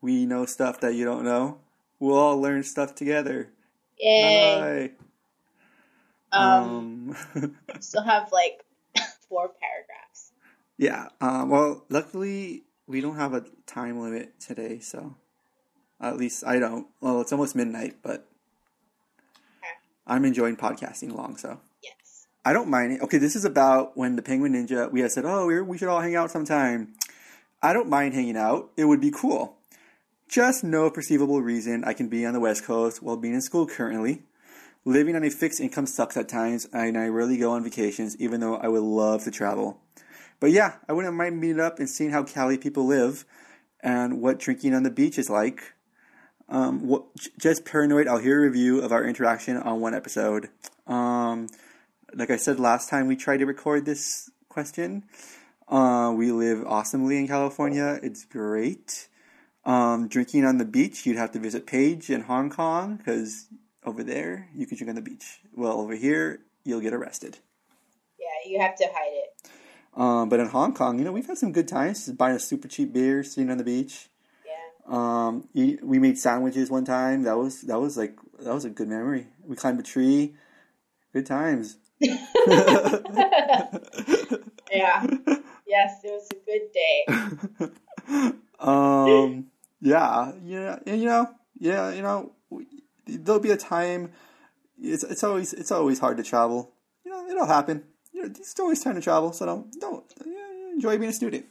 [0.01, 1.59] We know stuff that you don't know.
[1.99, 3.51] We'll all learn stuff together.
[3.99, 4.91] Yay.
[6.31, 6.37] Bye.
[6.37, 8.63] Um, Um, still have like
[9.29, 10.31] four paragraphs.
[10.77, 11.09] yeah.
[11.19, 15.15] Um, well, luckily we don't have a time limit today, so
[16.01, 16.87] at least I don't.
[16.99, 18.27] Well, it's almost midnight, but
[19.59, 19.67] Okay.
[20.07, 21.37] I'm enjoying podcasting along.
[21.37, 21.59] so.
[21.83, 22.27] Yes.
[22.43, 23.01] I don't mind it.
[23.01, 25.87] Okay, this is about when the Penguin Ninja, we had said, oh, we're, we should
[25.87, 26.93] all hang out sometime.
[27.61, 28.71] I don't mind hanging out.
[28.75, 29.57] It would be cool.
[30.27, 33.67] Just no perceivable reason I can be on the West Coast while being in school
[33.67, 34.23] currently.
[34.85, 38.39] Living on a fixed income sucks at times, and I rarely go on vacations, even
[38.39, 39.79] though I would love to travel.
[40.39, 43.25] But yeah, I wouldn't mind meeting up and seeing how Cali people live
[43.81, 45.73] and what drinking on the beach is like.
[46.51, 47.05] Um, what,
[47.39, 48.07] just paranoid.
[48.07, 50.49] I'll hear a review of our interaction on one episode.
[50.85, 51.47] Um,
[52.13, 55.05] like I said last time we tried to record this question,
[55.69, 57.97] uh, we live awesomely in California.
[58.03, 59.07] It's great.
[59.63, 63.47] Um, drinking on the beach, you'd have to visit Paige in Hong Kong because
[63.85, 65.39] over there you can drink on the beach.
[65.55, 67.37] Well, over here you'll get arrested.
[68.19, 69.49] Yeah, you have to hide it.
[69.93, 72.05] Um, but in Hong Kong, you know, we've had some good times.
[72.05, 74.09] Just buying a super cheap beer, sitting on the beach.
[74.91, 77.23] Um, eat, we made sandwiches one time.
[77.23, 79.27] That was that was like that was a good memory.
[79.45, 80.35] We climbed a tree.
[81.13, 81.77] Good times.
[84.71, 85.05] Yeah.
[85.67, 87.05] yes, it was a good day.
[88.59, 89.47] um,
[89.81, 92.31] yeah, yeah, and, you know, yeah, you know,
[93.05, 94.11] there'll be a time.
[94.81, 96.71] It's it's always it's always hard to travel.
[97.03, 97.83] You know, it'll happen.
[98.13, 99.33] You know, it's always time to travel.
[99.33, 100.05] So don't don't
[100.73, 101.45] enjoy being a student.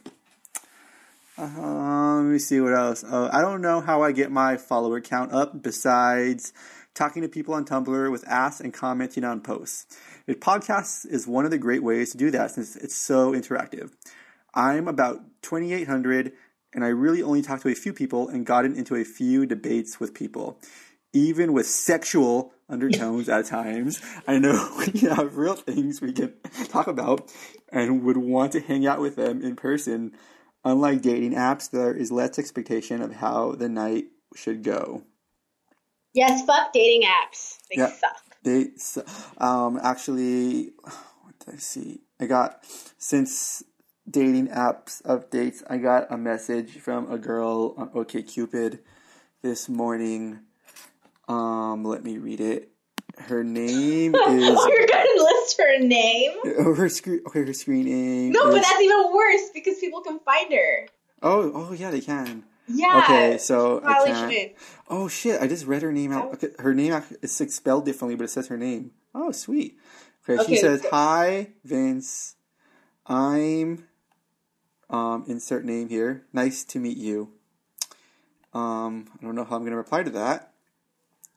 [1.41, 3.03] Uh, let me see what else.
[3.03, 6.53] Uh, I don't know how I get my follower count up besides
[6.93, 9.97] talking to people on Tumblr with asks and commenting on posts.
[10.27, 13.91] A podcast is one of the great ways to do that since it's so interactive.
[14.53, 16.31] I'm about 2,800
[16.75, 19.99] and I really only talked to a few people and gotten into a few debates
[19.99, 20.59] with people,
[21.11, 23.99] even with sexual undertones at times.
[24.27, 26.35] I know we have real things we can
[26.65, 27.33] talk about
[27.69, 30.13] and would want to hang out with them in person.
[30.63, 34.05] Unlike dating apps, there is less expectation of how the night
[34.35, 35.03] should go.
[36.13, 37.57] Yes, fuck dating apps.
[37.69, 37.91] They Yeah.
[37.91, 38.17] suck.
[38.43, 38.97] They s-
[39.37, 40.71] um actually
[41.23, 42.01] what did I see?
[42.19, 42.65] I got
[42.97, 43.63] since
[44.09, 48.79] dating apps updates, I got a message from a girl on OkCupid
[49.41, 50.39] this morning.
[51.27, 52.71] Um, let me read it.
[53.17, 54.59] Her name is
[55.57, 56.31] You're gonna list her name?
[56.67, 57.21] oh, her screen.
[57.27, 58.31] Okay, her screen name.
[58.31, 60.87] No, but that's even worse because people can find her.
[61.21, 62.43] oh, oh yeah, they can.
[62.67, 63.01] Yeah.
[63.03, 64.31] Okay, so I Probably can't.
[64.31, 64.53] shouldn't.
[64.89, 65.41] Oh shit!
[65.41, 66.33] I just read her name out.
[66.33, 68.91] Okay, her name is spelled differently, but it says her name.
[69.13, 69.77] Oh, sweet.
[70.27, 72.35] Okay, she says, "Hi, Vince.
[73.05, 73.87] I'm
[74.89, 76.25] um insert name here.
[76.31, 77.33] Nice to meet you."
[78.53, 80.53] Um, I don't know how I'm gonna reply to that.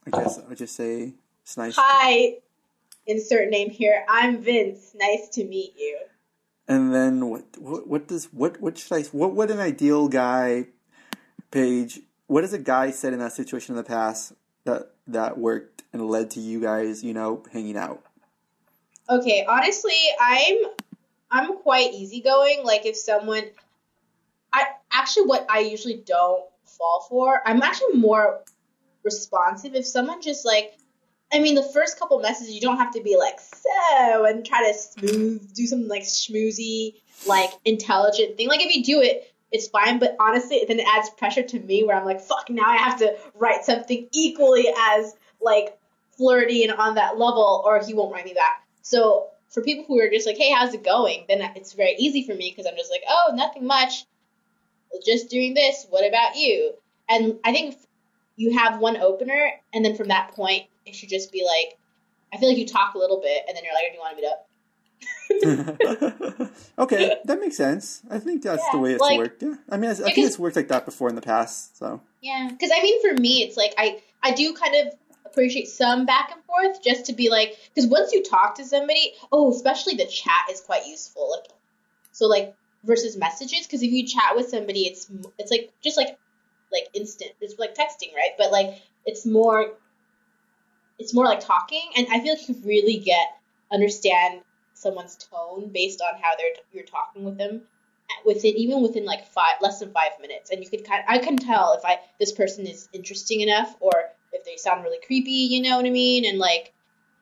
[0.07, 1.77] I guess I'll just say it's nice.
[1.77, 2.37] Hi,
[3.07, 4.05] insert name here.
[4.09, 4.95] I'm Vince.
[4.95, 5.99] Nice to meet you.
[6.67, 7.45] And then what?
[7.59, 8.61] What, what does what?
[8.61, 9.03] What should I?
[9.05, 10.69] What would an ideal guy
[11.51, 12.01] page?
[12.27, 14.33] What has a guy said in that situation in the past
[14.65, 18.03] that that worked and led to you guys, you know, hanging out?
[19.11, 20.57] Okay, honestly, I'm
[21.31, 22.65] I'm quite easygoing.
[22.65, 23.45] Like if someone
[24.53, 28.41] I actually what I usually don't fall for, I'm actually more
[29.03, 30.79] responsive if someone just like
[31.35, 34.71] I mean the first couple messages you don't have to be like so and try
[34.71, 36.95] to smooth do something like schmoozy,
[37.27, 38.49] like intelligent thing.
[38.49, 41.83] Like if you do it, it's fine, but honestly then it adds pressure to me
[41.83, 45.77] where I'm like, fuck now I have to write something equally as like
[46.17, 48.65] flirty and on that level or he won't write me back.
[48.83, 51.25] So for people who are just like, hey, how's it going?
[51.29, 54.05] Then it's very easy for me because I'm just like, oh, nothing much.
[55.05, 55.87] Just doing this.
[55.91, 56.75] What about you?
[57.09, 57.77] And I think
[58.37, 61.79] you have one opener, and then from that point, it should just be like,
[62.33, 64.17] I feel like you talk a little bit, and then you're like, do you want
[64.17, 64.49] to meet up?
[66.79, 68.03] okay, that makes sense.
[68.11, 69.43] I think that's the way it's like- worked.
[69.43, 71.79] Yeah, I mean, I, I think it's worked like that before in the past.
[71.79, 74.95] So Yeah, because I mean, for me, it's like I I do kind of
[75.27, 79.15] appreciate some back and forth just to be like, because once you talk to somebody,
[79.33, 81.31] oh, especially the chat is quite useful.
[81.31, 81.51] Like,
[82.13, 82.55] so like
[82.85, 86.19] versus messages, because if you chat with somebody, it's it's like just like
[86.73, 87.33] like instant.
[87.41, 88.33] It's like texting, right?
[88.39, 89.75] But like it's more
[90.99, 93.39] it's more like talking, and I feel like you really get
[93.73, 94.43] understand
[94.75, 97.63] someone's tone based on how they're you're talking with them
[98.25, 100.51] within even within like five less than five minutes.
[100.51, 103.93] And you could kind I can tell if I this person is interesting enough or
[104.33, 106.25] if they sound really creepy you know what I mean?
[106.25, 106.73] And like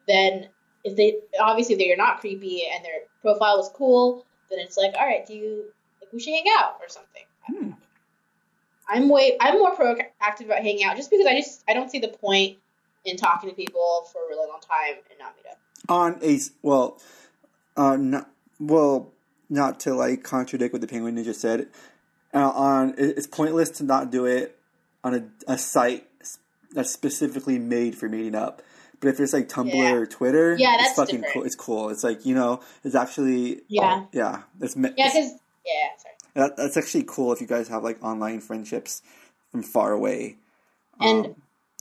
[0.08, 0.48] then
[0.84, 4.94] if they obviously if they're not creepy and their profile is cool then it's like
[4.98, 5.64] all right do you
[6.00, 7.22] like we should hang out or something.
[7.44, 7.70] Hmm.
[8.88, 11.98] i'm way I'm more proactive about hanging out just because I just I don't see
[11.98, 12.58] the point
[13.04, 15.58] in talking to people for a really long time and not meet up
[15.88, 17.00] on a well,
[17.76, 18.30] uh, not
[18.60, 19.10] well,
[19.50, 21.68] not to like contradict what the Penguin Ninja said.
[22.34, 24.56] Uh, on it's pointless to not do it
[25.04, 26.06] on a, a site
[26.72, 28.62] that's specifically made for meeting up.
[29.00, 29.92] But if it's like Tumblr Yeah.
[29.94, 31.34] or Twitter, Yeah, it's that's fucking different.
[31.34, 31.42] cool.
[31.44, 31.88] It's cool.
[31.90, 34.04] It's like you know, it's actually Yeah.
[34.12, 34.42] yeah.
[34.60, 35.14] It's, yeah it's- because
[35.66, 39.02] yeah sorry that, that's actually cool if you guys have like online friendships
[39.50, 40.36] from far away.
[41.00, 41.34] And Um,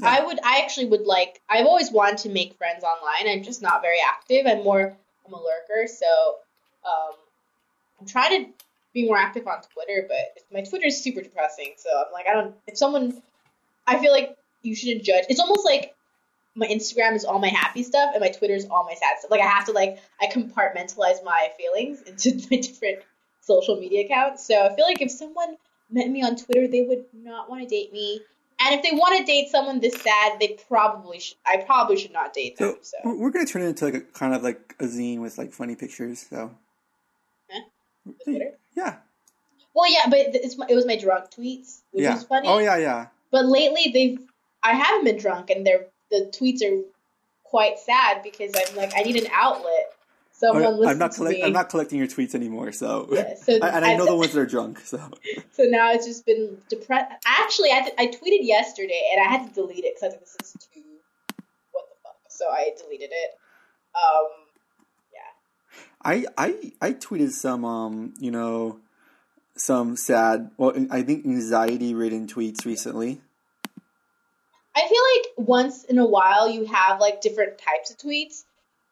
[0.03, 3.31] I would, I actually would like, I've always wanted to make friends online.
[3.37, 4.45] I'm just not very active.
[4.47, 5.87] I'm more, I'm a lurker.
[5.87, 6.35] So,
[6.85, 7.15] um,
[7.99, 8.51] I'm trying to
[8.93, 11.73] be more active on Twitter, but my Twitter is super depressing.
[11.77, 13.21] So I'm like, I don't, if someone,
[13.87, 15.25] I feel like you shouldn't judge.
[15.29, 15.95] It's almost like
[16.55, 19.31] my Instagram is all my happy stuff and my Twitter is all my sad stuff.
[19.31, 22.99] Like I have to like, I compartmentalize my feelings into my different
[23.41, 24.45] social media accounts.
[24.45, 25.57] So I feel like if someone
[25.89, 28.21] met me on Twitter, they would not want to date me.
[28.63, 31.37] And if they want to date someone this sad, they probably should.
[31.45, 32.75] I probably should not date them.
[32.81, 35.37] So So, we're- gonna turn it into like a kind of like a zine with
[35.37, 36.25] like funny pictures.
[36.29, 36.51] So
[37.51, 37.59] Huh?
[38.75, 38.95] Yeah,
[39.73, 42.15] well, yeah, but it's my, it was my drunk tweets, which yeah.
[42.15, 42.47] is funny.
[42.47, 43.07] Oh yeah, yeah.
[43.31, 44.19] But lately, they've
[44.63, 46.83] I haven't been drunk, and they're the tweets are
[47.43, 49.93] quite sad because I'm like I need an outlet.
[50.41, 51.43] Someone I'm not collect-.
[51.43, 52.71] I'm not collecting your tweets anymore.
[52.71, 54.79] So, Yeah, so and I know the ones that are drunk.
[54.79, 54.97] So
[55.51, 57.11] So now it's just been depressed.
[57.27, 60.37] Actually, I, I tweeted yesterday and I had to delete it because I like, this
[60.41, 60.81] is too.
[61.71, 62.15] What the fuck?
[62.29, 63.37] So I deleted it.
[63.93, 64.29] Um,
[65.13, 65.85] yeah.
[66.01, 68.79] I I I tweeted some um you know
[69.55, 73.21] some sad well I think anxiety ridden tweets recently.
[74.75, 78.45] I feel like once in a while you have like different types of tweets,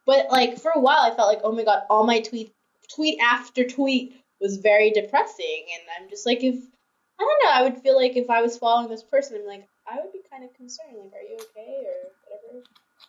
[0.10, 2.52] but like for a while I felt like, oh my god, all my tweet,
[2.96, 7.62] tweet after tweet was very depressing, and I'm just like, if I don't know, I
[7.64, 10.44] would feel like if I was following this person, I'm like, I would be kind
[10.44, 12.64] of concerned, like, are you okay or whatever.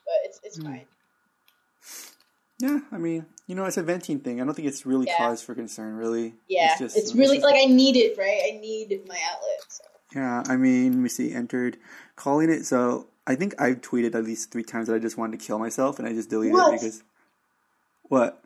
[0.04, 0.64] But it's it's Hmm.
[0.64, 0.86] fine.
[2.58, 4.40] Yeah, I mean, you know, it's a venting thing.
[4.40, 5.16] I don't think it's really Yeah.
[5.16, 6.34] cause for concern, really.
[6.48, 8.42] Yeah, just- it's really just- like I need it, right?
[8.52, 9.60] I need my outlet.
[9.68, 9.84] So.
[10.14, 11.32] Yeah, I mean, me see.
[11.32, 11.78] Entered
[12.16, 12.66] calling it.
[12.66, 15.60] So I think I've tweeted at least three times that I just wanted to kill
[15.60, 16.74] myself, and I just deleted What?
[16.74, 17.02] it because.
[18.02, 18.42] What?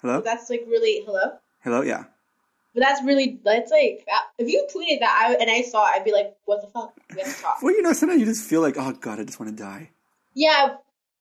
[0.00, 0.22] Hello.
[0.22, 1.32] That's like really hello.
[1.62, 1.82] Hello.
[1.82, 2.04] Yeah.
[2.74, 5.96] But that's really that's like uh, if you tweeted that I, and I saw, it,
[5.96, 6.94] I'd be like, what the fuck?
[7.14, 7.62] We have to talk.
[7.62, 9.90] Well, you know, sometimes you just feel like, oh god, I just want to die.
[10.34, 10.76] yeah.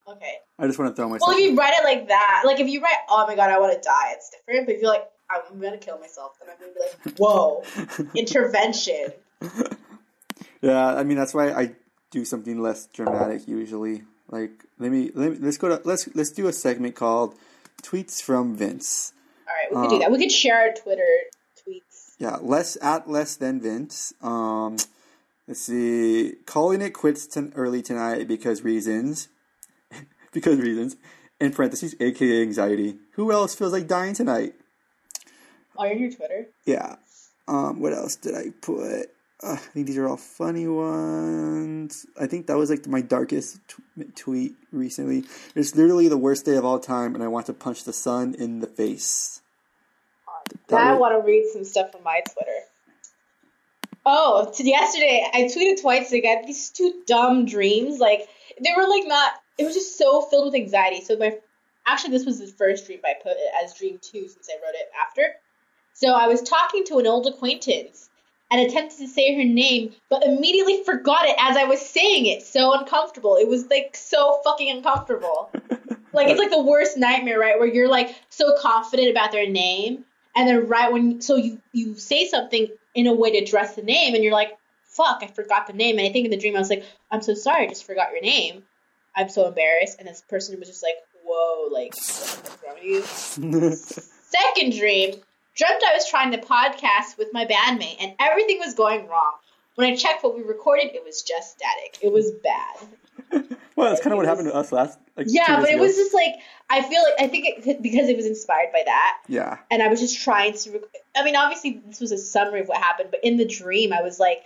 [0.07, 0.35] Okay.
[0.59, 1.27] I just want to throw myself.
[1.29, 3.59] Well, if you write it like that, like if you write, oh my god, I
[3.59, 4.67] want to die, it's different.
[4.67, 7.63] But if you're like, I'm gonna kill myself, then I'm gonna be like, whoa,
[8.15, 9.07] intervention.
[10.61, 11.75] yeah, I mean that's why I
[12.13, 14.03] do something less dramatic usually.
[14.29, 17.35] Like, let me let me let's go to let's let's do a segment called
[17.81, 19.13] tweets from Vince.
[19.47, 20.11] All right, we could do that.
[20.11, 21.09] We could share our Twitter
[21.57, 22.13] tweets.
[22.19, 24.13] Yeah, less at less than Vince.
[24.21, 24.77] Um,
[25.47, 29.27] let's see, calling it quits to early tonight because reasons,
[30.31, 30.95] because reasons.
[31.41, 32.97] In parentheses, aka anxiety.
[33.13, 34.53] Who else feels like dying tonight?
[35.77, 36.47] Are you on your Twitter?
[36.63, 36.95] Yeah.
[37.47, 39.09] Um, what else did I put?
[39.43, 42.05] Uh, I think these are all funny ones.
[42.19, 45.25] I think that was like my darkest t- tweet recently.
[45.53, 48.35] It's literally the worst day of all time, and I want to punch the sun
[48.35, 49.41] in the face.
[50.67, 52.59] That I was- want to read some stuff from my Twitter.
[54.05, 56.13] Oh, to yesterday I tweeted twice.
[56.13, 57.99] I had these two dumb dreams.
[57.99, 58.27] Like
[58.61, 59.31] they were like not.
[59.57, 61.01] It was just so filled with anxiety.
[61.01, 61.37] So my
[61.85, 64.75] actually this was the first dream I put it as dream two since I wrote
[64.75, 65.35] it after.
[65.93, 68.09] So I was talking to an old acquaintance
[68.53, 72.43] and attempted to say her name, but immediately forgot it as I was saying it.
[72.43, 73.35] So uncomfortable.
[73.35, 75.51] It was like so fucking uncomfortable.
[76.15, 77.57] Like it's like the worst nightmare, right?
[77.57, 80.05] Where you're like so confident about their name,
[80.35, 83.81] and then right when so you you say something in a way to address the
[83.81, 86.55] name, and you're like, "Fuck, I forgot the name." And I think in the dream
[86.55, 88.61] I was like, "I'm so sorry, I just forgot your name.
[89.15, 93.71] I'm so embarrassed." And this person was just like, "Whoa, like what's wrong with you?"
[93.75, 95.15] Second dream,
[95.55, 99.33] dreamt I was trying to podcast with my bandmate, and everything was going wrong.
[99.75, 101.97] When I checked what we recorded, it was just static.
[102.01, 103.47] It was bad.
[103.75, 104.99] well, that's kind of what happened to us last.
[105.17, 106.35] Like, Yeah, but it was just like
[106.69, 109.57] I feel like I think it because it was inspired by that, Yeah.
[109.71, 110.71] and I was just trying to.
[110.71, 110.81] Rec-
[111.15, 114.01] I mean, obviously this was a summary of what happened, but in the dream, I
[114.01, 114.43] was like,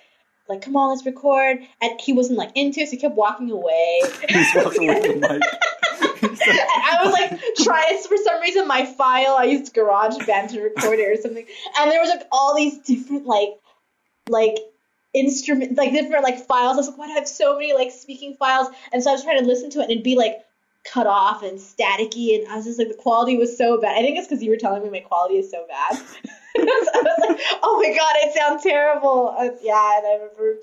[0.49, 3.51] like, come on, let's record, and he wasn't like into it, so he kept walking
[3.51, 4.01] away.
[4.29, 5.41] He's walking away from the mic.
[6.21, 10.99] And I was like trying for some reason my file I used GarageBand to record
[10.99, 11.45] it or something,
[11.77, 13.49] and there was like all these different like
[14.29, 14.57] like
[15.13, 16.73] instrument like different like files.
[16.73, 18.67] I was like, why do I have so many like speaking files?
[18.93, 20.37] And so I was trying to listen to it and it'd be like
[20.91, 23.97] cut off and staticky, and I was just like the quality was so bad.
[23.97, 26.01] I think it's because you were telling me my quality is so bad.
[26.95, 29.35] I was like, oh my god, it sounds terrible.
[29.37, 30.57] Uh, yeah, and I remember.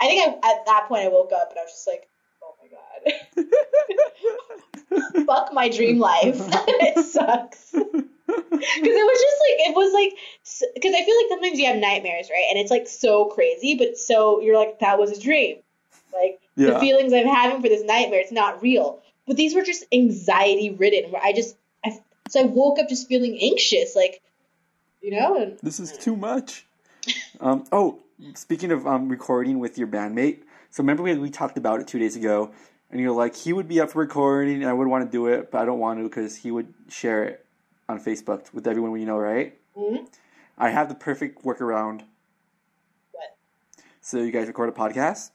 [0.00, 2.08] I think I, at that point I woke up and I was just like,
[2.42, 3.44] oh my god.
[5.26, 6.36] fuck my dream life.
[6.38, 7.72] it sucks.
[7.72, 10.12] Because it was just like it was like
[10.74, 12.46] because I feel like sometimes you have nightmares, right?
[12.50, 15.58] And it's like so crazy, but so you're like that was a dream.
[16.12, 19.00] Like the feelings I'm having for this nightmare, it's not real.
[19.26, 21.10] But these were just anxiety ridden.
[21.10, 24.20] Where I just I so I woke up just feeling anxious, like
[25.00, 25.56] you know.
[25.62, 26.66] This is too much.
[27.40, 28.00] Um, oh,
[28.34, 31.98] speaking of um, recording with your bandmate, so remember we, we talked about it two
[31.98, 32.50] days ago,
[32.90, 35.26] and you're like, he would be up for recording, and I would want to do
[35.28, 37.46] it, but I don't want to because he would share it
[37.88, 39.58] on Facebook with everyone we know, right?
[39.76, 40.06] Mhm.
[40.58, 42.02] I have the perfect workaround.
[43.12, 43.36] what?
[44.00, 45.30] So you guys record a podcast,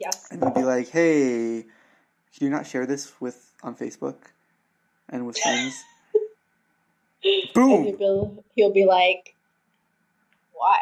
[0.00, 0.28] Yes.
[0.32, 1.62] and you'd be like, hey,
[2.34, 4.16] can you not share this with on Facebook
[5.08, 5.74] and with friends?
[7.54, 7.84] And Boom!
[7.98, 9.34] he'll be, he'll be like,
[10.52, 10.80] "Why?"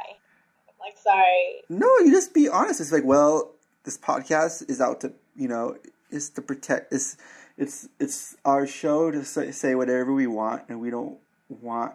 [0.69, 2.81] I'm like, "Sorry." No, you just be honest.
[2.81, 3.51] It's like, well,
[3.85, 5.77] this podcast is out to, you know,
[6.11, 6.93] is to protect.
[6.93, 7.17] It's
[7.57, 11.19] it's it's our show to say, whatever we want, and we don't
[11.49, 11.95] want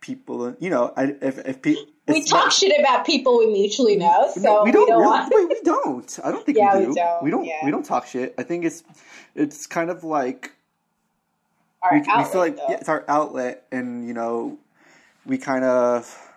[0.00, 0.54] people.
[0.60, 4.64] You know, I, if if people We talk shit about people we mutually know, so
[4.64, 4.88] we don't.
[4.90, 5.32] really- want.
[5.34, 6.18] wait, we don't.
[6.24, 6.94] I don't think Yeah, we we do.
[6.94, 7.44] don't, We don't.
[7.44, 7.64] yeah.
[7.64, 8.34] We don't talk shit.
[8.38, 8.82] I think it's
[9.34, 10.52] it's kind of like
[11.82, 14.58] Our we, we feel like yeah, it's our outlet, and you know,
[15.24, 16.30] we kind of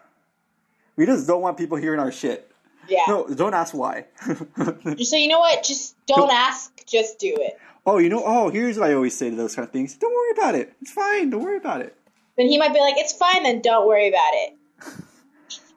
[0.95, 2.49] we just don't want people hearing our shit.
[2.87, 3.03] Yeah.
[3.07, 4.05] No, don't ask why.
[4.97, 7.57] Just so you know what, just don't ask, just do it.
[7.85, 9.95] oh, you know, oh, here's what I always say to those kind of things.
[9.95, 10.73] Don't worry about it.
[10.81, 11.29] It's fine.
[11.29, 11.95] Don't worry about it.
[12.37, 14.57] Then he might be like, "It's fine, then don't worry about it."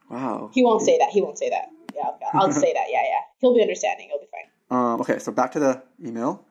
[0.08, 0.50] Wow.
[0.54, 1.10] He won't say that.
[1.10, 1.68] He won't say that.
[1.92, 2.02] Yeah,
[2.32, 2.84] I'll, I'll say that.
[2.90, 3.22] Yeah, yeah.
[3.40, 4.08] He'll be understanding.
[4.08, 4.46] He'll be fine.
[4.70, 6.45] Um, okay, so back to the email.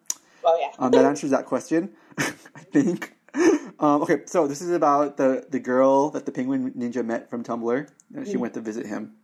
[0.46, 0.72] Well, yeah.
[0.80, 2.32] Um, that answers that question, I
[2.72, 3.14] think.
[3.80, 7.44] Um, okay, so this is about the, the girl that the penguin ninja met from
[7.44, 7.90] Tumblr.
[8.16, 9.16] and She went to visit him.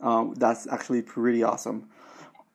[0.00, 1.88] Um, that's actually pretty awesome.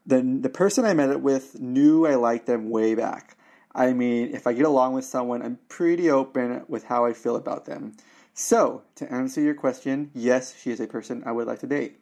[0.06, 3.38] Then the person I met it with knew I liked them way back,
[3.74, 7.36] I mean, if I get along with someone, I'm pretty open with how I feel
[7.36, 7.96] about them.
[8.34, 12.02] So, to answer your question, yes, she is a person I would like to date.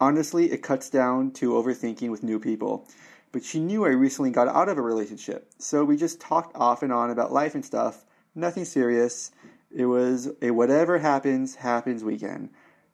[0.00, 2.88] Honestly, it cuts down to overthinking with new people.
[3.32, 6.82] But she knew I recently got out of a relationship, so we just talked off
[6.82, 8.04] and on about life and stuff.
[8.34, 9.30] Nothing serious.
[9.70, 12.50] It was a whatever happens, happens weekend.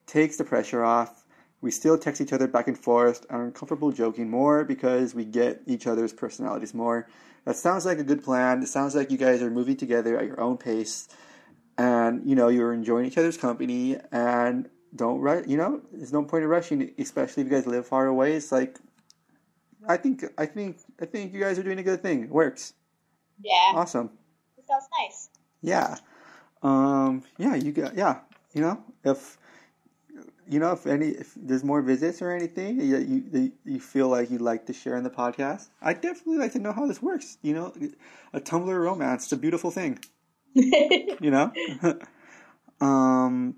[0.06, 1.24] Takes the pressure off.
[1.60, 5.62] We still text each other back and forth are comfortable joking more because we get
[5.66, 7.09] each other's personalities more.
[7.44, 8.62] That sounds like a good plan.
[8.62, 11.09] It sounds like you guys are moving together at your own pace
[11.78, 16.22] and you know you're enjoying each other's company and don't rush you know there's no
[16.22, 18.78] point in rushing especially if you guys live far away it's like
[19.88, 22.24] i think i think i think you guys are doing a good thing.
[22.24, 22.74] It works.
[23.42, 23.72] Yeah.
[23.74, 24.10] awesome.
[24.59, 25.28] It sounds nice.
[25.60, 25.96] yeah.
[26.62, 28.20] Um yeah you got yeah
[28.54, 29.38] you know if
[30.48, 34.09] you know if any if there's more visits or anything that you you, you feel
[34.09, 37.00] like you'd like to share in the podcast i'd definitely like to know how this
[37.02, 37.38] works.
[37.42, 37.72] You know
[38.32, 39.98] a tumblr romance it's a beautiful thing.
[40.54, 41.52] You know?
[42.80, 43.56] Um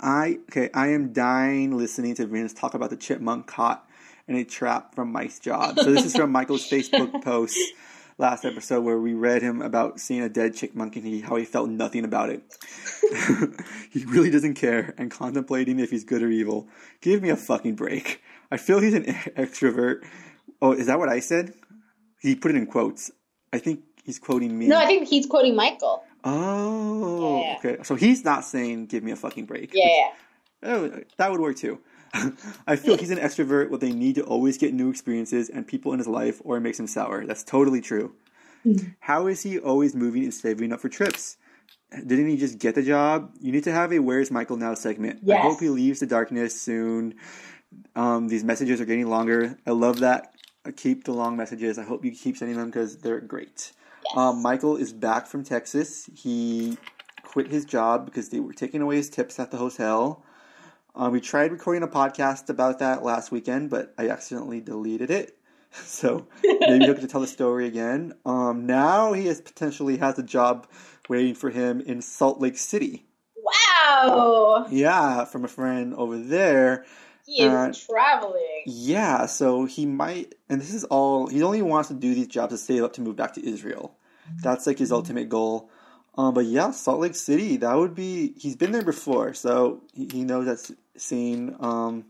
[0.00, 3.87] i okay i am dying listening to vince talk about the chipmunk caught
[4.28, 7.58] in a trap from mike's job so this is from michael's facebook post
[8.18, 11.44] last episode where we read him about seeing a dead chipmunk and he, how he
[11.44, 12.42] felt nothing about it
[13.90, 16.68] he really doesn't care and contemplating if he's good or evil
[17.00, 20.04] give me a fucking break i feel he's an extrovert
[20.60, 21.54] oh is that what i said
[22.20, 23.10] he put it in quotes
[23.52, 26.02] i think he's quoting me no, I think he's quoting Michael.
[26.24, 27.56] Oh, Yeah.
[27.58, 27.82] okay.
[27.84, 30.08] So he's not saying "give me a fucking break." Yeah, yeah.
[30.62, 31.78] Oh, that would work too.
[32.66, 35.92] I feel he's an extrovert with a need to always get new experiences and people
[35.92, 37.26] in his life, or it makes him sour.
[37.26, 38.14] That's totally true.
[39.00, 41.36] How is he always moving and saving up for trips?
[41.90, 43.32] Didn't he just get the job?
[43.40, 45.20] You need to have a "Where's Michael Now" segment.
[45.38, 47.14] I hope he leaves the darkness soon.
[47.94, 49.58] Um, these messages are getting longer.
[49.66, 50.34] I love that.
[50.76, 51.78] Keep the long messages.
[51.78, 53.72] I hope you keep sending them because they're great.
[54.16, 56.08] Um, Michael is back from Texas.
[56.14, 56.76] He
[57.22, 60.24] quit his job because they were taking away his tips at the hotel.
[60.98, 65.34] Um, we tried recording a podcast about that last weekend, but I accidentally deleted it.
[65.70, 68.14] So maybe he'll get to tell the story again.
[68.24, 70.66] Um, now he has potentially has a job
[71.10, 73.04] waiting for him in Salt Lake City.
[73.36, 74.66] Wow.
[74.70, 76.86] Yeah, from a friend over there.
[77.26, 78.62] He is Uh, traveling.
[78.64, 82.54] Yeah, so he might, and this is all, he only wants to do these jobs
[82.54, 83.94] to save up to move back to Israel.
[84.42, 85.70] That's like his ultimate goal.
[86.16, 90.08] Um, but yeah, Salt Lake City, that would be, he's been there before, so he,
[90.10, 91.56] he knows that scene.
[91.60, 92.06] Um,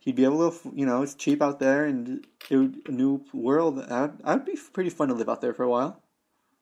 [0.00, 3.24] he'd be able to, you know, it's cheap out there and it would, a new
[3.32, 3.78] world.
[3.78, 6.02] That'd, that'd be pretty fun to live out there for a while.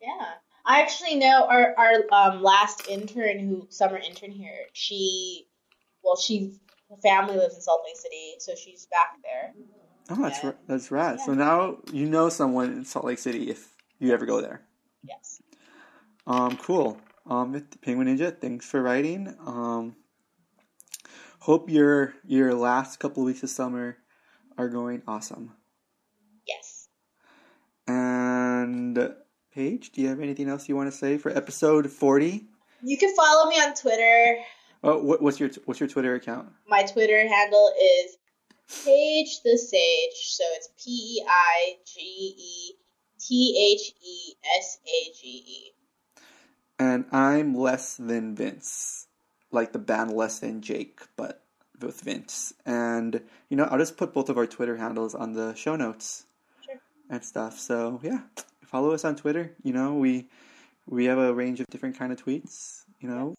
[0.01, 0.27] Yeah.
[0.65, 5.47] I actually know our our um last intern who summer intern here, she
[6.03, 6.59] well she
[6.91, 9.55] her family lives in Salt Lake City, so she's back there.
[10.11, 10.53] Oh, that's, Yeah.
[10.67, 11.21] that's rad.
[11.21, 14.61] So now you know someone in Salt Lake City if you ever go there.
[15.03, 15.41] Yes.
[16.27, 16.99] Um, cool.
[17.27, 19.35] Um, Penguin Ninja, thanks for writing.
[19.47, 19.97] Um,
[21.49, 23.97] hope your your last couple of weeks of summer
[24.59, 25.55] are going awesome.
[26.47, 26.89] Yes.
[27.87, 29.15] And
[29.55, 32.49] Paige, do you have anything else you want to say for episode forty?
[32.83, 34.37] You can follow me on Twitter.
[34.85, 36.51] Oh, what, what's your what's your Twitter account?
[36.69, 38.19] My Twitter handle is
[38.85, 42.01] Paige the Sage, so it's P E I G
[42.39, 42.75] E
[43.19, 45.73] T H E S A G E.
[46.79, 49.08] And I'm less than Vince,
[49.51, 51.43] like the band less than Jake, but
[51.81, 52.53] with Vince.
[52.67, 56.25] And you know, I'll just put both of our Twitter handles on the show notes
[56.65, 56.81] Sure.
[57.11, 57.59] and stuff.
[57.59, 58.21] So yeah,
[58.65, 59.55] follow us on Twitter.
[59.63, 60.29] You know, we
[60.87, 62.83] we have a range of different kind of tweets.
[63.01, 63.35] You know,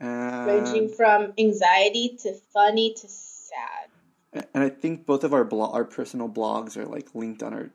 [0.00, 3.88] and, Ranging from anxiety to funny to sad.
[4.32, 7.70] and I think both of our blo- our personal blogs are like linked on our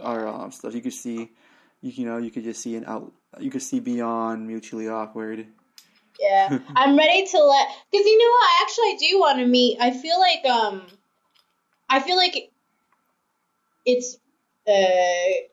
[0.00, 0.74] our um, stuff.
[0.74, 1.30] You could see,
[1.82, 3.12] you, you know, you could just see an out.
[3.38, 5.46] You could see beyond mutually awkward.
[6.20, 8.44] Yeah, I'm ready to let because you know what?
[8.44, 9.78] I actually do want to meet.
[9.80, 10.86] I feel like um,
[11.88, 12.50] I feel like
[13.84, 14.16] it's
[14.66, 15.46] uh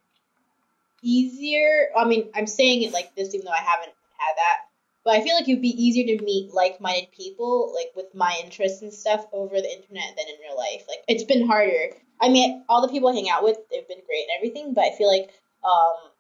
[1.02, 1.90] easier.
[1.98, 4.58] I mean, I'm saying it like this even though I haven't had that,
[5.04, 8.40] but I feel like it would be easier to meet like-minded people like with my
[8.44, 10.84] interests and stuff over the internet than in real life.
[10.88, 11.96] Like it's been harder.
[12.22, 14.84] I mean, all the people I hang out with, they've been great and everything, but
[14.84, 15.32] I feel like
[15.64, 16.12] um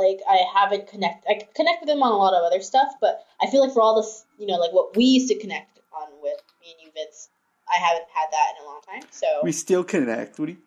[0.00, 3.24] like I haven't connect I connect with them on a lot of other stuff, but
[3.42, 6.08] I feel like for all this, you know, like what we used to connect on
[6.22, 7.28] with me and you, Vince,
[7.72, 9.08] I haven't had that in a long time.
[9.10, 10.38] So We still connect.
[10.38, 10.58] What do you?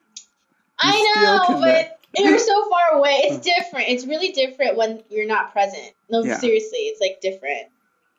[0.80, 3.22] I know, but you're so far away.
[3.23, 3.53] It's uh.
[3.55, 3.89] different.
[3.89, 5.91] It's really different when you're not present.
[6.10, 6.38] No, Yeah.
[6.39, 7.68] seriously, it's like different.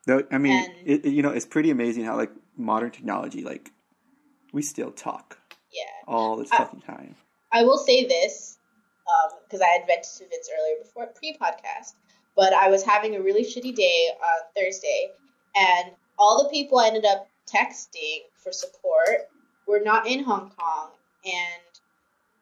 [0.06, 0.74] No, I mean, And-
[1.04, 3.70] it, you know, it's pretty amazing how like modern technology, like
[4.52, 5.38] we still talk
[5.72, 5.82] Yeah.
[6.06, 7.16] all the I- fucking time.
[7.52, 8.58] I will say this.
[9.06, 11.94] Um, because I had vented to Vince earlier before pre-podcast.
[12.36, 15.10] But I was having a really shitty day on Thursday,
[15.54, 19.28] and all the people I ended up texting for support
[19.68, 20.90] were not in Hong Kong,
[21.24, 21.62] and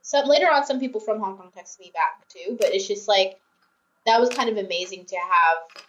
[0.00, 2.56] some later on, some people from Hong Kong texted me back too.
[2.58, 3.38] But it's just like
[4.06, 5.84] that was kind of amazing to have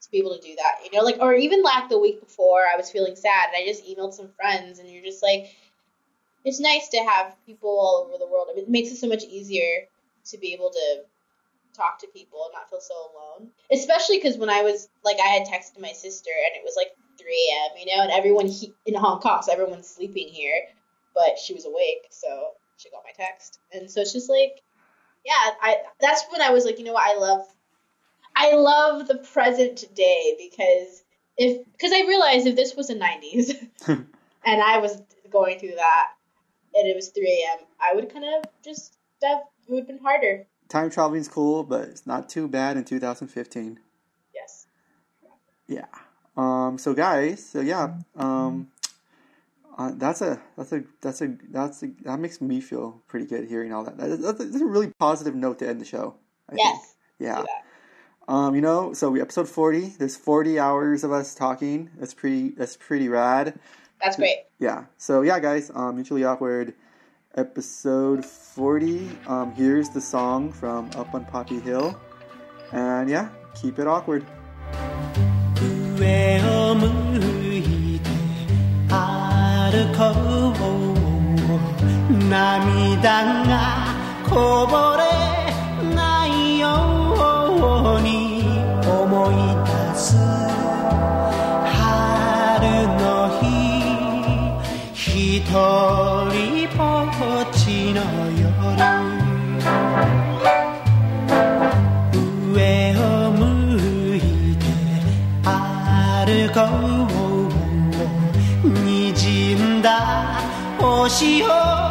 [0.00, 2.62] to be able to do that, you know, like or even like the week before,
[2.72, 5.56] I was feeling sad, and I just emailed some friends, and you're just like,
[6.48, 8.48] it's nice to have people all over the world.
[8.50, 9.86] I mean, it makes it so much easier
[10.26, 11.02] to be able to
[11.74, 13.50] talk to people and not feel so alone.
[13.72, 16.88] Especially because when I was like, I had texted my sister, and it was like
[17.18, 20.62] 3 a.m., you know, and everyone he- in Hong Kong, so everyone's sleeping here,
[21.14, 24.62] but she was awake, so she got my text, and so it's just like,
[25.24, 27.46] yeah, I that's when I was like, you know what, I love,
[28.36, 31.02] I love the present day because
[31.36, 33.54] if because I realized if this was the 90s
[33.88, 34.06] and
[34.62, 36.06] I was going through that
[36.78, 39.98] and it was 3 a.m., I would kind of just that it would have been
[39.98, 40.46] harder.
[40.68, 43.80] Time traveling is cool, but it's not too bad in 2015.
[44.34, 44.66] Yes.
[45.66, 45.86] Yeah.
[46.36, 46.78] Um.
[46.78, 47.44] So guys.
[47.44, 47.94] So yeah.
[48.16, 48.68] Um.
[49.76, 53.48] Uh, that's a that's a that's a that's a that makes me feel pretty good
[53.48, 53.96] hearing all that.
[53.96, 56.16] That- That's, that's a really positive note to end the show.
[56.48, 56.64] I think.
[56.64, 56.94] Yes.
[57.20, 57.44] Yeah.
[58.26, 59.86] Um, you know, so we episode forty.
[59.98, 61.90] There's forty hours of us talking.
[61.98, 62.50] That's pretty.
[62.50, 63.58] That's pretty rad.
[64.01, 64.45] That's great.
[64.59, 64.85] Yeah.
[64.97, 65.71] So yeah, guys.
[65.73, 66.73] Um, mutually awkward.
[67.35, 69.09] Episode forty.
[69.27, 71.95] Um, here's the song from Up on Poppy Hill,
[72.71, 74.25] and yeah, keep it awkward.
[75.97, 76.87] 上を向
[77.55, 78.09] いて
[78.89, 78.93] 歩
[79.97, 80.01] こ
[82.09, 83.87] う涙が
[84.27, 85.03] こぼれ
[85.95, 86.67] ないよ
[87.97, 88.43] うに
[88.85, 89.33] 思い
[89.65, 90.46] 出す
[111.08, 111.87] 星を